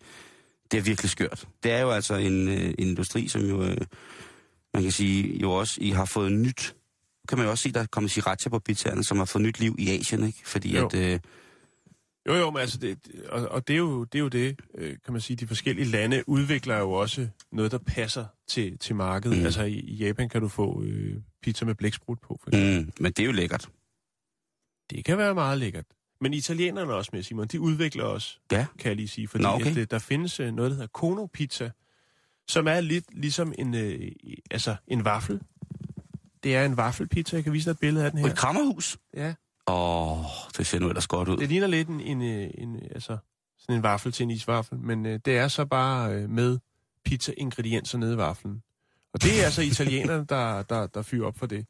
det 0.70 0.78
er 0.78 0.82
virkelig 0.82 1.10
skørt. 1.10 1.48
Det 1.62 1.72
er 1.72 1.80
jo 1.80 1.90
altså 1.90 2.14
en, 2.14 2.48
øh, 2.48 2.64
en 2.64 2.74
industri, 2.78 3.28
som 3.28 3.42
jo, 3.42 3.62
øh, 3.62 3.76
man 4.74 4.82
kan 4.82 4.92
sige, 4.92 5.38
jo 5.38 5.52
også 5.52 5.78
I 5.80 5.90
har 5.90 6.04
fået 6.04 6.32
nyt. 6.32 6.74
Kan 7.28 7.38
man 7.38 7.44
jo 7.46 7.50
også 7.50 7.62
sige, 7.62 7.72
der 7.72 7.80
er 7.80 7.86
kommet 7.86 8.10
sriracha 8.12 8.48
på 8.48 8.58
pizzaerne, 8.58 9.04
som 9.04 9.18
har 9.18 9.24
fået 9.24 9.42
nyt 9.44 9.60
liv 9.60 9.76
i 9.78 9.88
Asien, 9.90 10.26
ikke? 10.26 10.38
Fordi 10.44 10.76
Jo. 10.76 10.86
at, 10.86 10.94
øh, 10.94 11.20
Jo, 12.28 12.34
jo, 12.34 12.50
men 12.50 12.60
altså, 12.60 12.78
det, 12.78 12.98
og, 13.28 13.48
og 13.48 13.68
det, 13.68 13.74
er 13.74 13.78
jo, 13.78 14.04
det 14.04 14.18
er 14.18 14.22
jo 14.22 14.28
det, 14.28 14.60
øh, 14.78 14.96
kan 15.04 15.12
man 15.12 15.20
sige, 15.20 15.36
de 15.36 15.46
forskellige 15.46 15.86
lande 15.86 16.22
udvikler 16.28 16.78
jo 16.78 16.92
også 16.92 17.28
noget, 17.52 17.72
der 17.72 17.78
passer 17.78 18.26
til, 18.48 18.78
til 18.78 18.94
markedet. 18.94 19.38
Mm. 19.38 19.44
Altså 19.44 19.62
i, 19.62 19.72
i 19.72 19.94
Japan 19.94 20.28
kan 20.28 20.40
du 20.40 20.48
få 20.48 20.82
øh, 20.82 21.16
pizza 21.42 21.64
med 21.64 21.74
blæksprut 21.74 22.18
på, 22.20 22.38
for 22.42 22.50
eksempel. 22.50 22.80
mm, 22.84 22.92
men 23.00 23.12
det 23.12 23.22
er 23.22 23.26
jo 23.26 23.32
lækkert. 23.32 23.68
Det 24.90 25.04
kan 25.04 25.18
være 25.18 25.34
meget 25.34 25.58
lækkert. 25.58 25.84
Men 26.20 26.34
italienerne 26.34 26.94
også 26.94 27.10
med, 27.12 27.22
Simon, 27.22 27.46
de 27.46 27.60
udvikler 27.60 28.04
også, 28.04 28.38
Ja. 28.52 28.66
kan 28.78 28.88
jeg 28.88 28.96
lige 28.96 29.08
sige. 29.08 29.28
Fordi 29.28 29.44
Nå, 29.44 29.48
okay. 29.50 29.70
at, 29.70 29.76
øh, 29.76 29.86
der 29.90 29.98
findes 29.98 30.40
øh, 30.40 30.52
noget, 30.54 30.70
der 30.70 30.74
hedder 30.76 30.88
Kono 30.92 31.26
Pizza, 31.26 31.70
som 32.48 32.66
er 32.68 32.80
lidt 32.80 33.04
ligesom 33.12 33.52
en, 33.58 33.74
øh, 33.74 34.12
altså 34.50 34.76
en 34.88 35.04
vaffel. 35.04 35.40
Det 36.44 36.56
er 36.56 36.64
en 36.64 36.76
vaffelpizza. 36.76 37.36
Jeg 37.36 37.44
kan 37.44 37.52
vise 37.52 37.64
dig 37.64 37.70
et 37.70 37.78
billede 37.78 38.04
af 38.04 38.10
den 38.10 38.20
Og 38.20 38.26
her. 38.26 38.32
et 38.32 38.38
krammerhus. 38.38 38.98
Ja, 39.14 39.34
Åh, 39.66 40.18
oh, 40.20 40.24
det 40.58 40.66
ser 40.66 40.78
nu 40.78 40.88
ellers 40.88 41.06
godt 41.06 41.28
ud. 41.28 41.36
det 41.36 41.48
ligner 41.48 41.66
lidt 41.66 41.88
en, 41.88 42.00
en, 42.00 42.22
øh, 42.22 42.50
en, 42.58 42.76
altså, 42.94 43.18
sådan 43.58 43.76
en 43.76 43.82
vaffel 43.82 44.12
til 44.12 44.24
en 44.24 44.30
isvaffel, 44.30 44.78
men 44.78 45.06
øh, 45.06 45.20
det 45.24 45.38
er 45.38 45.48
så 45.48 45.64
bare 45.64 46.12
øh, 46.14 46.30
med 46.30 46.58
pizza-ingredienser 47.04 47.98
nede 47.98 48.14
i 48.14 48.16
vaflen. 48.16 48.62
Og 49.14 49.22
det 49.22 49.40
er 49.40 49.44
altså 49.44 49.62
italienerne, 49.62 50.24
der, 50.28 50.62
der, 50.62 50.86
der 50.86 51.02
fyrer 51.02 51.26
op 51.26 51.38
for 51.38 51.46
det. 51.46 51.66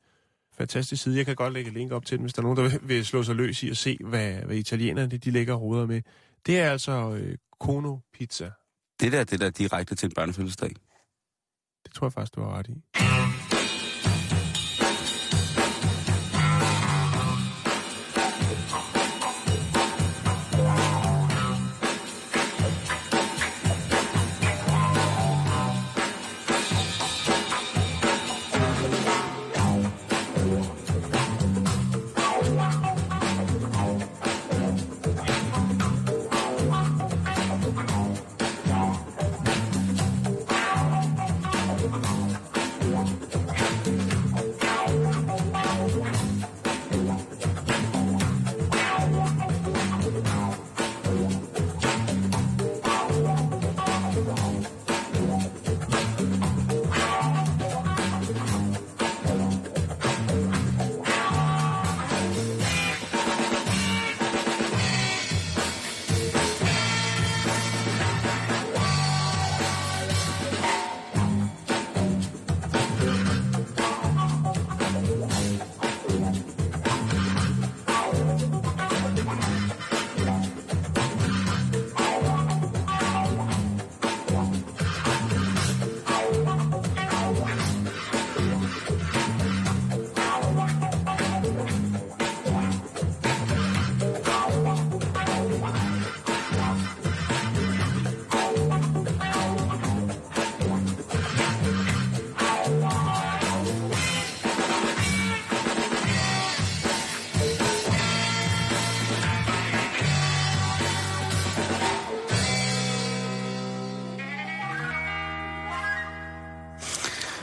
Fantastisk 0.59 1.03
side. 1.03 1.17
Jeg 1.17 1.27
kan 1.27 1.37
godt 1.37 1.53
lægge 1.53 1.69
et 1.69 1.75
link 1.75 1.93
op 1.93 2.07
til 2.07 2.19
den, 2.19 2.25
hvis 2.25 2.33
der 2.35 2.41
er 2.41 2.43
nogen, 2.43 2.57
der 2.57 2.63
vil, 2.63 2.81
vil 2.89 3.07
slå 3.07 3.23
sig 3.23 3.35
løs 3.35 3.63
i 3.63 3.71
at 3.71 3.77
se, 3.77 3.99
hvad, 4.05 4.33
hvad 4.35 4.57
italienerne 4.57 5.11
de, 5.11 5.19
de 5.19 5.31
lægger 5.31 5.55
og 5.55 5.63
roder 5.63 5.87
med. 5.87 6.03
Det 6.47 6.59
er 6.61 6.71
altså 6.71 7.11
øh, 7.13 7.39
Kono 7.61 7.99
Pizza. 8.15 8.51
Det 9.01 9.13
der, 9.13 9.25
det 9.25 9.41
der 9.41 9.51
direkte 9.51 9.95
til 9.95 10.07
en 10.07 10.13
børnefødselsdag. 10.15 10.73
Det 11.85 11.93
tror 11.95 12.07
jeg 12.07 12.13
faktisk, 12.13 12.35
du 12.35 12.41
har 12.43 12.59
ret 12.59 12.69
i. 12.69 12.83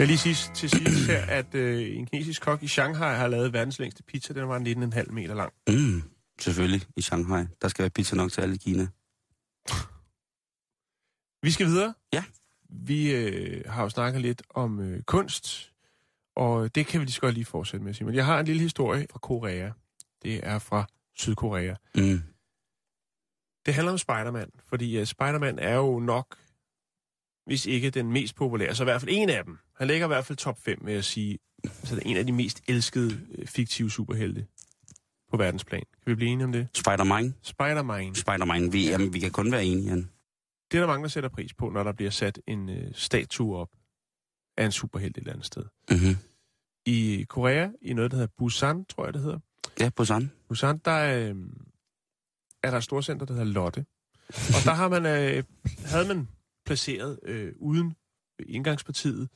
Jeg 0.01 0.07
lige 0.07 0.17
sige 0.17 0.53
til 0.53 0.69
sidst 0.69 1.07
her, 1.07 1.21
at 1.21 1.55
øh, 1.55 1.97
en 1.97 2.05
kinesisk 2.05 2.41
kok 2.41 2.63
i 2.63 2.67
Shanghai 2.67 3.15
har 3.15 3.27
lavet 3.27 3.53
verdens 3.53 3.79
længste 3.79 4.03
pizza. 4.03 4.33
Den 4.33 4.47
var 4.47 4.59
19,5 4.59 5.11
meter 5.11 5.35
lang. 5.35 5.53
Mm, 5.67 6.03
selvfølgelig 6.39 6.81
i 6.97 7.01
Shanghai. 7.01 7.45
Der 7.61 7.67
skal 7.67 7.83
være 7.83 7.89
pizza 7.89 8.15
nok 8.15 8.31
til 8.31 8.41
alle 8.41 8.55
i 8.55 8.57
Kina. 8.57 8.87
Vi 11.41 11.51
skal 11.51 11.65
videre. 11.65 11.93
Ja. 12.13 12.23
Vi 12.69 13.15
øh, 13.15 13.63
har 13.65 13.83
jo 13.83 13.89
snakket 13.89 14.21
lidt 14.21 14.43
om 14.49 14.79
øh, 14.79 15.01
kunst, 15.03 15.71
og 16.35 16.75
det 16.75 16.87
kan 16.87 16.99
vi 16.99 17.05
lige 17.05 17.13
så 17.13 17.21
godt 17.21 17.33
lige 17.33 17.45
fortsætte 17.45 17.83
med, 17.83 17.93
Simon. 17.93 18.15
Jeg 18.15 18.25
har 18.25 18.39
en 18.39 18.45
lille 18.45 18.61
historie 18.61 19.07
fra 19.11 19.19
Korea. 19.19 19.71
Det 20.23 20.47
er 20.47 20.59
fra 20.59 20.85
Sydkorea. 21.15 21.75
Mm. 21.95 22.23
Det 23.65 23.73
handler 23.73 23.91
om 23.91 23.97
Spider-Man, 23.97 24.51
fordi 24.69 24.99
uh, 24.99 25.05
Spider-Man 25.05 25.59
er 25.59 25.75
jo 25.75 25.99
nok, 25.99 26.37
hvis 27.45 27.65
ikke 27.65 27.89
den 27.89 28.11
mest 28.11 28.35
populære, 28.35 28.75
så 28.75 28.83
i 28.83 28.85
hvert 28.85 29.01
fald 29.01 29.11
en 29.13 29.29
af 29.29 29.45
dem. 29.45 29.57
Han 29.81 29.87
ligger 29.87 30.05
i 30.05 30.07
hvert 30.07 30.25
fald 30.25 30.37
top 30.37 30.59
5, 30.59 30.79
vil 30.81 30.93
jeg 30.93 31.03
sige. 31.03 31.39
Så 31.83 31.95
det 31.95 32.05
er 32.05 32.09
en 32.09 32.17
af 32.17 32.25
de 32.25 32.31
mest 32.31 32.61
elskede 32.67 33.21
øh, 33.37 33.47
fiktive 33.47 33.91
superhelte 33.91 34.47
på 35.31 35.37
verdensplan. 35.37 35.83
Kan 36.03 36.11
vi 36.11 36.15
blive 36.15 36.31
enige 36.31 36.45
om 36.45 36.51
det? 36.51 36.67
Spider-Man. 36.73 37.35
Spider-Man. 37.41 38.15
Spider-Man. 38.15 38.73
Vi, 38.73 38.89
jamen, 38.89 39.13
vi 39.13 39.19
kan 39.19 39.31
kun 39.31 39.51
være 39.51 39.65
enige, 39.65 39.89
Jan. 39.89 40.09
Det 40.71 40.77
er 40.77 40.81
der 40.81 40.87
mange, 40.87 41.03
der 41.03 41.09
sætter 41.09 41.29
pris 41.29 41.53
på, 41.53 41.69
når 41.69 41.83
der 41.83 41.91
bliver 41.91 42.11
sat 42.11 42.41
en 42.47 42.69
øh, 42.69 42.91
statue 42.93 43.57
op 43.57 43.69
af 44.57 44.65
en 44.65 44.71
superhelt 44.71 45.17
et 45.17 45.21
eller 45.21 45.33
andet 45.33 45.45
sted. 45.45 45.65
Mm-hmm. 45.91 46.15
I 46.85 47.25
Korea, 47.29 47.69
i 47.81 47.93
noget, 47.93 48.11
der 48.11 48.17
hedder 48.17 48.31
Busan, 48.37 48.85
tror 48.85 49.05
jeg, 49.05 49.13
det 49.13 49.21
hedder. 49.21 49.39
Ja, 49.79 49.89
sådan. 50.03 50.31
Busan, 50.47 50.77
der 50.85 50.97
øh, 50.97 51.35
er 52.63 52.69
der 52.69 52.77
et 52.77 52.83
storcenter, 52.83 53.25
der 53.25 53.33
hedder 53.33 53.47
Lotte. 53.47 53.85
Og 54.27 54.65
der 54.65 54.73
har 54.73 54.89
man, 54.89 55.05
øh, 55.05 55.43
havde 55.85 56.07
man 56.07 56.27
placeret 56.65 57.19
øh, 57.23 57.53
uden 57.57 57.95
indgangspartiet, 58.39 59.29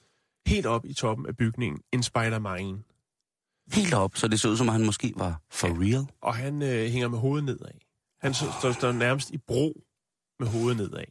helt 0.48 0.66
op 0.66 0.86
i 0.86 0.94
toppen 0.94 1.26
af 1.26 1.38
bygningen, 1.38 1.82
en 1.92 2.04
Spider-Man. 2.04 2.84
Helt 3.74 3.94
op, 3.94 4.18
så 4.18 4.28
det 4.28 4.40
så 4.40 4.50
ud 4.50 4.58
som, 4.58 4.68
han 4.68 4.86
måske 4.86 5.14
var 5.16 5.42
for 5.50 5.68
real. 5.68 6.08
Og 6.22 6.36
han 6.36 6.62
øh, 6.62 6.90
hænger 6.90 7.08
med 7.08 7.20
hovedet 7.20 7.46
nedad. 7.46 7.80
Han 8.22 8.30
oh. 8.30 8.36
står, 8.60 8.72
står 8.72 8.92
nærmest 8.92 9.30
i 9.30 9.38
bro 9.38 9.82
med 10.40 10.48
hovedet 10.48 10.78
nedad. 10.78 11.06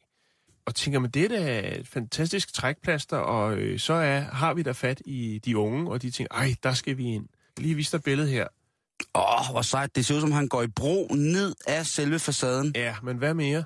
Og 0.66 0.74
tænker 0.74 1.00
man, 1.00 1.10
det 1.10 1.24
er 1.24 1.28
da 1.28 1.74
et 1.78 1.88
fantastisk 1.88 2.54
trækplaster, 2.54 3.16
og 3.16 3.56
øh, 3.56 3.78
så 3.78 3.92
er, 3.92 4.20
har 4.20 4.54
vi 4.54 4.62
da 4.62 4.72
fat 4.72 5.02
i 5.04 5.40
de 5.44 5.58
unge, 5.58 5.90
og 5.90 6.02
de 6.02 6.10
tænker, 6.10 6.34
ej, 6.34 6.54
der 6.62 6.72
skal 6.72 6.96
vi 6.96 7.04
ind. 7.04 7.28
Lige 7.56 7.74
vise 7.74 7.92
dig 7.92 8.02
billedet 8.02 8.30
her. 8.30 8.48
Åh, 9.14 9.40
oh, 9.40 9.52
hvor 9.52 9.62
sejt. 9.62 9.96
Det 9.96 10.06
ser 10.06 10.14
ud 10.14 10.20
som, 10.20 10.32
han 10.32 10.48
går 10.48 10.62
i 10.62 10.66
bro 10.66 11.08
ned 11.14 11.54
af 11.66 11.86
selve 11.86 12.18
facaden. 12.18 12.72
Ja, 12.74 12.96
men 13.02 13.16
hvad 13.16 13.34
mere? 13.34 13.64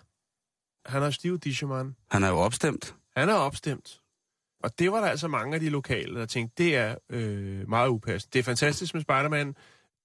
Han 0.86 1.02
har 1.02 1.10
stiv 1.10 1.38
Dishaman. 1.38 1.96
Han 2.10 2.24
er 2.24 2.28
jo 2.28 2.36
opstemt. 2.38 2.94
Han 3.16 3.28
er 3.28 3.34
opstemt. 3.34 4.00
Og 4.62 4.78
det 4.78 4.92
var 4.92 5.00
der 5.00 5.08
altså 5.08 5.28
mange 5.28 5.54
af 5.54 5.60
de 5.60 5.68
lokale, 5.68 6.20
der 6.20 6.26
tænkte, 6.26 6.64
det 6.64 6.76
er 6.76 6.94
øh, 7.10 7.68
meget 7.68 7.88
upassende. 7.88 8.32
Det 8.32 8.38
er 8.38 8.42
fantastisk 8.42 8.94
med 8.94 9.02
Spider-Man. 9.02 9.54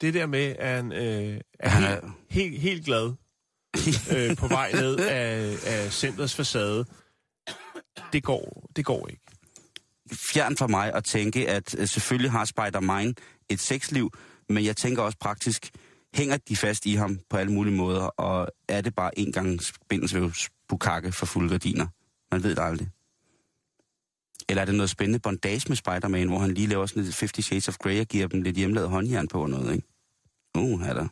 Det 0.01 0.13
der 0.13 0.25
med, 0.25 0.55
at 0.59 0.75
han 0.75 0.91
øh, 0.91 1.41
er, 1.59 1.69
helt, 1.69 2.03
helt, 2.29 2.61
helt 2.61 2.85
glad 2.85 3.13
øh, 4.15 4.37
på 4.37 4.47
vej 4.47 4.71
ned 4.71 4.99
af, 4.99 5.55
af 5.65 5.93
centrets 5.93 6.35
facade. 6.35 6.85
Det 8.13 8.23
går, 8.23 8.69
det 8.75 8.85
går 8.85 9.07
ikke. 9.07 9.21
Fjern 10.33 10.57
for 10.57 10.67
mig 10.67 10.93
at 10.93 11.03
tænke, 11.03 11.49
at 11.49 11.75
øh, 11.79 11.87
selvfølgelig 11.87 12.31
har 12.31 12.45
Spider-Man 12.45 13.15
et 13.49 13.59
sexliv, 13.59 14.11
men 14.49 14.65
jeg 14.65 14.77
tænker 14.77 15.01
også 15.01 15.17
praktisk, 15.17 15.71
hænger 16.13 16.37
de 16.37 16.55
fast 16.55 16.85
i 16.85 16.95
ham 16.95 17.19
på 17.29 17.37
alle 17.37 17.53
mulige 17.53 17.75
måder, 17.75 18.03
og 18.03 18.47
er 18.69 18.81
det 18.81 18.95
bare 18.95 19.19
en 19.19 19.31
gang 19.31 19.59
for 21.13 21.25
fulde 21.25 21.49
gardiner? 21.49 21.87
Man 22.31 22.43
ved 22.43 22.55
det 22.55 22.63
aldrig. 22.63 22.87
Eller 24.49 24.61
er 24.61 24.65
det 24.65 24.75
noget 24.75 24.89
spændende 24.89 25.19
bondage 25.19 25.65
med 25.67 25.75
Spider-Man, 25.75 26.27
hvor 26.27 26.39
han 26.39 26.53
lige 26.53 26.67
laver 26.67 26.85
sådan 26.85 27.03
lidt 27.03 27.19
50 27.19 27.45
Shades 27.45 27.67
of 27.67 27.77
Grey 27.77 27.99
og 27.99 28.07
giver 28.07 28.27
dem 28.27 28.41
lidt 28.41 28.57
hjemmelavet 28.57 28.89
håndjern 28.89 29.27
på 29.27 29.41
og 29.41 29.49
noget, 29.49 29.75
ikke? 29.75 29.87
Uh, 30.57 30.87
er 30.87 30.93
der. 30.93 31.07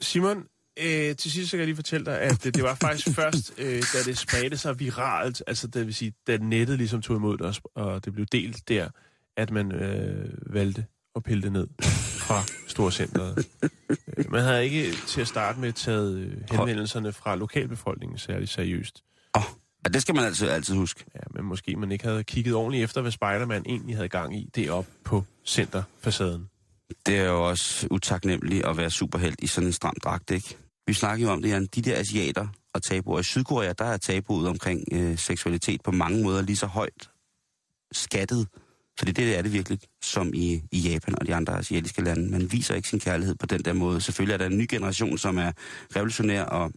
Simon, 0.00 0.44
øh, 0.76 1.16
til 1.16 1.30
sidst 1.30 1.50
så 1.50 1.56
kan 1.56 1.58
jeg 1.58 1.66
lige 1.66 1.76
fortælle 1.76 2.06
dig, 2.06 2.20
at 2.20 2.44
det, 2.44 2.54
det 2.54 2.62
var 2.62 2.74
faktisk 2.74 3.16
først, 3.20 3.54
øh, 3.58 3.82
da 3.92 4.02
det 4.04 4.18
spredte 4.18 4.56
sig 4.56 4.80
viralt, 4.80 5.42
altså 5.46 5.66
det 5.66 5.86
vil 5.86 5.94
sige, 5.94 6.12
da 6.26 6.36
nettet 6.36 6.78
ligesom 6.78 7.02
tog 7.02 7.16
imod 7.16 7.38
det, 7.38 7.60
og, 7.74 7.84
og 7.86 8.04
det 8.04 8.12
blev 8.12 8.26
delt 8.26 8.68
der, 8.68 8.88
at 9.36 9.50
man 9.50 9.72
øh, 9.72 10.54
valgte 10.54 10.86
at 11.16 11.22
pille 11.22 11.42
det 11.42 11.52
ned 11.52 11.68
fra 12.18 12.42
Storcenteret. 12.68 13.48
Øh, 14.16 14.30
man 14.30 14.42
havde 14.42 14.64
ikke 14.64 14.92
til 15.06 15.20
at 15.20 15.28
starte 15.28 15.60
med 15.60 15.72
taget 15.72 16.16
øh, 16.18 16.36
henvendelserne 16.50 17.12
fra 17.12 17.36
lokalbefolkningen 17.36 18.18
særlig 18.18 18.48
seriøst. 18.48 19.04
Åh, 19.36 19.42
oh, 19.86 19.92
det 19.92 20.02
skal 20.02 20.14
man 20.14 20.24
altid, 20.24 20.48
altid 20.48 20.74
huske. 20.74 21.04
Ja, 21.14 21.20
men 21.30 21.44
måske 21.44 21.76
man 21.76 21.92
ikke 21.92 22.04
havde 22.04 22.24
kigget 22.24 22.54
ordentligt 22.54 22.84
efter, 22.84 23.00
hvad 23.00 23.12
Spider-Man 23.12 23.62
egentlig 23.66 23.96
havde 23.96 24.08
gang 24.08 24.36
i 24.36 24.50
deroppe 24.54 24.90
på 25.04 25.24
centerfacaden. 25.46 26.48
Det 27.06 27.18
er 27.18 27.24
jo 27.24 27.48
også 27.48 27.88
utaknemmeligt 27.90 28.66
at 28.66 28.76
være 28.76 28.90
superhelt 28.90 29.40
i 29.42 29.46
sådan 29.46 29.66
en 29.66 29.72
stram 29.72 29.94
dragt, 30.04 30.30
ikke? 30.30 30.56
Vi 30.86 30.94
snakker 30.94 31.26
jo 31.26 31.32
om 31.32 31.42
det, 31.42 31.48
Jan. 31.48 31.66
De 31.66 31.82
der 31.82 31.98
asiater 31.98 32.46
og 32.74 32.82
tabuer. 32.82 33.20
I 33.20 33.22
Sydkorea, 33.22 33.72
der 33.78 33.84
er 33.84 33.96
tabuet 33.96 34.48
omkring 34.48 34.84
øh, 34.92 35.18
seksualitet 35.18 35.82
på 35.82 35.90
mange 35.90 36.22
måder 36.22 36.42
lige 36.42 36.56
så 36.56 36.66
højt 36.66 37.10
skattet. 37.92 38.48
For 38.98 39.04
det, 39.04 39.16
det 39.16 39.38
er 39.38 39.42
det 39.42 39.52
virkelig, 39.52 39.78
som 40.02 40.34
i, 40.34 40.62
i 40.72 40.78
Japan 40.78 41.18
og 41.18 41.26
de 41.26 41.34
andre 41.34 41.58
asiatiske 41.58 42.04
lande. 42.04 42.30
Man 42.30 42.52
viser 42.52 42.74
ikke 42.74 42.88
sin 42.88 43.00
kærlighed 43.00 43.34
på 43.34 43.46
den 43.46 43.64
der 43.64 43.72
måde. 43.72 44.00
Selvfølgelig 44.00 44.34
er 44.34 44.38
der 44.38 44.46
en 44.46 44.58
ny 44.58 44.66
generation, 44.70 45.18
som 45.18 45.38
er 45.38 45.52
revolutionær, 45.96 46.42
og 46.42 46.72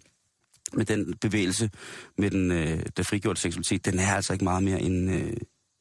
med 0.73 0.85
den 0.85 1.13
bevægelse, 1.21 1.69
med 2.17 2.31
den 2.31 2.51
øh, 2.51 2.85
der 2.97 3.03
frigjorte 3.03 3.41
seksualitet, 3.41 3.85
den 3.85 3.99
er 3.99 4.15
altså 4.15 4.33
ikke 4.33 4.45
meget 4.45 4.63
mere 4.63 4.81
end 4.81 5.11
øh, 5.11 5.33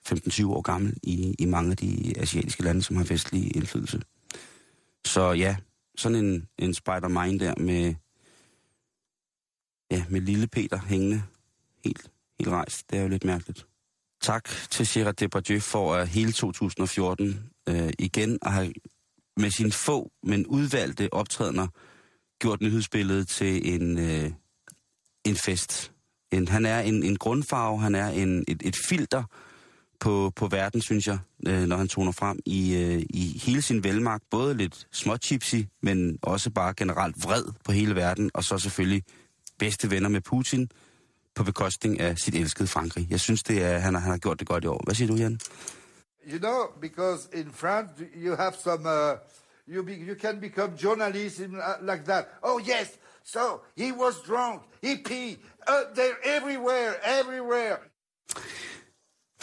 15-20 0.08 0.46
år 0.46 0.60
gammel 0.60 0.96
i, 1.02 1.34
i 1.38 1.44
mange 1.44 1.70
af 1.70 1.76
de 1.76 2.12
asiatiske 2.16 2.62
lande, 2.62 2.82
som 2.82 2.96
har 2.96 3.04
vestlig 3.04 3.56
indflydelse. 3.56 4.02
Så 5.04 5.32
ja, 5.32 5.56
sådan 5.96 6.24
en, 6.24 6.48
en 6.58 6.74
Spider-Man 6.74 7.40
der 7.40 7.54
med, 7.56 7.94
ja, 9.90 10.04
med 10.08 10.20
lille 10.20 10.46
Peter 10.46 10.80
hængende 10.86 11.22
helt, 11.84 12.10
helt 12.38 12.50
rejst, 12.50 12.90
det 12.90 12.98
er 12.98 13.02
jo 13.02 13.08
lidt 13.08 13.24
mærkeligt. 13.24 13.66
Tak 14.20 14.48
til 14.70 14.86
Gerard 14.88 15.14
Depardieu 15.14 15.60
for 15.60 15.94
at 15.94 16.08
hele 16.08 16.32
2014 16.32 17.50
øh, 17.68 17.92
igen 17.98 18.38
at 18.42 18.52
have 18.52 18.72
med 19.36 19.50
sine 19.50 19.72
få, 19.72 20.12
men 20.22 20.46
udvalgte 20.46 21.12
optrædener 21.12 21.66
gjort 22.40 22.60
nyhedsbilledet 22.60 23.28
til 23.28 23.74
en, 23.74 23.98
øh, 23.98 24.30
en 25.24 25.36
fest. 25.36 25.92
En, 26.30 26.48
han 26.48 26.66
er 26.66 26.80
en, 26.80 27.02
en 27.02 27.16
grundfarve, 27.16 27.78
han 27.78 27.94
er 27.94 28.08
en, 28.08 28.44
et, 28.48 28.62
et 28.64 28.76
filter 28.76 29.24
på, 30.00 30.32
på 30.36 30.46
verden, 30.46 30.82
synes 30.82 31.06
jeg, 31.06 31.18
øh, 31.46 31.62
når 31.62 31.76
han 31.76 31.88
toner 31.88 32.12
frem 32.12 32.38
i, 32.46 32.76
øh, 32.76 33.02
i 33.10 33.40
hele 33.44 33.62
sin 33.62 33.84
velmagt. 33.84 34.24
Både 34.30 34.54
lidt 34.54 34.86
småchipsy, 34.92 35.56
men 35.82 36.18
også 36.22 36.50
bare 36.50 36.74
generelt 36.76 37.24
vred 37.24 37.44
på 37.64 37.72
hele 37.72 37.94
verden, 37.94 38.30
og 38.34 38.44
så 38.44 38.58
selvfølgelig 38.58 39.02
bedste 39.58 39.90
venner 39.90 40.08
med 40.08 40.20
Putin 40.20 40.70
på 41.34 41.44
bekostning 41.44 42.00
af 42.00 42.18
sit 42.18 42.34
elskede 42.34 42.68
Frankrig. 42.68 43.06
Jeg 43.10 43.20
synes, 43.20 43.42
det 43.42 43.62
er, 43.62 43.78
han, 43.78 43.94
har, 43.94 44.00
han 44.00 44.10
har 44.10 44.18
gjort 44.18 44.38
det 44.38 44.48
godt 44.48 44.64
i 44.64 44.66
år. 44.66 44.80
Hvad 44.84 44.94
siger 44.94 45.08
du, 45.08 45.14
Jan? 45.14 45.40
You 46.32 46.38
know, 46.38 46.58
because 46.80 47.28
in 47.34 47.50
France 47.52 47.92
you 48.16 48.36
have 48.36 48.52
some, 48.64 48.88
uh, 48.88 49.18
you 49.68 49.84
be, 49.84 49.92
you 49.92 50.14
can 50.20 50.40
become 50.40 50.72
journalist 50.82 51.38
in, 51.38 51.54
uh, 51.54 51.86
like 51.90 52.04
that. 52.04 52.24
Oh 52.42 52.60
yes, 52.60 52.88
so 53.24 53.40
he 53.78 53.92
was 53.92 54.14
drunk, 54.28 54.62
he 54.82 54.96
pee, 55.06 55.36
uh, 55.68 55.74
they're 55.96 56.36
everywhere, 56.36 56.92
everywhere. 57.20 57.76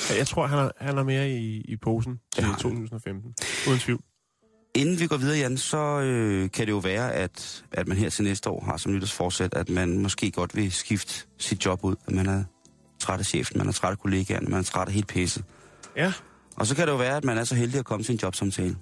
Ja, 0.09 0.15
jeg 0.17 0.27
tror, 0.27 0.47
han 0.47 0.59
er, 0.59 0.71
han 0.77 0.97
er 0.97 1.03
mere 1.03 1.29
i, 1.29 1.61
i 1.61 1.75
posen 1.77 2.19
til 2.35 2.43
Ja. 2.43 2.49
2015. 2.51 3.35
Uden 3.67 3.79
tvivl. 3.79 4.01
Inden 4.75 4.99
vi 4.99 5.07
går 5.07 5.17
videre, 5.17 5.37
Jan, 5.37 5.57
så 5.57 5.77
øh, 5.77 6.51
kan 6.51 6.65
det 6.65 6.71
jo 6.71 6.77
være, 6.77 7.13
at, 7.13 7.63
at 7.71 7.87
man 7.87 7.97
her 7.97 8.09
til 8.09 8.23
næste 8.23 8.49
år 8.49 8.63
har 8.65 8.77
som 8.77 8.91
nytårsforsæt, 8.91 9.53
at 9.53 9.69
man 9.69 9.97
måske 9.99 10.31
godt 10.31 10.55
vil 10.55 10.71
skifte 10.71 11.25
sit 11.37 11.65
job 11.65 11.83
ud. 11.83 11.95
At 12.07 12.13
man 12.13 12.25
er 12.25 12.43
træt 12.99 13.19
af 13.19 13.25
chefen, 13.25 13.57
man 13.57 13.67
er 13.67 13.71
træt 13.71 13.91
af 13.91 13.99
kollegaerne, 13.99 14.47
man 14.47 14.59
er 14.59 14.63
træt 14.63 14.87
af 14.87 14.93
helt 14.93 15.07
pisset. 15.07 15.43
Ja. 15.95 16.13
Og 16.55 16.67
så 16.67 16.75
kan 16.75 16.87
det 16.87 16.91
jo 16.93 16.97
være, 16.97 17.17
at 17.17 17.23
man 17.23 17.37
er 17.37 17.43
så 17.43 17.55
heldig 17.55 17.79
at 17.79 17.85
komme 17.85 18.03
til 18.03 18.13
en 18.13 18.19
jobsamtale. 18.23 18.77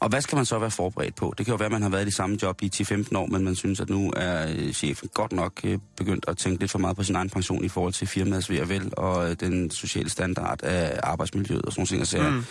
Og 0.00 0.08
hvad 0.08 0.20
skal 0.20 0.36
man 0.36 0.44
så 0.44 0.58
være 0.58 0.70
forberedt 0.70 1.14
på? 1.14 1.34
Det 1.38 1.46
kan 1.46 1.52
jo 1.52 1.56
være, 1.56 1.66
at 1.66 1.72
man 1.72 1.82
har 1.82 1.88
været 1.88 2.02
i 2.02 2.04
det 2.04 2.14
samme 2.14 2.38
job 2.42 2.62
i 2.62 2.70
10-15 2.74 3.16
år, 3.16 3.26
men 3.26 3.44
man 3.44 3.54
synes, 3.54 3.80
at 3.80 3.90
nu 3.90 4.12
er 4.16 4.46
øh, 4.48 4.72
chefen 4.72 5.08
godt 5.14 5.32
nok 5.32 5.60
øh, 5.64 5.78
begyndt 5.96 6.24
at 6.28 6.36
tænke 6.36 6.60
lidt 6.60 6.70
for 6.70 6.78
meget 6.78 6.96
på 6.96 7.02
sin 7.02 7.16
egen 7.16 7.30
pension 7.30 7.64
i 7.64 7.68
forhold 7.68 7.92
til 7.92 8.06
firmaets 8.06 8.50
ved 8.50 8.60
og 8.60 8.68
vel, 8.68 8.92
og 8.96 9.30
øh, 9.30 9.36
den 9.40 9.70
sociale 9.70 10.10
standard 10.10 10.62
af 10.62 11.00
arbejdsmiljøet 11.02 11.62
og 11.62 11.72
sådan 11.72 11.80
nogle 11.80 11.88
ting. 11.88 12.06
Sager. 12.06 12.30
Mm. 12.30 12.44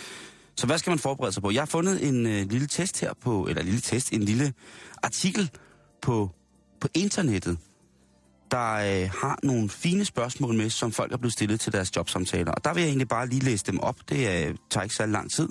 Så 0.56 0.66
hvad 0.66 0.78
skal 0.78 0.90
man 0.90 0.98
forberede 0.98 1.32
sig 1.32 1.42
på? 1.42 1.50
Jeg 1.50 1.60
har 1.60 1.66
fundet 1.66 2.08
en 2.08 2.26
øh, 2.26 2.50
lille 2.50 2.66
test 2.66 3.00
her 3.00 3.12
på, 3.22 3.46
eller 3.46 3.60
en 3.60 3.66
lille 3.66 3.80
test, 3.80 4.12
en 4.12 4.22
lille 4.22 4.52
artikel 5.02 5.50
på, 6.02 6.30
på 6.80 6.88
internettet, 6.94 7.58
der 8.50 8.72
øh, 8.74 9.10
har 9.20 9.38
nogle 9.42 9.68
fine 9.68 10.04
spørgsmål 10.04 10.54
med, 10.54 10.70
som 10.70 10.92
folk 10.92 11.12
er 11.12 11.16
blevet 11.16 11.32
stillet 11.32 11.60
til 11.60 11.72
deres 11.72 11.96
jobsamtaler. 11.96 12.52
Og 12.52 12.64
der 12.64 12.74
vil 12.74 12.80
jeg 12.80 12.88
egentlig 12.88 13.08
bare 13.08 13.28
lige 13.28 13.44
læse 13.44 13.66
dem 13.66 13.80
op. 13.80 13.96
Det 14.08 14.16
øh, 14.16 14.54
tager 14.70 14.82
ikke 14.82 14.94
så 14.94 15.06
lang 15.06 15.30
tid. 15.30 15.48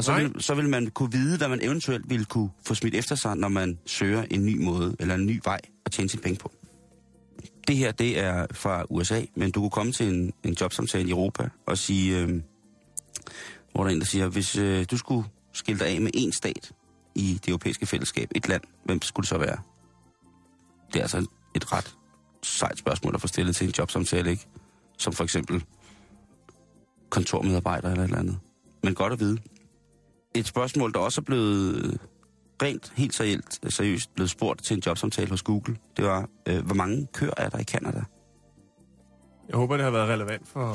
Og 0.00 0.04
så 0.04 0.12
Nej. 0.12 0.22
vil, 0.22 0.42
så 0.42 0.54
vil 0.54 0.68
man 0.68 0.86
kunne 0.86 1.12
vide, 1.12 1.38
hvad 1.38 1.48
man 1.48 1.58
eventuelt 1.62 2.10
ville 2.10 2.24
kunne 2.24 2.50
få 2.66 2.74
smidt 2.74 2.94
efter 2.94 3.14
sig, 3.14 3.36
når 3.36 3.48
man 3.48 3.78
søger 3.86 4.24
en 4.30 4.46
ny 4.46 4.64
måde, 4.64 4.96
eller 4.98 5.14
en 5.14 5.26
ny 5.26 5.40
vej 5.44 5.60
at 5.86 5.92
tjene 5.92 6.08
sine 6.08 6.22
penge 6.22 6.38
på. 6.38 6.52
Det 7.68 7.76
her, 7.76 7.92
det 7.92 8.18
er 8.18 8.46
fra 8.52 8.84
USA, 8.90 9.22
men 9.34 9.50
du 9.50 9.60
kunne 9.60 9.70
komme 9.70 9.92
til 9.92 10.08
en, 10.08 10.32
en 10.44 10.56
jobsamtale 10.60 11.08
i 11.08 11.10
Europa 11.10 11.48
og 11.66 11.78
sige, 11.78 12.18
øh, 12.18 12.28
hvor 13.72 13.82
der 13.82 13.90
er 13.90 13.94
en, 13.94 14.00
der 14.00 14.06
siger, 14.06 14.28
hvis 14.28 14.56
øh, 14.56 14.86
du 14.90 14.96
skulle 14.96 15.24
skille 15.52 15.78
dig 15.78 15.88
af 15.88 16.00
med 16.00 16.10
en 16.14 16.32
stat 16.32 16.72
i 17.14 17.40
det 17.44 17.48
europæiske 17.48 17.86
fællesskab, 17.86 18.28
et 18.34 18.48
land, 18.48 18.62
hvem 18.84 19.02
skulle 19.02 19.24
det 19.24 19.28
så 19.28 19.38
være? 19.38 19.56
Det 20.92 20.98
er 20.98 21.02
altså 21.02 21.18
et, 21.18 21.28
et 21.54 21.72
ret 21.72 21.96
sejt 22.42 22.78
spørgsmål 22.78 23.14
at 23.14 23.20
få 23.20 23.26
stillet 23.26 23.56
til 23.56 23.66
en 23.66 23.74
jobsamtale, 23.78 24.30
ikke? 24.30 24.46
Som 24.98 25.12
for 25.12 25.24
eksempel 25.24 25.64
kontormedarbejder 27.10 27.90
eller 27.90 28.02
et 28.02 28.08
eller 28.08 28.18
andet. 28.18 28.38
Men 28.82 28.94
godt 28.94 29.12
at 29.12 29.20
vide. 29.20 29.38
Et 30.34 30.46
spørgsmål, 30.46 30.92
der 30.92 30.98
også 30.98 31.20
er 31.20 31.24
blevet 31.24 31.84
øh, 31.84 31.92
rent, 32.62 32.92
helt 32.96 33.14
seriøst, 33.14 33.60
seriøst 33.68 34.14
blevet 34.14 34.30
spurgt 34.30 34.64
til 34.64 34.76
en 34.76 34.82
jobsamtale 34.86 35.30
hos 35.30 35.42
Google, 35.42 35.76
det 35.96 36.04
var, 36.04 36.28
øh, 36.48 36.66
hvor 36.66 36.74
mange 36.74 37.06
køer 37.12 37.32
er 37.36 37.48
der 37.48 37.58
i 37.58 37.64
Canada? 37.64 38.02
Jeg 39.48 39.56
håber, 39.56 39.76
det 39.76 39.84
har 39.84 39.90
været 39.90 40.08
relevant 40.08 40.48
for, 40.48 40.72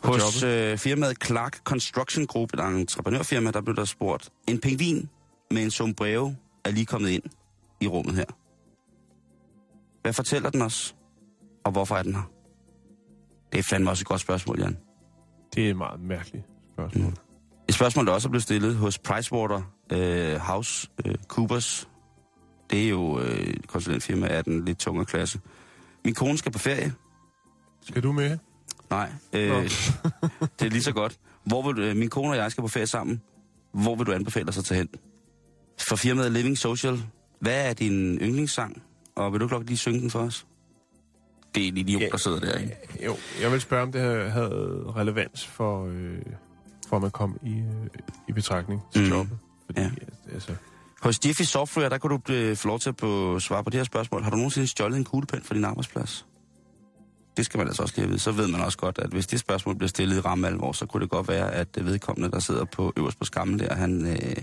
for 0.00 0.12
Hos 0.12 0.42
jobbet. 0.42 0.56
øh, 0.72 0.78
firmaet 0.78 1.24
Clark 1.24 1.58
Construction 1.64 2.26
Group, 2.26 2.54
et 2.54 2.60
entreprenørfirma, 2.60 3.50
der 3.50 3.60
blev 3.60 3.76
der 3.76 3.84
spurgt, 3.84 4.30
en 4.48 4.60
pingvin 4.60 5.08
med 5.50 5.62
en 5.62 5.70
sombrero 5.70 6.32
er 6.64 6.70
lige 6.70 6.86
kommet 6.86 7.10
ind 7.10 7.22
i 7.80 7.86
rummet 7.86 8.14
her. 8.14 8.24
Hvad 10.02 10.12
fortæller 10.12 10.50
den 10.50 10.62
os, 10.62 10.96
og 11.64 11.72
hvorfor 11.72 11.96
er 11.96 12.02
den 12.02 12.14
her? 12.14 12.30
Det 13.52 13.58
er 13.58 13.62
fandme 13.62 13.90
også 13.90 14.02
et 14.02 14.06
godt 14.06 14.20
spørgsmål, 14.20 14.60
Jan. 14.60 14.76
Det 15.54 15.66
er 15.66 15.70
et 15.70 15.76
meget 15.76 16.00
mærkeligt 16.00 16.44
spørgsmål. 16.72 17.06
Mm. 17.06 17.27
Et 17.68 17.74
spørgsmål, 17.74 18.06
der 18.06 18.12
også 18.12 18.28
er 18.28 18.30
blevet 18.30 18.42
stillet 18.42 18.76
hos 18.76 18.98
Pricewater 18.98 19.62
øh, 19.92 20.36
House 20.36 20.88
øh, 21.04 21.14
Coopers. 21.28 21.88
Det 22.70 22.84
er 22.84 22.88
jo 22.88 23.20
øh, 23.20 23.38
et 23.38 23.66
konsulentfirma 23.68 24.26
af 24.26 24.44
den 24.44 24.64
lidt 24.64 24.78
tungere 24.78 25.04
klasse. 25.04 25.40
Min 26.04 26.14
kone 26.14 26.38
skal 26.38 26.52
på 26.52 26.58
ferie. 26.58 26.92
Skal 27.86 28.02
du 28.02 28.12
med? 28.12 28.38
Nej, 28.90 29.12
øh, 29.32 29.50
det 30.58 30.66
er 30.66 30.70
lige 30.70 30.82
så 30.82 30.92
godt. 30.92 31.18
Hvor 31.44 31.72
vil 31.72 31.82
øh, 31.84 31.96
min 31.96 32.08
kone 32.10 32.30
og 32.30 32.36
jeg 32.36 32.50
skal 32.50 32.62
på 32.62 32.68
ferie 32.68 32.86
sammen. 32.86 33.22
Hvor 33.72 33.94
vil 33.94 34.06
du 34.06 34.12
anbefale 34.12 34.48
os 34.48 34.58
at 34.58 34.64
tage 34.64 34.78
hen? 34.78 34.88
For 35.80 35.96
firmaet 35.96 36.32
Living 36.32 36.58
Social. 36.58 37.02
Hvad 37.40 37.68
er 37.68 37.72
din 37.72 38.18
yndlingssang? 38.18 38.82
Og 39.16 39.32
vil 39.32 39.40
du 39.40 39.44
ikke 39.44 39.54
nok 39.54 39.66
lige 39.66 39.76
synge 39.76 40.00
den 40.00 40.10
for 40.10 40.18
os? 40.18 40.46
Det 41.54 41.64
er 41.64 41.68
en 41.68 41.76
idiot, 41.76 42.02
der 42.12 42.16
sidder 42.16 42.40
derinde. 42.40 42.72
Jo, 43.04 43.16
jeg 43.42 43.52
vil 43.52 43.60
spørge, 43.60 43.82
om 43.82 43.92
det 43.92 44.00
havde- 44.00 44.30
havde 44.30 44.82
relevans 44.96 45.46
for, 45.46 45.86
øh, 45.86 46.18
for 46.88 46.96
at 46.96 47.02
man 47.02 47.10
kom 47.10 47.38
i, 47.42 47.52
øh, 47.58 47.86
i 48.28 48.32
betragtning 48.32 48.82
til 48.92 49.02
Mm. 49.02 49.08
jobbet. 49.08 49.38
Fordi, 49.66 49.80
Ja. 49.80 49.90
altså, 50.32 50.54
Hos 51.02 51.26
Jiffy 51.26 51.42
Software, 51.42 51.88
der 51.90 51.98
kan 51.98 52.10
du 52.10 52.20
øh, 52.32 52.56
få 52.56 52.68
lov 52.68 52.78
til 52.78 52.88
at 52.88 52.96
på, 52.96 53.40
svare 53.40 53.64
på 53.64 53.70
det 53.70 53.78
her 53.78 53.84
spørgsmål. 53.84 54.22
Har 54.22 54.30
du 54.30 54.36
nogensinde 54.36 54.66
stjålet 54.68 54.96
en 54.98 55.04
kuglepen 55.04 55.42
fra 55.42 55.54
din 55.54 55.64
arbejdsplads? 55.64 56.26
Det 57.36 57.44
skal 57.44 57.58
man 57.58 57.66
altså 57.66 57.82
også 57.82 57.94
lige 57.96 58.06
vide. 58.08 58.18
Så 58.18 58.32
ved 58.32 58.48
man 58.48 58.60
også 58.60 58.78
godt, 58.78 58.98
at 58.98 59.10
hvis 59.10 59.26
det 59.26 59.40
spørgsmål 59.40 59.76
bliver 59.76 59.88
stillet 59.88 60.16
i 60.16 60.20
ramme 60.20 60.46
alvor, 60.46 60.72
så 60.72 60.86
kunne 60.86 61.00
det 61.00 61.10
godt 61.10 61.28
være, 61.28 61.50
at 61.52 61.68
vedkommende, 61.80 62.30
der 62.30 62.38
sidder 62.38 62.64
på 62.64 62.92
øverst 62.96 63.18
på 63.18 63.24
skammen 63.24 63.58
der, 63.58 63.74
han, 63.74 64.06
øh, 64.06 64.36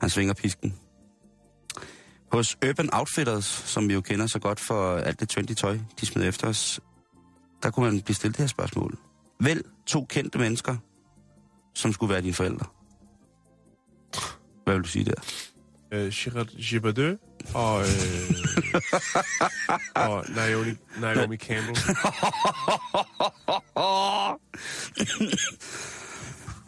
han 0.00 0.10
svinger 0.10 0.34
pisken. 0.34 0.74
Hos 2.32 2.56
Urban 2.68 2.88
Outfitters, 2.94 3.44
som 3.44 3.88
vi 3.88 3.94
jo 3.94 4.00
kender 4.00 4.26
så 4.26 4.38
godt 4.38 4.60
for 4.60 4.96
alt 4.96 5.20
det 5.20 5.28
trendy 5.28 5.52
tøj, 5.52 5.78
de 6.00 6.06
smider 6.06 6.28
efter 6.28 6.48
os, 6.48 6.80
der 7.62 7.70
kunne 7.70 7.86
man 7.92 8.00
blive 8.00 8.14
stillet 8.14 8.36
det 8.36 8.42
her 8.42 8.48
spørgsmål. 8.48 8.98
Vælg 9.40 9.64
to 9.86 10.04
kendte 10.04 10.38
mennesker, 10.38 10.76
som 11.74 11.92
skulle 11.92 12.12
være 12.12 12.22
dine 12.22 12.34
forældre. 12.34 12.66
Hvad 14.64 14.74
vil 14.74 14.82
du 14.82 14.88
sige 14.88 15.04
der? 15.04 15.46
øh, 15.92 16.12
Gerard 16.14 16.46
Gibadeux 16.46 17.18
og, 17.54 17.80
øh, 17.80 17.86
og 20.08 20.24
Naomi, 20.28 20.70
Naomi 21.00 21.36
Campbell. 21.36 21.78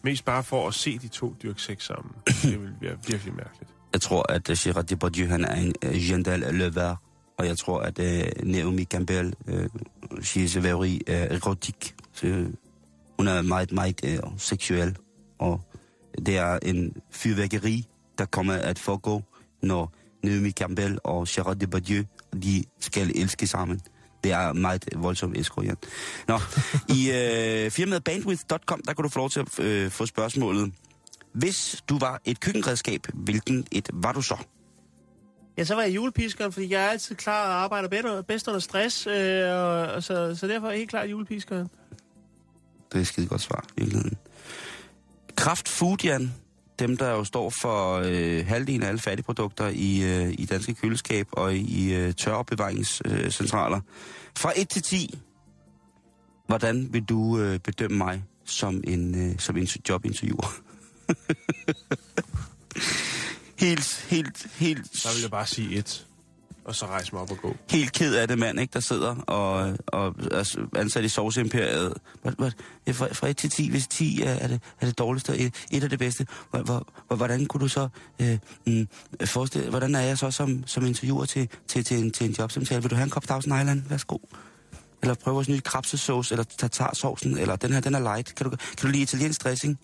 Mest 0.05 0.25
bare 0.25 0.45
for 0.45 0.69
at 0.69 0.75
se 0.75 0.99
de 0.99 1.09
to 1.09 1.35
dyrke 1.43 1.63
sex 1.63 1.85
sammen. 1.85 2.13
Det 2.43 2.61
vil 2.61 2.71
være 2.81 2.97
virkelig 3.09 3.35
mærkeligt. 3.35 3.71
Jeg 3.93 4.01
tror, 4.01 4.33
at 4.33 4.49
uh, 4.49 4.57
Gerard 4.59 4.85
Depardieu, 4.85 5.29
han 5.29 5.45
er 5.45 5.55
en 5.55 5.75
uh, 5.87 5.93
Gendal 5.93 6.41
Lever, 6.55 6.97
og 7.39 7.47
jeg 7.47 7.59
tror, 7.59 7.81
at 7.81 7.99
uh, 7.99 8.49
Naomi 8.49 8.85
Campbell, 8.85 9.35
uh, 9.47 9.65
she 10.23 10.43
is 10.43 10.63
very 10.63 10.99
uh, 11.09 11.15
erotic. 11.15 11.93
Så, 12.13 12.47
hun 13.19 13.29
er 13.29 13.43
meget, 13.43 13.73
meget 13.73 14.01
øh, 14.05 14.19
seksuel, 14.37 14.97
og 15.39 15.61
det 16.27 16.37
er 16.37 16.59
en 16.63 16.97
fyrværkeri, 17.11 17.89
der 18.19 18.25
kommer 18.25 18.55
at 18.55 18.79
foregå, 18.79 19.23
når 19.63 19.93
Naomi 20.23 20.51
Campbell 20.51 20.99
og 21.05 21.27
Gerard 21.31 21.57
Depardieu, 21.57 22.05
de 22.43 22.65
skal 22.81 23.13
elske 23.15 23.47
sammen. 23.47 23.81
Det 24.25 24.33
er 24.33 24.53
meget 24.53 24.85
voldsomt 24.97 25.37
esko, 25.37 25.63
Jan. 25.63 25.77
Nå, 26.29 26.39
i 26.89 27.11
øh, 27.11 27.71
firmaet 27.71 28.05
bandwidth.com, 28.05 28.81
der 28.87 28.93
kan 28.93 29.03
du 29.03 29.09
få 29.09 29.19
lov 29.19 29.31
til 29.31 29.41
at 29.41 29.61
øh, 29.61 29.91
få 29.91 30.07
spørgsmålet. 30.07 30.73
Hvis 31.33 31.83
du 31.89 31.99
var 31.99 32.21
et 32.25 32.41
køkkenredskab, 32.41 33.07
hvilken 33.15 33.67
et 33.73 33.91
var 33.93 34.13
du 34.13 34.23
så? 34.23 34.37
Ja, 35.59 35.65
så 35.65 35.75
var 35.75 35.83
jeg 35.83 35.95
julepiskeren, 35.95 36.53
fordi 36.53 36.73
jeg 36.73 36.85
er 36.85 36.89
altid 36.89 37.15
klar 37.15 37.47
og 37.47 37.63
arbejder 37.65 37.89
bedre, 37.89 38.23
bedst 38.23 38.49
under 38.49 38.61
stress, 38.61 39.07
øh, 39.07 39.53
og, 39.53 39.87
og 39.87 40.03
så, 40.03 40.35
så 40.35 40.49
derfor 40.49 40.67
er 40.67 40.71
jeg 40.71 40.79
helt 40.79 40.91
klart 40.91 41.11
julepiskeren. 41.11 41.69
Det 42.93 42.99
er 42.99 43.01
et 43.01 43.07
skide 43.07 43.27
godt 43.27 43.41
svar, 43.41 43.65
i 43.77 43.81
virkeligheden. 43.81 44.17
Kraft 45.37 45.69
Foodian, 45.69 46.33
dem 46.79 46.97
der 46.97 47.11
jo 47.11 47.25
står 47.25 47.51
for 47.51 48.03
øh, 48.05 48.47
halvdelen 48.47 48.83
af 48.83 48.89
alle 48.89 49.01
fattigprodukter 49.01 49.69
i, 49.69 50.03
øh, 50.03 50.35
i 50.39 50.47
danske 50.47 50.75
køleskab 50.75 51.27
og 51.33 51.55
i 51.55 51.95
øh, 51.95 52.15
tøropbevaringscentraler. 52.15 53.81
Fra 54.37 54.53
1 54.57 54.69
til 54.69 54.83
10, 54.83 55.19
hvordan 56.47 56.89
vil 56.93 57.03
du 57.03 57.39
øh, 57.39 57.59
bedømme 57.59 57.99
mig 57.99 58.25
som 58.45 58.81
en, 58.85 59.31
øh, 59.31 59.39
som 59.39 59.57
en 59.57 59.69
jobinterviewer? 59.89 60.47
helt, 63.65 64.07
helt, 64.11 64.47
helt... 64.55 65.05
Der 65.05 65.15
vil 65.15 65.23
jeg 65.23 65.31
bare 65.31 65.47
sige 65.47 65.79
et, 65.79 66.07
og 66.65 66.75
så 66.75 66.87
rejse 66.87 67.13
mig 67.13 67.23
op 67.23 67.31
og 67.31 67.37
gå. 67.39 67.57
helt 67.71 67.93
ked 67.93 68.15
af 68.15 68.29
det 68.29 68.39
mand, 68.39 68.61
ikke, 68.61 68.73
der 68.73 68.81
sidder 68.81 69.15
og, 69.17 69.77
og 69.87 70.15
er 70.31 70.67
ansat 70.77 71.05
i 71.05 71.09
sovsimperiet. 71.09 71.95
Hvad- 72.23 72.33
hvad- 72.39 72.95
Fra, 72.95 73.13
fra 73.13 73.29
1 73.29 73.37
til 73.37 73.51
10, 73.51 73.71
hvis 73.71 73.87
10 73.87 74.23
er, 74.23 74.31
er, 74.31 74.47
det, 74.49 74.61
er 74.81 74.87
det 74.87 74.99
dårligste, 74.99 75.31
og 75.31 75.37
et, 75.41 75.85
er 75.85 75.89
det 75.89 75.99
bedste, 75.99 76.27
hvor, 76.51 76.59
hvor, 77.09 77.17
hvordan 77.17 77.47
kunne 77.47 77.61
du 77.61 77.69
så 77.69 77.89
øh, 78.21 78.39
mm, 78.67 78.89
forestille, 79.27 79.71
hvordan 79.71 79.95
er 79.95 80.01
jeg 80.01 80.19
så 80.19 80.31
som, 80.31 80.63
som 80.67 80.87
interviewer 80.87 81.25
til, 81.25 81.49
til, 81.69 81.85
til, 81.85 81.99
en, 81.99 82.11
til 82.11 82.27
en 82.27 82.33
jobsamtale? 82.39 82.83
Vil 82.83 82.91
du 82.91 82.95
have 82.97 83.05
en 83.05 83.11
kop 83.11 83.25
Thousand 83.25 83.55
Island? 83.61 83.83
Værsgo. 83.89 84.19
Eller 85.03 85.15
prøve 85.15 85.35
vores 85.35 85.49
nye 85.49 85.61
krabsesauce, 85.61 86.33
eller 86.35 86.45
tatarsovsen, 86.45 87.39
eller 87.39 87.57
den 87.57 87.73
her, 87.73 87.81
den 87.81 87.95
er 87.95 88.01
light. 88.01 88.35
Kan 88.35 88.45
du, 88.45 88.51
kan 88.51 88.59
du 88.83 88.87
lide 88.87 89.03
italiensk 89.03 89.45
dressing? 89.45 89.79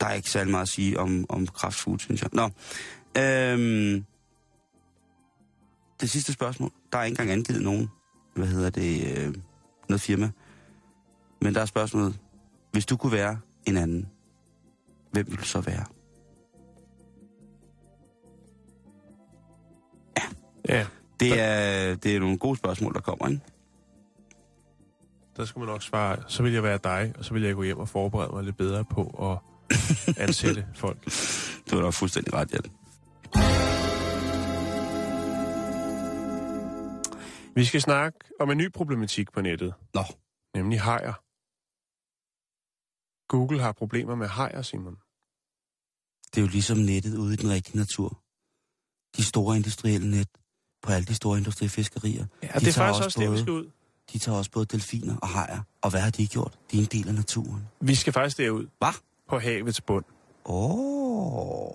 Der 0.00 0.06
er 0.06 0.12
ikke 0.12 0.30
særlig 0.30 0.50
meget 0.50 0.62
at 0.62 0.68
sige 0.68 0.98
om, 1.00 1.26
om 1.28 1.46
kraftfood, 1.46 1.98
synes 1.98 2.22
jeg. 2.22 2.30
Nå, 2.32 2.50
øhm, 3.22 4.04
det 6.00 6.10
sidste 6.10 6.32
spørgsmål. 6.32 6.70
Der 6.92 6.98
er 6.98 7.04
ikke 7.04 7.12
engang 7.14 7.30
angivet 7.30 7.62
nogen, 7.62 7.88
hvad 8.34 8.46
hedder 8.46 8.70
det, 8.70 9.18
øh, 9.18 9.34
noget 9.88 10.00
firma. 10.00 10.30
Men 11.42 11.54
der 11.54 11.60
er 11.60 11.66
spørgsmålet, 11.66 12.18
hvis 12.72 12.86
du 12.86 12.96
kunne 12.96 13.12
være 13.12 13.38
en 13.66 13.76
anden, 13.76 14.08
hvem 15.12 15.26
vil 15.30 15.38
du 15.38 15.44
så 15.44 15.60
være? 15.60 15.84
Ja, 20.68 20.86
Det 21.20 21.40
er, 21.40 21.94
det 21.94 22.16
er 22.16 22.20
nogle 22.20 22.38
gode 22.38 22.56
spørgsmål, 22.56 22.94
der 22.94 23.00
kommer, 23.00 23.28
ikke? 23.28 23.40
der 25.36 25.44
skal 25.44 25.58
man 25.58 25.68
nok 25.68 25.82
svare, 25.82 26.16
så 26.28 26.42
vil 26.42 26.52
jeg 26.52 26.62
være 26.62 26.78
dig, 26.84 27.12
og 27.18 27.24
så 27.24 27.32
vil 27.32 27.42
jeg 27.42 27.54
gå 27.54 27.62
hjem 27.62 27.78
og 27.78 27.88
forberede 27.88 28.32
mig 28.32 28.44
lidt 28.44 28.56
bedre 28.56 28.84
på 28.84 29.02
at 29.32 29.38
ansætte 30.28 30.66
folk. 30.74 30.98
Du 31.70 31.76
har 31.76 31.82
da 31.82 31.90
fuldstændig 31.90 32.34
ret, 32.34 32.52
Jan. 32.52 32.77
Vi 37.58 37.64
skal 37.64 37.80
snakke 37.80 38.18
om 38.40 38.50
en 38.50 38.58
ny 38.58 38.72
problematik 38.72 39.32
på 39.32 39.40
nettet, 39.40 39.74
Nå, 39.94 40.04
nemlig 40.54 40.80
hajer. 40.80 41.12
Google 43.28 43.60
har 43.60 43.72
problemer 43.72 44.14
med 44.14 44.26
hajer, 44.28 44.62
Simon. 44.62 44.96
det 46.30 46.36
er 46.36 46.40
jo 46.40 46.46
ligesom 46.46 46.78
nettet 46.78 47.16
ude 47.16 47.34
i 47.34 47.36
den 47.36 47.50
rigtige 47.50 47.76
natur. 47.76 48.22
De 49.16 49.24
store 49.24 49.56
industrielle 49.56 50.10
net 50.10 50.28
på 50.82 50.92
alle 50.92 51.06
de 51.06 51.14
store 51.14 51.38
industrifiskerier. 51.38 52.26
Ja, 52.42 52.48
De 52.48 52.60
det 52.60 52.68
er 52.68 52.72
faktisk 52.72 53.04
også 53.04 53.20
det, 53.20 53.32
vi 53.32 53.38
skal 53.38 53.52
ud. 53.52 53.70
De 54.12 54.18
tager 54.18 54.38
også 54.38 54.50
både 54.50 54.66
delfiner 54.66 55.16
og 55.16 55.28
hajer. 55.28 55.60
Og 55.82 55.90
hvad 55.90 56.00
har 56.00 56.10
de 56.10 56.26
gjort? 56.26 56.58
De 56.70 56.76
er 56.76 56.82
en 56.82 56.88
del 56.92 57.08
af 57.08 57.14
naturen. 57.14 57.68
Vi 57.80 57.94
skal 57.94 58.12
faktisk 58.12 58.38
derud. 58.38 58.66
Hvad? 58.78 58.94
På 59.28 59.38
havets 59.38 59.80
bund. 59.80 60.04
Åh. 60.44 60.70
Oh. 60.70 61.72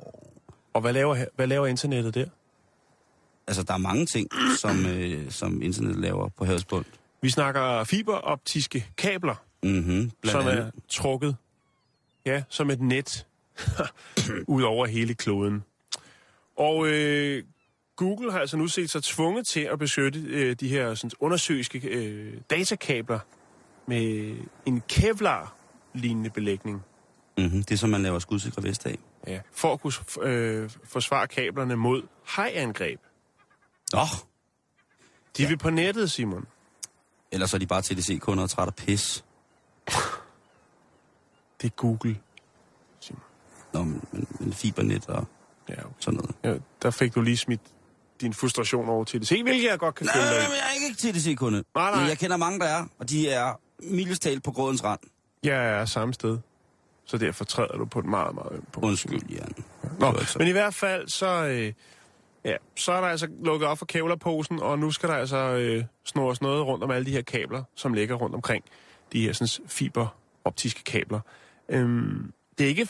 Og 0.73 0.81
hvad 0.81 0.93
laver, 0.93 1.25
hvad 1.36 1.47
laver 1.47 1.67
internettet 1.67 2.15
der? 2.15 2.29
Altså, 3.47 3.63
der 3.63 3.73
er 3.73 3.77
mange 3.77 4.05
ting, 4.05 4.27
som, 4.59 4.85
øh, 4.95 5.31
som 5.31 5.61
internet 5.61 5.95
laver 5.95 6.29
på 6.29 6.45
havets 6.45 6.65
bund. 6.65 6.85
Vi 7.21 7.29
snakker 7.29 7.83
fiberoptiske 7.83 8.87
kabler, 8.97 9.35
Mm-hmm. 9.63 10.11
som 10.23 10.47
er 10.47 10.71
trukket 10.89 11.35
ja, 12.25 12.43
som 12.49 12.69
et 12.69 12.81
net 12.81 13.25
ud 14.47 14.63
over 14.63 14.85
hele 14.85 15.13
kloden. 15.13 15.63
Og 16.57 16.87
øh, 16.87 17.43
Google 17.95 18.31
har 18.31 18.39
altså 18.39 18.57
nu 18.57 18.67
set 18.67 18.89
sig 18.89 19.03
tvunget 19.03 19.47
til 19.47 19.59
at 19.59 19.79
beskytte 19.79 20.19
øh, 20.19 20.55
de 20.59 20.67
her 20.67 20.93
sådan, 20.95 21.11
undersøiske 21.19 21.79
øh, 21.87 22.33
datakabler 22.49 23.19
med 23.87 24.35
en 24.65 24.83
Kevlar-lignende 24.91 26.29
belægning. 26.29 26.83
Mm-hmm. 27.37 27.63
Det 27.63 27.71
er 27.71 27.77
som 27.77 27.89
man 27.89 28.01
laver 28.03 28.19
skudsikre 28.19 28.63
vest 28.63 28.85
af. 28.85 28.97
Ja, 29.27 29.39
for 29.51 29.73
at 29.73 29.81
kunne 29.81 29.93
øh, 30.21 30.69
forsvare 30.83 31.27
kablerne 31.27 31.75
mod 31.75 32.01
hajangreb. 32.25 32.99
Nå, 33.93 33.99
De 35.37 35.43
ja. 35.43 35.47
vil 35.47 35.57
på 35.57 35.69
nettet, 35.69 36.11
Simon. 36.11 36.45
ellers 37.31 37.53
er 37.53 37.57
de 37.57 37.67
bare 37.67 37.81
TDC-kunder 37.81 38.43
og 38.43 38.49
træt 38.49 38.67
af 38.67 38.75
pis. 38.75 39.25
Det 41.61 41.67
er 41.67 41.75
Google. 41.75 42.17
Nå, 43.73 43.83
men, 43.83 44.03
men, 44.11 44.27
men 44.39 44.53
fibernet 44.53 45.09
og 45.09 45.27
Ja, 45.69 45.73
okay. 45.73 45.83
sådan 45.99 46.19
noget. 46.19 46.35
ja, 46.43 46.59
der 46.81 46.91
fik 46.91 47.15
du 47.15 47.21
lige 47.21 47.37
smidt 47.37 47.61
din 48.21 48.33
frustration 48.33 48.89
over. 48.89 49.05
Se, 49.05 49.43
hvilket 49.43 49.69
jeg 49.69 49.79
godt 49.79 49.95
kan 49.95 50.05
Nej, 50.05 50.15
følge 50.15 50.27
nej, 50.29 50.47
men 50.47 50.55
jeg 50.57 50.63
er 50.69 50.73
ikke 50.87 51.19
TDC-kunde. 51.19 51.63
Nej, 51.75 51.91
nej. 51.91 51.99
Men 51.99 52.09
jeg 52.09 52.17
kender 52.17 52.37
mange, 52.37 52.59
der 52.59 52.65
er, 52.65 52.85
og 52.99 53.09
de 53.09 53.29
er 53.29 53.59
mildest 53.79 54.27
på 54.43 54.51
grådens 54.51 54.83
rand. 54.83 54.99
Jeg 55.43 55.65
er 55.69 55.85
samme 55.85 56.13
sted. 56.13 56.37
Så 57.05 57.17
derfor 57.17 57.45
træder 57.45 57.77
du 57.77 57.85
på 57.85 57.99
et 57.99 58.05
meget, 58.05 58.35
meget 58.35 58.51
ømt 58.51 58.71
punkt. 58.71 58.87
Undskyld, 58.87 59.21
Jan. 59.29 59.55
Nå, 59.99 60.07
altså. 60.07 60.39
men 60.39 60.47
i 60.47 60.51
hvert 60.51 60.73
fald, 60.73 61.07
så, 61.07 61.45
øh, 61.45 61.73
ja, 62.45 62.55
så 62.75 62.91
er 62.91 63.01
der 63.01 63.07
altså 63.07 63.27
lukket 63.43 63.67
op 63.67 63.77
for 63.77 63.85
kævlerposen, 63.85 64.59
og 64.59 64.79
nu 64.79 64.91
skal 64.91 65.09
der 65.09 65.15
altså 65.15 65.37
øh, 65.37 65.83
snores 66.05 66.41
noget 66.41 66.65
rundt 66.65 66.83
om 66.83 66.91
alle 66.91 67.05
de 67.05 67.11
her 67.11 67.21
kabler, 67.21 67.63
som 67.75 67.93
ligger 67.93 68.15
rundt 68.15 68.35
omkring 68.35 68.63
de 69.13 69.21
her 69.21 69.33
sådan, 69.33 69.67
fiberoptiske 69.67 70.83
kabler. 70.83 71.19
Øhm, 71.69 72.33
det 72.57 72.63
er 72.63 72.67
ikke 72.67 72.87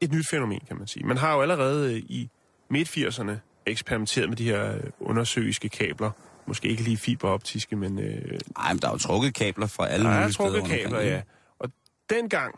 et 0.00 0.12
nyt 0.12 0.28
fænomen, 0.28 0.60
kan 0.68 0.78
man 0.78 0.86
sige. 0.86 1.06
Man 1.06 1.16
har 1.16 1.34
jo 1.34 1.42
allerede 1.42 1.92
øh, 1.94 1.98
i 1.98 2.30
midt-80'erne 2.68 3.32
eksperimenteret 3.66 4.28
med 4.28 4.36
de 4.36 4.44
her 4.44 4.74
øh, 4.74 4.80
undersøiske 5.00 5.68
kabler. 5.68 6.10
Måske 6.46 6.68
ikke 6.68 6.82
lige 6.82 6.96
fiberoptiske, 6.96 7.76
men... 7.76 7.98
Øh, 7.98 8.38
Ej, 8.56 8.72
men 8.72 8.82
der 8.82 8.88
er 8.88 8.92
jo 8.92 8.98
trukket 8.98 9.34
kabler 9.34 9.66
fra 9.66 9.88
alle 9.88 10.06
der 10.06 10.10
er 10.12 10.20
mulige 10.20 10.32
steder 10.32 10.48
trukket 10.48 10.62
rundt 10.62 10.72
omkring, 10.72 10.92
kabler, 10.92 11.10
ja. 11.14 11.22
Og 11.58 11.70
dengang, 12.10 12.54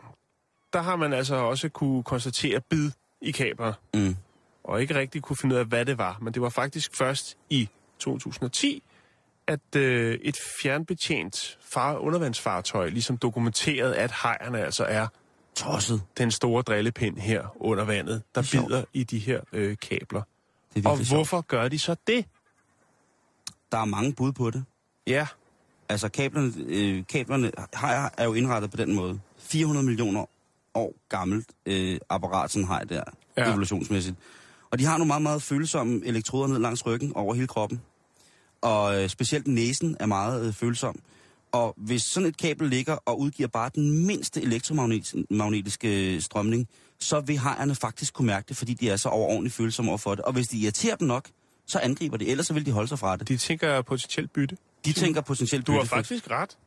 der 0.73 0.81
har 0.81 0.95
man 0.95 1.13
altså 1.13 1.35
også 1.35 1.69
kunne 1.69 2.03
konstatere 2.03 2.61
bid 2.69 2.91
i 3.21 3.31
kabler 3.31 3.73
Mm. 3.93 4.15
Og 4.67 4.81
ikke 4.81 4.95
rigtig 4.95 5.21
kunne 5.21 5.37
finde 5.37 5.55
ud 5.55 5.59
af, 5.59 5.65
hvad 5.65 5.85
det 5.85 5.97
var. 5.97 6.17
Men 6.21 6.33
det 6.33 6.41
var 6.41 6.49
faktisk 6.49 6.95
først 6.95 7.37
i 7.49 7.69
2010, 7.99 8.83
at 9.47 9.75
øh, 9.75 10.19
et 10.21 10.37
fjernbetjent 10.61 11.57
far 11.61 11.95
undervandsfartøj 11.97 12.89
ligesom 12.89 13.17
dokumenterede, 13.17 13.95
at 13.97 14.11
hejerne 14.23 14.59
altså 14.61 14.83
er 14.83 15.07
Tosset. 15.55 16.01
den 16.17 16.31
store 16.31 16.61
drillepind 16.61 17.17
her 17.17 17.55
under 17.55 17.83
vandet, 17.83 18.23
der 18.35 18.41
er 18.41 18.45
bider 18.51 18.83
i 18.93 19.03
de 19.03 19.19
her 19.19 19.41
øh, 19.53 19.77
kabler. 19.77 20.21
Det 20.75 20.85
er 20.85 20.89
Og 20.89 20.91
virkelig 20.91 21.07
sjovt. 21.07 21.17
hvorfor 21.17 21.41
gør 21.41 21.67
de 21.67 21.79
så 21.79 21.95
det? 22.07 22.25
Der 23.71 23.77
er 23.77 23.85
mange 23.85 24.13
bud 24.13 24.31
på 24.31 24.49
det. 24.51 24.65
Ja, 25.07 25.27
Altså, 25.89 26.09
kablerne, 26.09 26.53
øh, 26.67 27.03
kablerne 27.09 27.51
har, 27.73 28.13
er 28.17 28.23
jo 28.25 28.33
indrettet 28.33 28.71
på 28.71 28.77
den 28.77 28.95
måde. 28.95 29.19
400 29.37 29.85
millioner 29.85 30.25
år 30.73 30.93
gammelt 31.09 31.47
øh, 31.65 31.99
apparat, 32.09 32.51
sådan 32.51 32.67
har 32.67 32.83
der, 32.83 33.03
ja. 33.37 33.49
evolutionsmæssigt. 33.49 34.15
Og 34.71 34.79
de 34.79 34.85
har 34.85 34.97
nogle 34.97 35.07
meget, 35.07 35.21
meget 35.21 35.41
følsomme 35.41 36.01
elektroder 36.05 36.47
ned 36.47 36.59
langs 36.59 36.85
ryggen 36.85 37.13
over 37.15 37.33
hele 37.33 37.47
kroppen. 37.47 37.81
Og 38.61 39.03
øh, 39.03 39.09
specielt 39.09 39.47
næsen 39.47 39.97
er 39.99 40.05
meget 40.05 40.47
øh, 40.47 40.53
følsom. 40.53 40.99
Og 41.51 41.73
hvis 41.77 42.01
sådan 42.01 42.29
et 42.29 42.37
kabel 42.37 42.69
ligger 42.69 42.97
og 43.05 43.19
udgiver 43.19 43.47
bare 43.47 43.69
den 43.75 44.05
mindste 44.05 44.41
elektromagnetiske 44.41 46.21
strømning, 46.21 46.67
så 46.99 47.19
vil 47.19 47.39
hejerne 47.39 47.75
faktisk 47.75 48.13
kunne 48.13 48.25
mærke 48.25 48.45
det, 48.49 48.57
fordi 48.57 48.73
de 48.73 48.89
er 48.89 48.95
så 48.95 49.09
overordentligt 49.09 49.55
følsomme 49.55 49.91
over 49.91 49.97
for 49.97 50.15
det. 50.15 50.25
Og 50.25 50.33
hvis 50.33 50.47
de 50.47 50.57
irriterer 50.57 50.95
dem 50.95 51.07
nok, 51.07 51.29
så 51.67 51.79
angriber 51.79 52.17
de, 52.17 52.27
ellers 52.27 52.47
så 52.47 52.53
vil 52.53 52.65
de 52.65 52.71
holde 52.71 52.87
sig 52.87 52.99
fra 52.99 53.15
det. 53.15 53.27
de 53.27 53.37
tænker 53.37 53.81
potentielt 53.81 54.33
bytte. 54.33 54.57
De 54.85 54.93
tænker 54.93 55.21
potentielt 55.21 55.67
Du 55.67 55.71
har 55.71 55.83
faktisk 55.83 56.31
ret. 56.31 56.57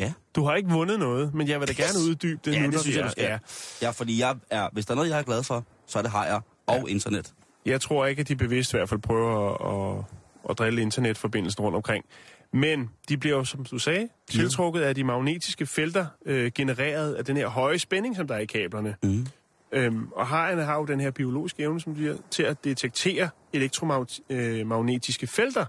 Ja. 0.00 0.12
Du 0.34 0.44
har 0.44 0.54
ikke 0.54 0.68
vundet 0.68 0.98
noget, 0.98 1.34
men 1.34 1.48
jeg 1.48 1.60
vil 1.60 1.68
da 1.68 1.72
gerne 1.72 1.98
uddybe 2.10 2.40
det 2.44 2.52
Ja, 2.54 2.66
nu, 2.66 2.70
det 2.70 2.80
synes 2.80 2.96
jeg, 2.96 3.04
du 3.04 3.10
skal. 3.10 3.24
Ja. 3.24 3.38
Ja, 3.82 3.90
fordi 3.90 4.20
jeg 4.20 4.36
er, 4.50 4.68
hvis 4.72 4.86
der 4.86 4.92
er 4.92 4.96
noget, 4.96 5.10
jeg 5.10 5.18
er 5.18 5.22
glad 5.22 5.42
for, 5.42 5.64
så 5.86 5.98
er 5.98 6.02
det 6.02 6.10
hajer 6.10 6.40
og 6.66 6.90
internet. 6.90 7.32
Jeg 7.66 7.80
tror 7.80 8.06
ikke, 8.06 8.20
at 8.20 8.28
de 8.28 8.36
bevidst 8.36 8.72
i 8.72 8.76
hvert 8.76 8.88
fald 8.88 9.00
prøver 9.00 9.50
at, 9.50 9.98
at, 9.98 10.04
at 10.50 10.58
drille 10.58 10.82
internetforbindelsen 10.82 11.64
rundt 11.64 11.76
omkring. 11.76 12.04
Men 12.52 12.90
de 13.08 13.16
bliver 13.16 13.36
jo, 13.36 13.44
som 13.44 13.64
du 13.64 13.78
sagde, 13.78 14.08
tiltrukket 14.30 14.80
af 14.80 14.94
de 14.94 15.04
magnetiske 15.04 15.66
felter, 15.66 16.06
øh, 16.26 16.52
genereret 16.54 17.14
af 17.14 17.24
den 17.24 17.36
her 17.36 17.48
høje 17.48 17.78
spænding, 17.78 18.16
som 18.16 18.26
der 18.26 18.34
er 18.34 18.38
i 18.38 18.46
kablerne. 18.46 18.96
Mm. 19.02 19.26
Øhm, 19.72 20.08
og 20.12 20.26
hajerne 20.26 20.62
har 20.62 20.76
jo 20.76 20.84
den 20.84 21.00
her 21.00 21.10
biologiske 21.10 21.62
evne, 21.62 21.80
som 21.80 21.94
har, 21.94 22.16
til 22.30 22.42
at 22.42 22.64
detektere 22.64 23.28
elektromagnetiske 23.52 25.26
felter. 25.26 25.64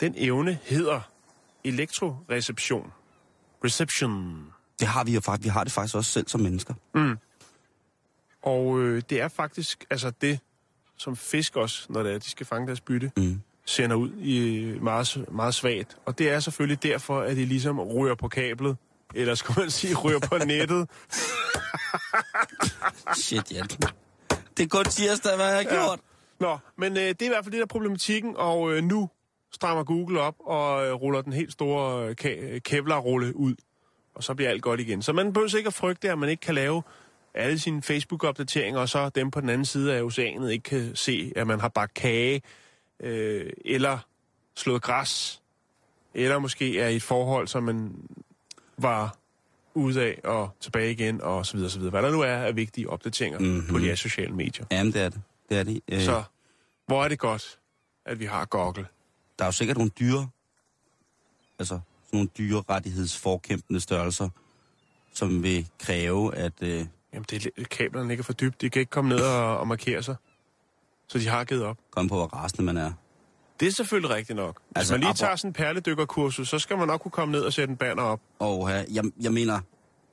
Den 0.00 0.14
evne 0.16 0.58
hedder 0.62 1.00
elektroreception. 1.64 2.92
Reception. 3.64 4.46
Det 4.80 4.88
har 4.88 5.04
vi 5.04 5.12
jo 5.14 5.20
faktisk. 5.20 5.44
Vi 5.44 5.48
har 5.48 5.64
det 5.64 5.72
faktisk 5.72 5.94
også 5.94 6.10
selv 6.10 6.28
som 6.28 6.40
mennesker. 6.40 6.74
Og 8.42 8.80
øh, 8.80 9.02
det 9.10 9.20
er 9.20 9.28
faktisk 9.28 9.84
altså 9.90 10.10
det, 10.20 10.38
som 10.96 11.16
fisk 11.16 11.56
også, 11.56 11.86
når 11.88 12.02
det 12.02 12.14
er, 12.14 12.18
de 12.18 12.30
skal 12.30 12.46
fange 12.46 12.66
deres 12.66 12.80
bytte, 12.80 13.12
Mm. 13.16 13.40
sender 13.66 13.96
ud 13.96 14.10
i 14.12 14.64
meget, 14.80 15.24
meget 15.32 15.54
svagt. 15.54 15.96
Og 16.06 16.18
det 16.18 16.30
er 16.30 16.40
selvfølgelig 16.40 16.82
derfor, 16.82 17.20
at 17.20 17.36
de 17.36 17.44
ligesom 17.44 17.80
ryger 17.80 18.14
på 18.14 18.28
kablet. 18.28 18.76
Eller 19.14 19.34
skulle 19.34 19.60
man 19.60 19.70
sige, 19.70 19.94
ryger 19.96 20.18
på 20.18 20.38
nettet. 20.38 20.88
Shit, 23.16 23.52
ja. 23.52 23.62
Det 24.56 24.62
er 24.64 24.68
kun 24.68 24.84
tirsdag, 24.84 25.36
hvad 25.36 25.46
jeg 25.46 25.54
har 25.54 25.62
Ja. 25.62 25.74
gjort. 25.84 26.00
Nå, 26.40 26.58
men 26.78 26.92
øh, 26.96 27.02
det 27.02 27.22
er 27.22 27.26
i 27.26 27.28
hvert 27.28 27.44
fald 27.44 27.52
det, 27.52 27.58
der 27.58 27.64
er 27.64 27.66
problematikken. 27.66 28.34
Og 28.36 28.72
øh, 28.72 28.84
nu 28.84 29.08
strammer 29.52 29.84
Google 29.84 30.20
op 30.20 30.34
og 30.40 30.86
øh, 30.86 30.92
ruller 30.92 31.20
den 31.22 31.32
helt 31.32 31.52
store 31.52 32.08
øh, 32.24 32.60
Kevlar-rulle 32.64 33.36
ud. 33.36 33.54
Og 34.14 34.24
så 34.24 34.34
bliver 34.34 34.50
alt 34.50 34.62
godt 34.62 34.80
igen. 34.80 35.02
Så 35.02 35.12
man 35.12 35.32
behøver 35.32 35.56
ikke 35.56 35.66
at 35.66 35.74
frygte, 35.74 36.10
at 36.10 36.18
man 36.18 36.28
ikke 36.28 36.40
kan 36.40 36.54
lave 36.54 36.82
alle 37.34 37.58
sine 37.58 37.82
Facebook-opdateringer, 37.82 38.80
og 38.80 38.88
så 38.88 39.08
dem 39.08 39.30
på 39.30 39.40
den 39.40 39.48
anden 39.48 39.64
side 39.64 39.94
af 39.94 40.02
oceanet 40.02 40.52
ikke 40.52 40.62
kan 40.62 40.96
se, 40.96 41.32
at 41.36 41.46
man 41.46 41.60
har 41.60 41.68
bagt 41.68 41.94
kage, 41.94 42.42
øh, 43.00 43.52
eller 43.64 43.98
slået 44.56 44.82
græs, 44.82 45.42
eller 46.14 46.38
måske 46.38 46.80
er 46.80 46.88
i 46.88 46.96
et 46.96 47.02
forhold, 47.02 47.48
som 47.48 47.62
man 47.62 47.94
var 48.78 49.16
ude 49.74 50.02
af 50.02 50.20
og 50.24 50.50
tilbage 50.60 50.92
igen, 50.92 51.20
og 51.20 51.46
så 51.46 51.56
videre, 51.56 51.70
så 51.70 51.78
videre. 51.78 51.90
Hvad 51.90 52.02
der 52.02 52.10
nu 52.10 52.20
er 52.20 52.36
af 52.36 52.56
vigtige 52.56 52.90
opdateringer 52.90 53.38
mm-hmm. 53.38 53.66
på 53.68 53.78
de 53.78 53.84
her 53.84 53.94
sociale 53.94 54.34
medier. 54.34 54.66
Jamen, 54.70 54.92
det 54.92 55.02
er 55.02 55.08
det. 55.08 55.20
Det 55.48 55.58
er 55.58 55.62
det. 55.62 55.80
Øh, 55.88 56.00
Så 56.00 56.22
hvor 56.86 57.04
er 57.04 57.08
det 57.08 57.18
godt, 57.18 57.58
at 58.04 58.20
vi 58.20 58.24
har 58.24 58.44
Google. 58.44 58.86
Der 59.38 59.44
er 59.44 59.48
jo 59.48 59.52
sikkert 59.52 59.76
nogle 59.76 59.90
dyre, 60.00 60.28
altså 61.58 61.74
sådan 61.74 61.82
nogle 62.12 62.28
dyre 62.38 62.62
rettighedsforkæmpende 62.70 63.80
størrelser, 63.80 64.28
som 65.14 65.42
vil 65.42 65.68
kræve, 65.78 66.34
at... 66.34 66.52
Øh, 66.62 66.86
Jamen, 67.12 67.26
det, 67.30 67.46
er- 67.46 67.64
kablerne 67.64 68.08
ligger 68.08 68.24
for 68.24 68.32
dybt. 68.32 68.60
De 68.60 68.70
kan 68.70 68.80
ikke 68.80 68.90
komme 68.90 69.08
ned 69.10 69.20
og, 69.20 69.58
og 69.58 69.68
markere 69.68 70.02
sig. 70.02 70.16
Så 71.08 71.18
de 71.18 71.28
har 71.28 71.44
givet 71.44 71.62
op. 71.64 71.76
komme 71.90 72.08
på, 72.08 72.14
hvor 72.14 72.26
rasende 72.26 72.62
man 72.62 72.76
er. 72.76 72.92
Det 73.60 73.68
er 73.68 73.72
selvfølgelig 73.72 74.16
rigtigt 74.16 74.36
nok. 74.36 74.60
Hvis 74.68 74.76
Altså, 74.76 74.92
man 74.92 75.00
lige 75.00 75.14
tager 75.14 75.36
sådan 75.36 75.48
en 75.48 75.52
perledykkerkursus, 75.52 76.48
så 76.48 76.58
skal 76.58 76.78
man 76.78 76.86
nok 76.86 77.00
kunne 77.00 77.10
komme 77.12 77.32
ned 77.32 77.40
og 77.42 77.52
sætte 77.52 77.70
en 77.70 77.76
banner 77.76 78.02
op. 78.02 78.20
Uh, 78.40 78.70
jeg, 78.70 79.04
jeg 79.20 79.32
mener, 79.32 79.60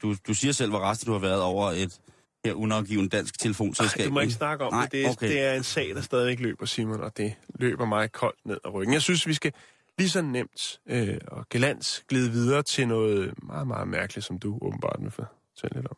du, 0.02 0.16
du 0.28 0.34
siger 0.34 0.52
selv, 0.52 0.70
hvor 0.70 0.80
rasende 0.80 1.08
du 1.08 1.12
har 1.14 1.20
været 1.20 1.42
over 1.42 1.72
et 1.72 2.00
her 2.46 2.54
unavgivet 2.54 3.12
dansk 3.12 3.40
telefonselskab. 3.40 4.00
Ej, 4.00 4.04
det 4.04 4.14
må 4.14 4.20
ikke 4.20 4.34
snakke 4.34 4.66
om. 4.66 4.74
Nej, 4.74 4.84
det, 4.84 4.92
det, 4.92 5.06
er, 5.06 5.10
okay. 5.10 5.28
det 5.28 5.42
er 5.42 5.54
en 5.54 5.64
sag, 5.64 5.90
der 5.96 6.02
stadigvæk 6.02 6.40
løber, 6.40 6.66
Simon, 6.66 7.02
og 7.02 7.18
det 7.18 7.34
løber 7.50 7.86
mig 7.86 8.12
koldt 8.12 8.46
ned 8.46 8.58
ad 8.66 8.74
ryggen. 8.74 8.94
Jeg 8.94 9.02
synes, 9.02 9.28
vi 9.28 9.34
skal 9.34 9.54
lige 9.98 10.10
så 10.10 10.22
nemt 10.22 10.80
øh, 10.90 11.18
og 11.28 11.50
galant 11.50 12.04
glide 12.10 12.32
videre 12.32 12.64
til 12.64 12.88
noget 12.88 13.34
meget, 13.44 13.68
meget 13.68 13.88
mærkeligt, 13.88 14.26
som 14.26 14.40
du 14.40 14.58
åbenbart 14.62 14.96
vil 15.02 15.12
fortælle 15.12 15.76
lidt 15.76 15.88
om. 15.88 15.98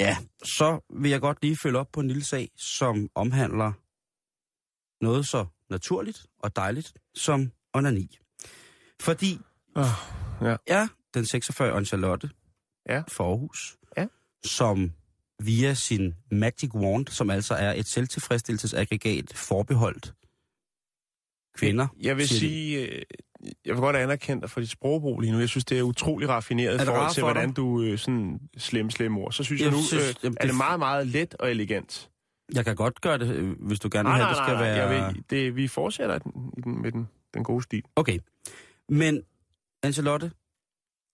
Ja, 0.00 0.16
så 0.44 0.80
vil 1.00 1.10
jeg 1.10 1.20
godt 1.20 1.38
lige 1.42 1.56
følge 1.56 1.78
op 1.78 1.92
på 1.92 2.00
en 2.00 2.08
lille 2.08 2.24
sag, 2.24 2.50
som 2.56 3.08
omhandler 3.14 3.72
noget 5.04 5.26
så 5.28 5.46
naturligt 5.70 6.26
og 6.38 6.56
dejligt 6.56 6.92
som 7.14 7.52
onani. 7.74 8.18
Fordi 9.00 9.38
Oh, 9.76 9.84
ja. 10.42 10.56
er 10.66 10.86
den 11.14 11.26
46 11.26 11.84
Charlotte 11.84 12.30
Ja. 12.88 13.02
for 13.08 13.24
Aarhus, 13.30 13.76
Ja. 13.96 14.06
som 14.44 14.92
via 15.42 15.74
sin 15.74 16.14
Magic 16.30 16.74
Wand, 16.74 17.06
som 17.08 17.30
altså 17.30 17.54
er 17.54 17.72
et 17.72 17.86
selvtilfredsstillelsesaggregat 17.86 19.32
forbeholdt 19.34 20.14
kvinder. 21.54 21.88
Jeg 22.00 22.16
vil 22.16 22.28
sige, 22.28 22.88
øh, 22.90 23.02
jeg 23.64 23.74
vil 23.74 23.80
godt 23.80 23.96
anerkende 23.96 24.42
dig 24.42 24.50
for 24.50 24.60
dit 24.60 24.70
sprogbrug 24.70 25.20
lige 25.20 25.32
nu. 25.32 25.38
Jeg 25.38 25.48
synes, 25.48 25.64
det 25.64 25.78
er 25.78 25.82
utrolig 25.82 26.28
raffineret 26.28 26.82
i 26.82 26.84
forhold 26.84 27.14
til, 27.14 27.22
hvordan 27.22 27.48
dig? 27.48 27.56
du 27.56 27.82
øh, 27.82 27.98
sådan 27.98 28.40
slem, 28.56 28.90
slem 28.90 29.16
ord. 29.18 29.32
Så 29.32 29.44
synes 29.44 29.60
jeg, 29.60 29.66
Jeg 29.66 29.76
nu, 29.76 29.82
synes, 29.82 30.08
øh, 30.08 30.14
jamen, 30.24 30.36
er 30.40 30.46
det- 30.46 30.54
meget, 30.56 30.78
meget 30.78 31.06
let 31.06 31.34
og 31.34 31.50
elegant. 31.50 32.10
Jeg 32.54 32.64
kan 32.64 32.76
godt 32.76 33.00
gøre 33.00 33.18
det, 33.18 33.34
øh, 33.34 33.56
hvis 33.66 33.80
du 33.80 33.88
gerne 33.92 34.08
vil 34.08 34.16
have, 34.16 34.28
det 34.28 34.36
skal 34.36 34.54
nej, 34.54 34.62
nej. 34.76 34.88
være... 34.88 35.02
Jeg 35.04 35.14
vil, 35.14 35.24
det, 35.30 35.56
vi 35.56 35.68
fortsætter 35.68 36.18
den, 36.18 36.32
i 36.58 36.60
den, 36.60 36.82
med 36.82 36.92
den, 36.92 37.08
den 37.34 37.44
gode 37.44 37.62
stil. 37.62 37.82
Okay. 37.96 38.18
Men 38.88 39.22
Ancelotte 39.82 40.30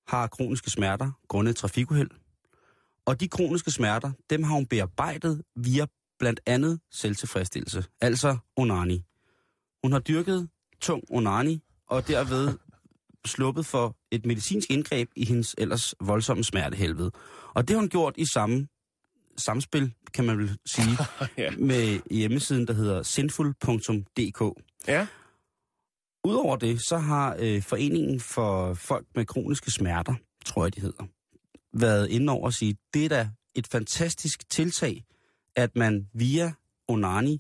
har 0.09 0.27
kroniske 0.27 0.71
smerter 0.71 1.11
grundet 1.29 1.51
et 1.51 1.57
trafikuheld. 1.57 2.11
Og 3.07 3.21
de 3.21 3.29
kroniske 3.29 3.71
smerter, 3.71 4.13
dem 4.31 4.43
har 4.43 4.55
hun 4.55 4.67
bearbejdet 4.67 5.43
via 5.57 5.87
blandt 6.19 6.41
andet 6.47 6.81
selvtilfredsstillelse. 6.91 7.85
Altså 8.01 8.37
onani. 8.57 9.05
Hun 9.85 9.93
har 9.93 9.99
dyrket 9.99 10.49
tung 10.81 11.03
onani, 11.11 11.63
og 11.89 12.09
derved 12.09 12.59
sluppet 13.27 13.67
for 13.67 13.97
et 14.11 14.27
medicinsk 14.27 14.71
indgreb 14.71 15.09
i 15.17 15.25
hendes 15.25 15.55
ellers 15.59 15.95
voldsomme 16.01 16.45
smertehelvede. 16.45 17.11
Og 17.55 17.69
det 17.69 17.75
har 17.75 17.81
hun 17.81 17.89
gjort 17.89 18.15
i 18.17 18.25
samme 18.35 18.69
samspil, 19.37 19.93
kan 20.15 20.25
man 20.25 20.39
vel 20.39 20.59
sige, 20.67 20.97
Ja. 21.39 21.51
med 21.59 22.01
hjemmesiden, 22.11 22.67
der 22.67 22.73
hedder 22.73 23.03
sinful.dk. 23.03 24.63
Ja. 24.89 25.07
Udover 26.25 26.57
det, 26.57 26.81
så 26.89 26.99
har 26.99 27.37
øh, 27.39 27.63
Foreningen 27.63 28.21
for 28.21 28.75
Folk 28.75 29.07
med 29.15 29.27
Kroniske 29.27 29.71
Smerter, 29.71 30.15
tror 30.45 30.65
jeg 30.65 30.75
de 30.75 30.81
hedder, 30.81 31.05
været 31.73 32.09
inde 32.11 32.33
over 32.33 32.49
at 32.49 32.55
sige, 32.55 32.77
det 32.95 33.05
er 33.05 33.09
da 33.09 33.31
et 33.55 33.67
fantastisk 33.73 34.51
tiltag, 34.51 35.05
at 35.57 35.77
man 35.77 36.09
via 36.15 36.53
Onani 36.89 37.39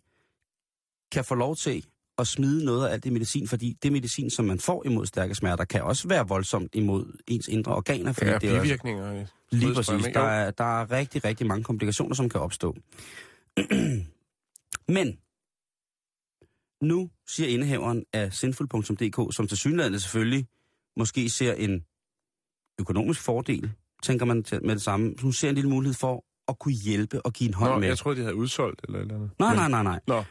kan 1.12 1.24
få 1.24 1.34
lov 1.34 1.57
til 1.57 1.86
at 2.22 2.26
smide 2.28 2.64
noget 2.64 2.88
af 2.88 2.92
alt 2.92 3.04
det 3.04 3.12
medicin, 3.12 3.48
fordi 3.48 3.76
det 3.82 3.92
medicin, 3.92 4.30
som 4.30 4.44
man 4.44 4.58
får 4.58 4.86
imod 4.86 5.06
stærke 5.06 5.34
smerter, 5.34 5.64
kan 5.64 5.82
også 5.82 6.08
være 6.08 6.28
voldsomt 6.28 6.74
imod 6.74 7.18
ens 7.28 7.48
indre 7.48 7.74
organer. 7.74 8.12
Fordi 8.12 8.30
Ja, 8.30 8.38
det 8.38 8.48
er 8.50 8.52
også, 8.52 8.62
bivirkninger. 8.62 9.26
Lige 9.50 9.72
Blodstrøm, 9.72 9.98
præcis. 9.98 10.12
Der 10.14 10.20
er, 10.20 10.50
der 10.50 10.80
er 10.80 10.90
rigtig, 10.90 11.24
rigtig 11.24 11.46
mange 11.46 11.64
komplikationer, 11.64 12.14
som 12.14 12.28
kan 12.28 12.40
opstå. 12.40 12.76
Men 14.96 15.18
nu 16.82 17.10
siger 17.28 17.48
indehaveren 17.48 18.04
af 18.12 18.32
sinful.dk, 18.32 19.34
som 19.36 19.46
til 19.48 19.58
synligheden 19.58 20.00
selvfølgelig 20.00 20.46
måske 20.96 21.28
ser 21.30 21.52
en 21.52 21.84
økonomisk 22.80 23.20
fordel, 23.20 23.72
tænker 24.02 24.26
man 24.26 24.44
med 24.62 24.74
det 24.74 24.82
samme. 24.82 25.14
Hun 25.22 25.32
ser 25.32 25.48
en 25.48 25.54
lille 25.54 25.70
mulighed 25.70 25.94
for 25.94 26.24
at 26.48 26.58
kunne 26.58 26.74
hjælpe 26.74 27.26
og 27.26 27.32
give 27.32 27.48
en 27.48 27.54
hånd 27.54 27.72
Nå, 27.72 27.78
med. 27.78 27.88
jeg 27.88 27.98
troede, 27.98 28.16
de 28.18 28.22
havde 28.22 28.34
udsolgt 28.34 28.80
eller 28.84 28.98
eller 28.98 29.14
andet. 29.14 29.30
Nej, 29.38 29.54
nej, 29.54 29.68
nej, 29.68 29.82
nej. 29.82 30.00
Nå. 30.06 30.24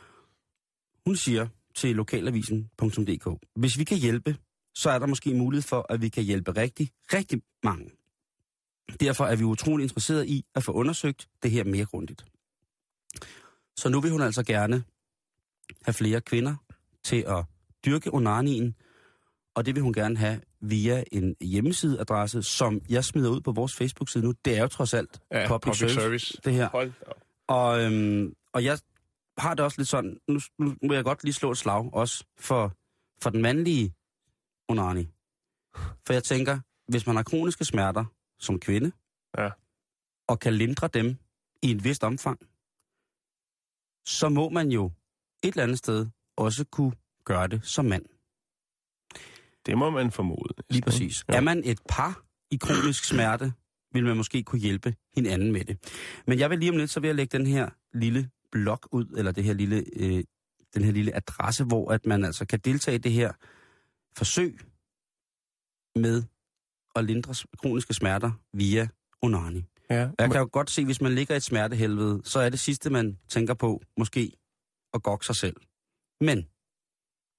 Hun 1.05 1.15
siger 1.15 1.47
til 1.75 1.95
lokalavisen.dk, 1.95 3.27
hvis 3.55 3.77
vi 3.77 3.83
kan 3.83 3.97
hjælpe, 3.97 4.37
så 4.75 4.89
er 4.89 4.99
der 4.99 5.05
måske 5.05 5.33
mulighed 5.33 5.61
for, 5.61 5.85
at 5.89 6.01
vi 6.01 6.09
kan 6.09 6.23
hjælpe 6.23 6.51
rigtig, 6.51 6.89
rigtig 7.13 7.41
mange. 7.63 7.89
Derfor 8.99 9.25
er 9.25 9.35
vi 9.35 9.43
utrolig 9.43 9.83
interesserede 9.83 10.27
i 10.27 10.45
at 10.55 10.63
få 10.63 10.71
undersøgt 10.71 11.27
det 11.43 11.51
her 11.51 11.63
mere 11.63 11.85
grundigt. 11.85 12.25
Så 13.75 13.89
nu 13.89 14.01
vil 14.01 14.11
hun 14.11 14.21
altså 14.21 14.43
gerne 14.43 14.83
have 15.85 15.93
flere 15.93 16.21
kvinder 16.21 16.55
til 17.03 17.23
at 17.27 17.45
dyrke 17.85 18.13
onanien, 18.13 18.75
og 19.55 19.65
det 19.65 19.75
vil 19.75 19.83
hun 19.83 19.93
gerne 19.93 20.17
have 20.17 20.41
via 20.61 21.03
en 21.11 21.35
hjemmesideadresse, 21.41 22.43
som 22.43 22.81
jeg 22.89 23.05
smider 23.05 23.29
ud 23.29 23.41
på 23.41 23.51
vores 23.51 23.75
Facebook-side 23.75 24.23
nu. 24.23 24.33
Det 24.45 24.57
er 24.57 24.61
jo 24.61 24.67
trods 24.67 24.93
alt 24.93 25.19
Ja, 25.31 25.47
public, 25.47 25.77
public 25.77 25.77
service, 25.77 25.95
service. 25.95 26.37
det 26.45 26.53
her. 26.53 26.69
Hold 26.69 26.91
op. 27.07 27.15
Og, 27.47 27.81
øhm, 27.83 28.33
og 28.53 28.63
jeg 28.63 28.79
har 29.41 29.53
det 29.53 29.65
også 29.65 29.77
lidt 29.77 29.87
sådan, 29.89 30.17
nu, 30.27 30.39
nu 30.59 30.75
må 30.87 30.93
jeg 30.93 31.03
godt 31.03 31.23
lige 31.23 31.33
slå 31.33 31.51
et 31.51 31.57
slag 31.57 31.93
også 31.93 32.25
for, 32.39 32.73
for 33.21 33.29
den 33.29 33.41
mandlige 33.41 33.93
onani. 34.69 35.07
For 36.07 36.13
jeg 36.13 36.23
tænker, 36.23 36.59
hvis 36.91 37.07
man 37.07 37.15
har 37.15 37.23
kroniske 37.23 37.65
smerter 37.65 38.05
som 38.39 38.59
kvinde, 38.59 38.91
Ja. 39.37 39.49
og 40.27 40.39
kan 40.39 40.53
lindre 40.53 40.87
dem 40.87 41.17
i 41.63 41.71
et 41.71 41.83
vist 41.83 42.03
omfang, 42.03 42.39
så 44.05 44.29
må 44.29 44.49
man 44.49 44.71
jo 44.71 44.85
et 45.43 45.47
eller 45.47 45.63
andet 45.63 45.77
sted 45.77 46.07
også 46.37 46.65
kunne 46.71 46.93
gøre 47.25 47.47
det 47.47 47.65
som 47.65 47.85
mand. 47.85 48.05
Det 49.65 49.77
må 49.77 49.89
man 49.89 50.11
formode. 50.11 50.53
Lige 50.69 50.81
præcis. 50.81 51.25
Ja. 51.29 51.33
Er 51.35 51.41
man 51.41 51.61
et 51.65 51.79
par 51.89 52.23
i 52.51 52.57
kronisk 52.57 53.03
smerte, 53.03 53.53
vil 53.93 54.05
man 54.05 54.17
måske 54.17 54.43
kunne 54.43 54.61
hjælpe 54.61 54.95
hinanden 55.15 55.51
med 55.51 55.65
det. 55.65 55.77
Men 56.27 56.39
jeg 56.39 56.49
vil 56.49 56.59
lige 56.59 56.71
om 56.71 56.77
lidt, 56.77 56.89
så 56.89 56.99
vil 56.99 57.07
jeg 57.07 57.15
lægge 57.15 57.37
den 57.37 57.47
her 57.47 57.69
lille 57.93 58.29
blog 58.51 58.79
ud, 58.91 59.05
eller 59.17 59.31
det 59.31 59.43
her 59.43 59.53
lille, 59.53 59.83
øh, 59.95 60.23
den 60.73 60.83
her 60.83 60.91
lille 60.91 61.15
adresse, 61.15 61.63
hvor 61.63 61.91
at 61.91 62.05
man 62.05 62.25
altså 62.25 62.45
kan 62.45 62.59
deltage 62.59 62.95
i 62.95 62.97
det 62.97 63.11
her 63.11 63.31
forsøg 64.17 64.59
med 65.95 66.23
at 66.95 67.05
lindre 67.05 67.35
kroniske 67.57 67.93
smerter 67.93 68.31
via 68.53 68.87
onani. 69.21 69.63
Ja. 69.89 70.09
Jeg 70.19 70.31
kan 70.31 70.39
jo 70.39 70.49
godt 70.51 70.69
se, 70.69 70.85
hvis 70.85 71.01
man 71.01 71.15
ligger 71.15 71.33
i 71.33 71.37
et 71.37 71.43
smertehelvede, 71.43 72.21
så 72.23 72.39
er 72.39 72.49
det 72.49 72.59
sidste, 72.59 72.89
man 72.89 73.17
tænker 73.29 73.53
på, 73.53 73.81
måske 73.97 74.31
at 74.93 75.03
gokke 75.03 75.25
sig 75.25 75.35
selv. 75.35 75.55
Men 76.21 76.47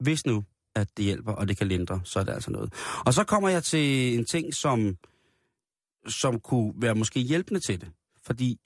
hvis 0.00 0.26
nu, 0.26 0.44
at 0.74 0.96
det 0.96 1.04
hjælper, 1.04 1.32
og 1.32 1.48
det 1.48 1.56
kan 1.56 1.68
lindre, 1.68 2.00
så 2.04 2.20
er 2.20 2.24
det 2.24 2.32
altså 2.32 2.50
noget. 2.50 2.72
Og 3.06 3.14
så 3.14 3.24
kommer 3.24 3.48
jeg 3.48 3.64
til 3.64 4.18
en 4.18 4.24
ting, 4.24 4.54
som, 4.54 4.96
som 6.08 6.40
kunne 6.40 6.72
være 6.76 6.94
måske 6.94 7.20
hjælpende 7.20 7.60
til 7.60 7.80
det. 7.80 7.90
Fordi 8.22 8.60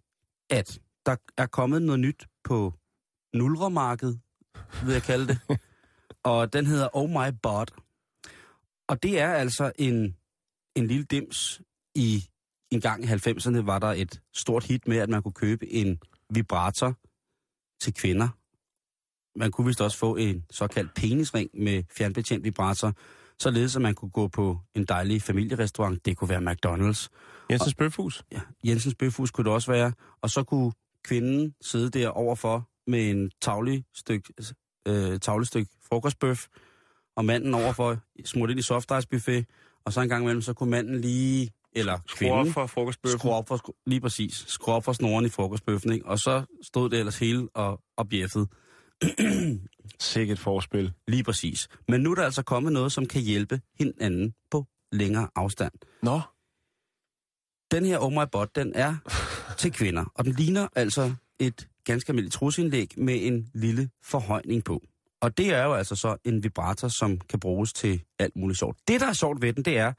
at 0.50 0.80
der 1.06 1.16
er 1.36 1.46
kommet 1.46 1.82
noget 1.82 2.00
nyt 2.00 2.26
på 2.44 2.74
nulremarkedet, 3.34 4.20
vil 4.84 4.92
jeg 4.92 5.02
kalde 5.02 5.26
det. 5.26 5.38
og 6.30 6.52
den 6.52 6.66
hedder 6.66 6.88
Oh 6.96 7.10
My 7.10 7.38
Bot. 7.42 7.72
Og 8.88 9.02
det 9.02 9.20
er 9.20 9.32
altså 9.32 9.72
en, 9.78 10.16
en 10.76 10.86
lille 10.86 11.04
dims 11.04 11.62
i 11.94 12.24
en 12.70 12.80
gang 12.80 13.04
i 13.04 13.06
90'erne 13.06 13.58
var 13.58 13.78
der 13.78 13.86
et 13.86 14.20
stort 14.34 14.64
hit 14.64 14.88
med, 14.88 14.96
at 14.96 15.08
man 15.08 15.22
kunne 15.22 15.32
købe 15.32 15.72
en 15.72 15.98
vibrator 16.30 16.94
til 17.80 17.94
kvinder. 17.94 18.28
Man 19.38 19.50
kunne 19.50 19.66
vist 19.66 19.80
også 19.80 19.98
få 19.98 20.16
en 20.16 20.44
såkaldt 20.50 20.94
penisring 20.94 21.50
med 21.54 21.82
fjernbetjent 21.96 22.44
vibrator, 22.44 22.92
således 23.40 23.76
at 23.76 23.82
man 23.82 23.94
kunne 23.94 24.10
gå 24.10 24.28
på 24.28 24.58
en 24.74 24.84
dejlig 24.84 25.22
familierestaurant. 25.22 26.04
Det 26.04 26.16
kunne 26.16 26.28
være 26.28 26.52
McDonald's. 26.52 27.08
Jensens 27.50 27.74
Bøfhus. 27.74 28.24
Ja, 28.32 28.40
Jensens 28.64 28.94
Bøfhus 28.94 29.30
kunne 29.30 29.44
det 29.44 29.52
også 29.52 29.72
være. 29.72 29.92
Og 30.22 30.30
så 30.30 30.42
kunne 30.42 30.72
kvinden 31.06 31.54
sidde 31.60 31.90
der 31.90 32.08
overfor 32.08 32.68
med 32.86 33.10
en 33.10 33.30
tavlig 33.40 33.84
styk, 33.94 34.30
øh, 34.88 35.20
tavlestykke 35.20 35.70
frokostbøf, 35.88 36.46
og 37.16 37.24
manden 37.24 37.54
overfor 37.54 37.96
smurt 38.24 38.50
ind 38.50 38.58
i 38.58 38.62
soft 38.62 38.92
ice 38.98 39.08
buffet, 39.08 39.46
og 39.84 39.92
så 39.92 40.00
en 40.00 40.08
gang 40.08 40.22
imellem, 40.22 40.42
så 40.42 40.52
kunne 40.52 40.70
manden 40.70 41.00
lige, 41.00 41.50
eller 41.72 41.98
Skruer 42.06 42.32
op 42.32 42.36
kvinden, 42.36 42.52
for 42.52 42.66
frokostbøffen. 42.66 43.18
skrue 43.18 43.34
op 43.34 43.48
for, 43.48 43.74
lige 43.86 44.00
præcis, 44.00 44.44
skrue 44.46 44.74
op 44.74 44.84
for 44.84 44.92
snoren 44.92 45.26
i 45.26 45.28
frokostbøffen, 45.28 45.92
ikke? 45.92 46.06
og 46.06 46.18
så 46.18 46.44
stod 46.62 46.90
det 46.90 46.98
ellers 46.98 47.18
hele 47.18 47.48
og, 47.54 47.80
og 47.96 48.08
bjeffede. 48.08 48.46
Sikkert 50.00 50.38
forspil. 50.38 50.92
Lige 51.08 51.24
præcis. 51.24 51.68
Men 51.88 52.00
nu 52.00 52.10
er 52.10 52.14
der 52.14 52.24
altså 52.24 52.42
kommet 52.42 52.72
noget, 52.72 52.92
som 52.92 53.06
kan 53.06 53.22
hjælpe 53.22 53.60
hinanden 53.78 54.34
på 54.50 54.66
længere 54.92 55.28
afstand. 55.34 55.72
Nå. 56.02 56.20
Den 57.70 57.84
her 57.84 57.98
Oh 57.98 58.12
My 58.12 58.28
Bot, 58.32 58.56
den 58.56 58.72
er 58.74 58.96
til 59.58 59.72
kvinder, 59.72 60.04
og 60.14 60.24
den 60.24 60.32
ligner 60.32 60.68
altså 60.76 61.14
et 61.38 61.68
ganske 61.84 62.10
almindeligt 62.10 62.34
trusindlæg 62.34 62.94
med 62.96 63.18
en 63.22 63.50
lille 63.54 63.90
forhøjning 64.02 64.64
på. 64.64 64.82
Og 65.20 65.38
det 65.38 65.54
er 65.54 65.64
jo 65.64 65.74
altså 65.74 65.96
så 65.96 66.16
en 66.24 66.44
vibrator, 66.44 66.88
som 66.88 67.20
kan 67.20 67.40
bruges 67.40 67.72
til 67.72 68.02
alt 68.18 68.36
muligt 68.36 68.58
sjovt. 68.58 68.78
Det, 68.88 69.00
der 69.00 69.06
er 69.06 69.12
sjovt 69.12 69.42
ved 69.42 69.52
den, 69.52 69.64
det 69.64 69.78
er, 69.78 69.92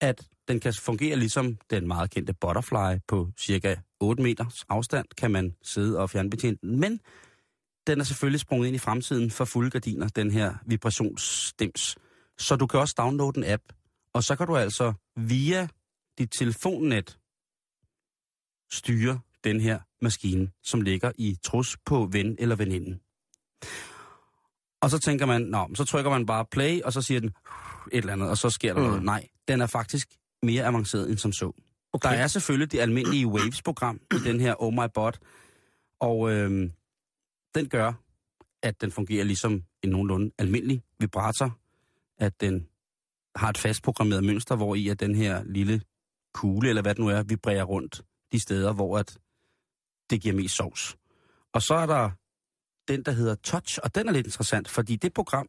at 0.00 0.26
den 0.48 0.60
kan 0.60 0.74
fungere 0.74 1.16
ligesom 1.16 1.58
den 1.70 1.88
meget 1.88 2.10
kendte 2.10 2.34
Butterfly 2.34 2.98
på 3.08 3.28
cirka 3.38 3.74
8 4.00 4.22
meters 4.22 4.64
afstand, 4.68 5.06
kan 5.16 5.30
man 5.30 5.54
sidde 5.62 5.98
og 5.98 6.10
fjernbetjene 6.10 6.56
den. 6.62 6.80
Men 6.80 7.00
den 7.86 8.00
er 8.00 8.04
selvfølgelig 8.04 8.40
sprunget 8.40 8.66
ind 8.66 8.76
i 8.76 8.78
fremtiden 8.78 9.30
for 9.30 9.44
fulde 9.44 9.70
gardiner, 9.70 10.08
den 10.08 10.30
her 10.30 10.54
vibrationsstems. 10.66 11.96
Så 12.38 12.56
du 12.56 12.66
kan 12.66 12.80
også 12.80 12.94
downloade 12.98 13.38
en 13.38 13.44
app, 13.44 13.62
og 14.12 14.24
så 14.24 14.36
kan 14.36 14.46
du 14.46 14.56
altså 14.56 14.92
via 15.16 15.68
dit 16.18 16.30
telefonnet 16.38 17.18
styre 18.70 19.20
den 19.44 19.60
her 19.60 19.78
maskine, 20.02 20.50
som 20.62 20.80
ligger 20.80 21.12
i 21.18 21.36
trus 21.44 21.76
på 21.84 22.08
ven 22.12 22.36
eller 22.38 22.56
veninde. 22.56 22.98
Og 24.80 24.90
så 24.90 24.98
tænker 24.98 25.26
man, 25.26 25.42
nå, 25.42 25.68
så 25.74 25.84
trykker 25.84 26.10
man 26.10 26.26
bare 26.26 26.44
play, 26.44 26.82
og 26.82 26.92
så 26.92 27.02
siger 27.02 27.20
den 27.20 27.28
et 27.92 27.98
eller 27.98 28.12
andet, 28.12 28.30
og 28.30 28.38
så 28.38 28.50
sker 28.50 28.74
der 28.74 28.80
mm. 28.80 28.86
noget. 28.86 29.02
Nej, 29.02 29.28
den 29.48 29.60
er 29.60 29.66
faktisk 29.66 30.08
mere 30.42 30.64
avanceret 30.64 31.10
end 31.10 31.18
som 31.18 31.32
så. 31.32 31.52
Okay. 31.92 32.08
Der 32.08 32.14
er 32.14 32.26
selvfølgelig 32.26 32.72
det 32.72 32.80
almindelige 32.80 33.26
Waves-program 33.26 34.00
i 34.12 34.18
den 34.24 34.40
her 34.40 34.62
Oh 34.62 34.72
My 34.72 34.88
Bot, 34.94 35.18
og 36.00 36.32
øhm, 36.32 36.72
den 37.54 37.68
gør, 37.68 37.92
at 38.62 38.80
den 38.80 38.92
fungerer 38.92 39.24
ligesom 39.24 39.62
en 39.82 39.90
nogenlunde 39.90 40.30
almindelig 40.38 40.82
vibrator, 40.98 41.58
at 42.18 42.40
den 42.40 42.68
har 43.36 43.50
et 43.50 43.58
fast 43.58 43.82
programmeret 43.82 44.24
mønster, 44.24 44.56
hvor 44.56 44.74
i 44.74 44.88
at 44.88 45.00
den 45.00 45.14
her 45.14 45.44
lille 45.44 45.80
kugle, 46.36 46.68
eller 46.68 46.82
hvad 46.82 46.94
det 46.94 47.04
nu 47.04 47.08
er, 47.08 47.22
vibrerer 47.22 47.64
rundt 47.64 48.02
de 48.32 48.40
steder, 48.40 48.72
hvor 48.72 48.98
at 48.98 49.18
det 50.10 50.20
giver 50.22 50.34
mest 50.34 50.56
sovs. 50.56 50.96
Og 51.54 51.62
så 51.62 51.74
er 51.74 51.86
der 51.86 52.10
den, 52.92 53.02
der 53.02 53.12
hedder 53.12 53.34
Touch, 53.34 53.78
og 53.82 53.94
den 53.94 54.08
er 54.08 54.12
lidt 54.12 54.26
interessant, 54.26 54.68
fordi 54.68 54.96
det 54.96 55.12
program 55.14 55.48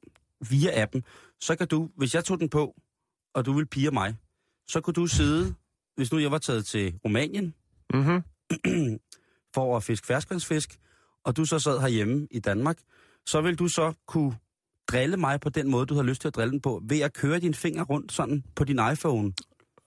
via 0.50 0.82
appen, 0.82 1.04
så 1.42 1.56
kan 1.56 1.68
du, 1.68 1.90
hvis 1.98 2.16
jeg 2.16 2.26
tog 2.26 2.40
den 2.40 2.50
på, 2.50 2.76
og 3.36 3.46
du 3.46 3.54
vil 3.54 3.66
pige 3.66 3.92
mig, 3.92 4.16
så 4.68 4.82
kunne 4.82 4.94
du 4.94 5.08
sidde, 5.08 5.56
hvis 5.96 6.12
nu 6.12 6.20
jeg 6.20 6.32
var 6.32 6.38
taget 6.38 6.66
til 6.66 7.00
Rumænien, 7.06 7.54
Mm-hmm. 7.94 8.24
for 9.56 9.78
at 9.78 9.84
fiske 9.84 10.08
ferskvandsfisk, 10.08 10.80
og 11.24 11.38
du 11.38 11.46
så 11.46 11.60
sad 11.60 11.80
herhjemme 11.80 12.28
i 12.32 12.40
Danmark, 12.40 12.78
så 13.26 13.42
vil 13.42 13.60
du 13.60 13.68
så 13.68 13.94
kunne 14.08 14.36
drille 14.88 15.18
mig 15.18 15.40
på 15.40 15.50
den 15.50 15.72
måde, 15.72 15.86
du 15.86 15.96
har 15.96 16.04
lyst 16.04 16.22
til 16.22 16.28
at 16.28 16.36
drille 16.36 16.52
den 16.52 16.62
på, 16.62 16.82
ved 16.84 17.00
at 17.00 17.14
køre 17.14 17.40
dine 17.40 17.54
fingre 17.54 17.84
rundt 17.84 18.12
sådan 18.12 18.44
på 18.56 18.64
din 18.64 18.80
iPhone. 18.94 19.34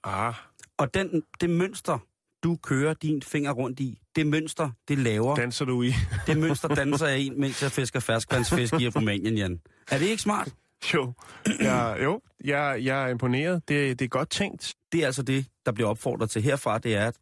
Ah. 0.05 0.35
Og 0.81 0.95
den, 0.95 1.23
det 1.41 1.51
mønster, 1.51 1.99
du 2.43 2.57
kører 2.57 2.95
din 2.95 3.23
finger 3.23 3.53
rundt 3.53 3.81
i, 3.81 4.01
det 4.17 4.27
mønster, 4.27 4.71
det 4.89 4.99
laver, 4.99 5.35
Danser 5.35 5.65
du 5.65 5.83
i? 5.83 5.93
det 6.27 6.39
mønster 6.39 6.69
danser 6.69 7.07
jeg 7.07 7.21
i, 7.21 7.31
mens 7.31 7.63
jeg 7.63 7.73
fisker 7.73 8.01
ferskvandsfisk 8.01 8.75
i 8.81 8.89
Rumænien, 8.89 9.37
Jan. 9.37 9.61
Er 9.91 9.99
det 9.99 10.07
ikke 10.07 10.23
smart? 10.23 10.55
Jo. 10.95 11.13
Jeg, 11.61 11.99
jo, 12.03 12.21
jeg, 12.45 12.81
jeg 12.85 13.05
er 13.05 13.09
imponeret. 13.09 13.69
Det, 13.69 13.99
det 13.99 14.05
er 14.05 14.09
godt 14.09 14.31
tænkt. 14.31 14.75
Det 14.93 15.03
er 15.03 15.07
altså 15.07 15.23
det, 15.23 15.47
der 15.67 15.73
bliver 15.73 15.89
opfordret 15.91 16.31
til 16.31 16.43
herfra, 16.43 16.79
det 16.79 16.95
er 16.95 17.07
at 17.07 17.15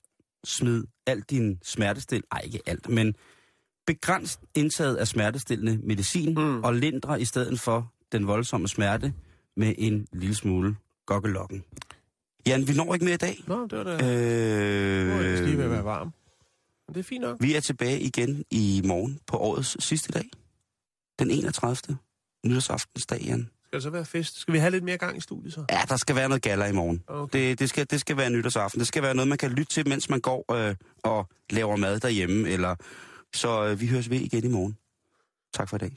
smide 0.45 0.85
alt 1.07 1.31
din 1.31 1.59
smertestil, 1.63 2.23
ej 2.33 2.41
ikke 2.45 2.61
alt, 2.67 2.89
men 2.89 3.15
begræns 3.87 4.41
indtaget 4.55 4.97
af 4.97 5.09
smertestillende 5.09 5.87
medicin, 5.87 6.35
mm. 6.35 6.65
og 6.65 6.75
lindre 6.75 7.21
i 7.21 7.25
stedet 7.25 7.61
for 7.61 7.93
den 8.13 8.27
voldsomme 8.27 8.69
smerte 8.69 9.13
med 9.57 9.75
en 9.79 10.07
lille 10.13 10.35
smule 10.35 10.77
gokkelokken. 11.07 11.65
Jan, 12.49 12.69
vi 12.69 12.73
når 12.73 12.95
ikke 12.95 13.05
mere 13.05 13.15
i 13.15 13.19
dag. 13.19 13.43
Nå, 13.47 13.67
det 13.67 13.79
var 13.79 13.85
da... 13.85 13.91
Øh, 13.93 15.07
Nu 15.09 15.13
er 15.15 15.21
jeg 15.21 15.45
lige 15.45 15.57
ved 15.59 15.65
at 15.65 15.71
være 15.71 15.85
varm. 15.85 16.13
Men 16.87 16.95
det 16.95 17.01
er 17.01 17.05
fint 17.05 17.21
nok. 17.23 17.37
Vi 17.41 17.55
er 17.55 17.61
tilbage 17.61 18.01
igen 18.01 18.45
i 18.51 18.83
morgen 18.85 19.21
på 19.27 19.37
årets 19.37 19.85
sidste 19.85 20.13
dag. 20.13 20.25
Den 21.19 21.31
31. 21.31 21.99
Nytårsaftensdag, 22.47 23.21
Jan. 23.21 23.51
Skal 23.67 23.77
der 23.79 23.83
så 23.83 23.91
være 23.91 24.05
fest? 24.05 24.39
Skal 24.41 24.55
vi 24.55 24.59
have 24.59 24.71
lidt 24.71 24.85
mere 24.85 24.99
gang 24.99 25.17
i 25.17 25.21
studiet 25.21 25.53
så? 25.55 25.65
Ja, 25.71 25.81
der 25.89 25.97
skal 25.97 26.17
være 26.17 26.29
noget 26.29 26.43
galler 26.43 26.67
i 26.67 26.73
morgen. 26.73 27.03
Okay. 27.07 27.39
Det, 27.49 27.59
det, 27.59 27.69
skal, 27.69 27.87
det 27.91 28.01
skal 28.01 28.17
være 28.17 28.31
nytårsaften. 28.31 28.79
Det 28.79 28.87
skal 28.89 29.03
være 29.03 29.15
noget, 29.15 29.29
man 29.29 29.39
kan 29.39 29.51
lytte 29.51 29.73
til, 29.73 29.89
mens 29.89 30.11
man 30.11 30.21
går 30.21 30.53
øh, 30.69 30.75
og 31.03 31.29
laver 31.51 31.77
mad 31.77 32.01
derhjemme. 32.01 32.49
Eller... 32.49 32.75
Så 33.35 33.65
øh, 33.67 33.81
vi 33.81 33.87
høres 33.87 34.11
ved 34.11 34.21
igen 34.21 34.45
i 34.45 34.49
morgen. 34.49 34.77
Tak 35.55 35.69
for 35.69 35.77
i 35.77 35.79
dag. 35.79 35.97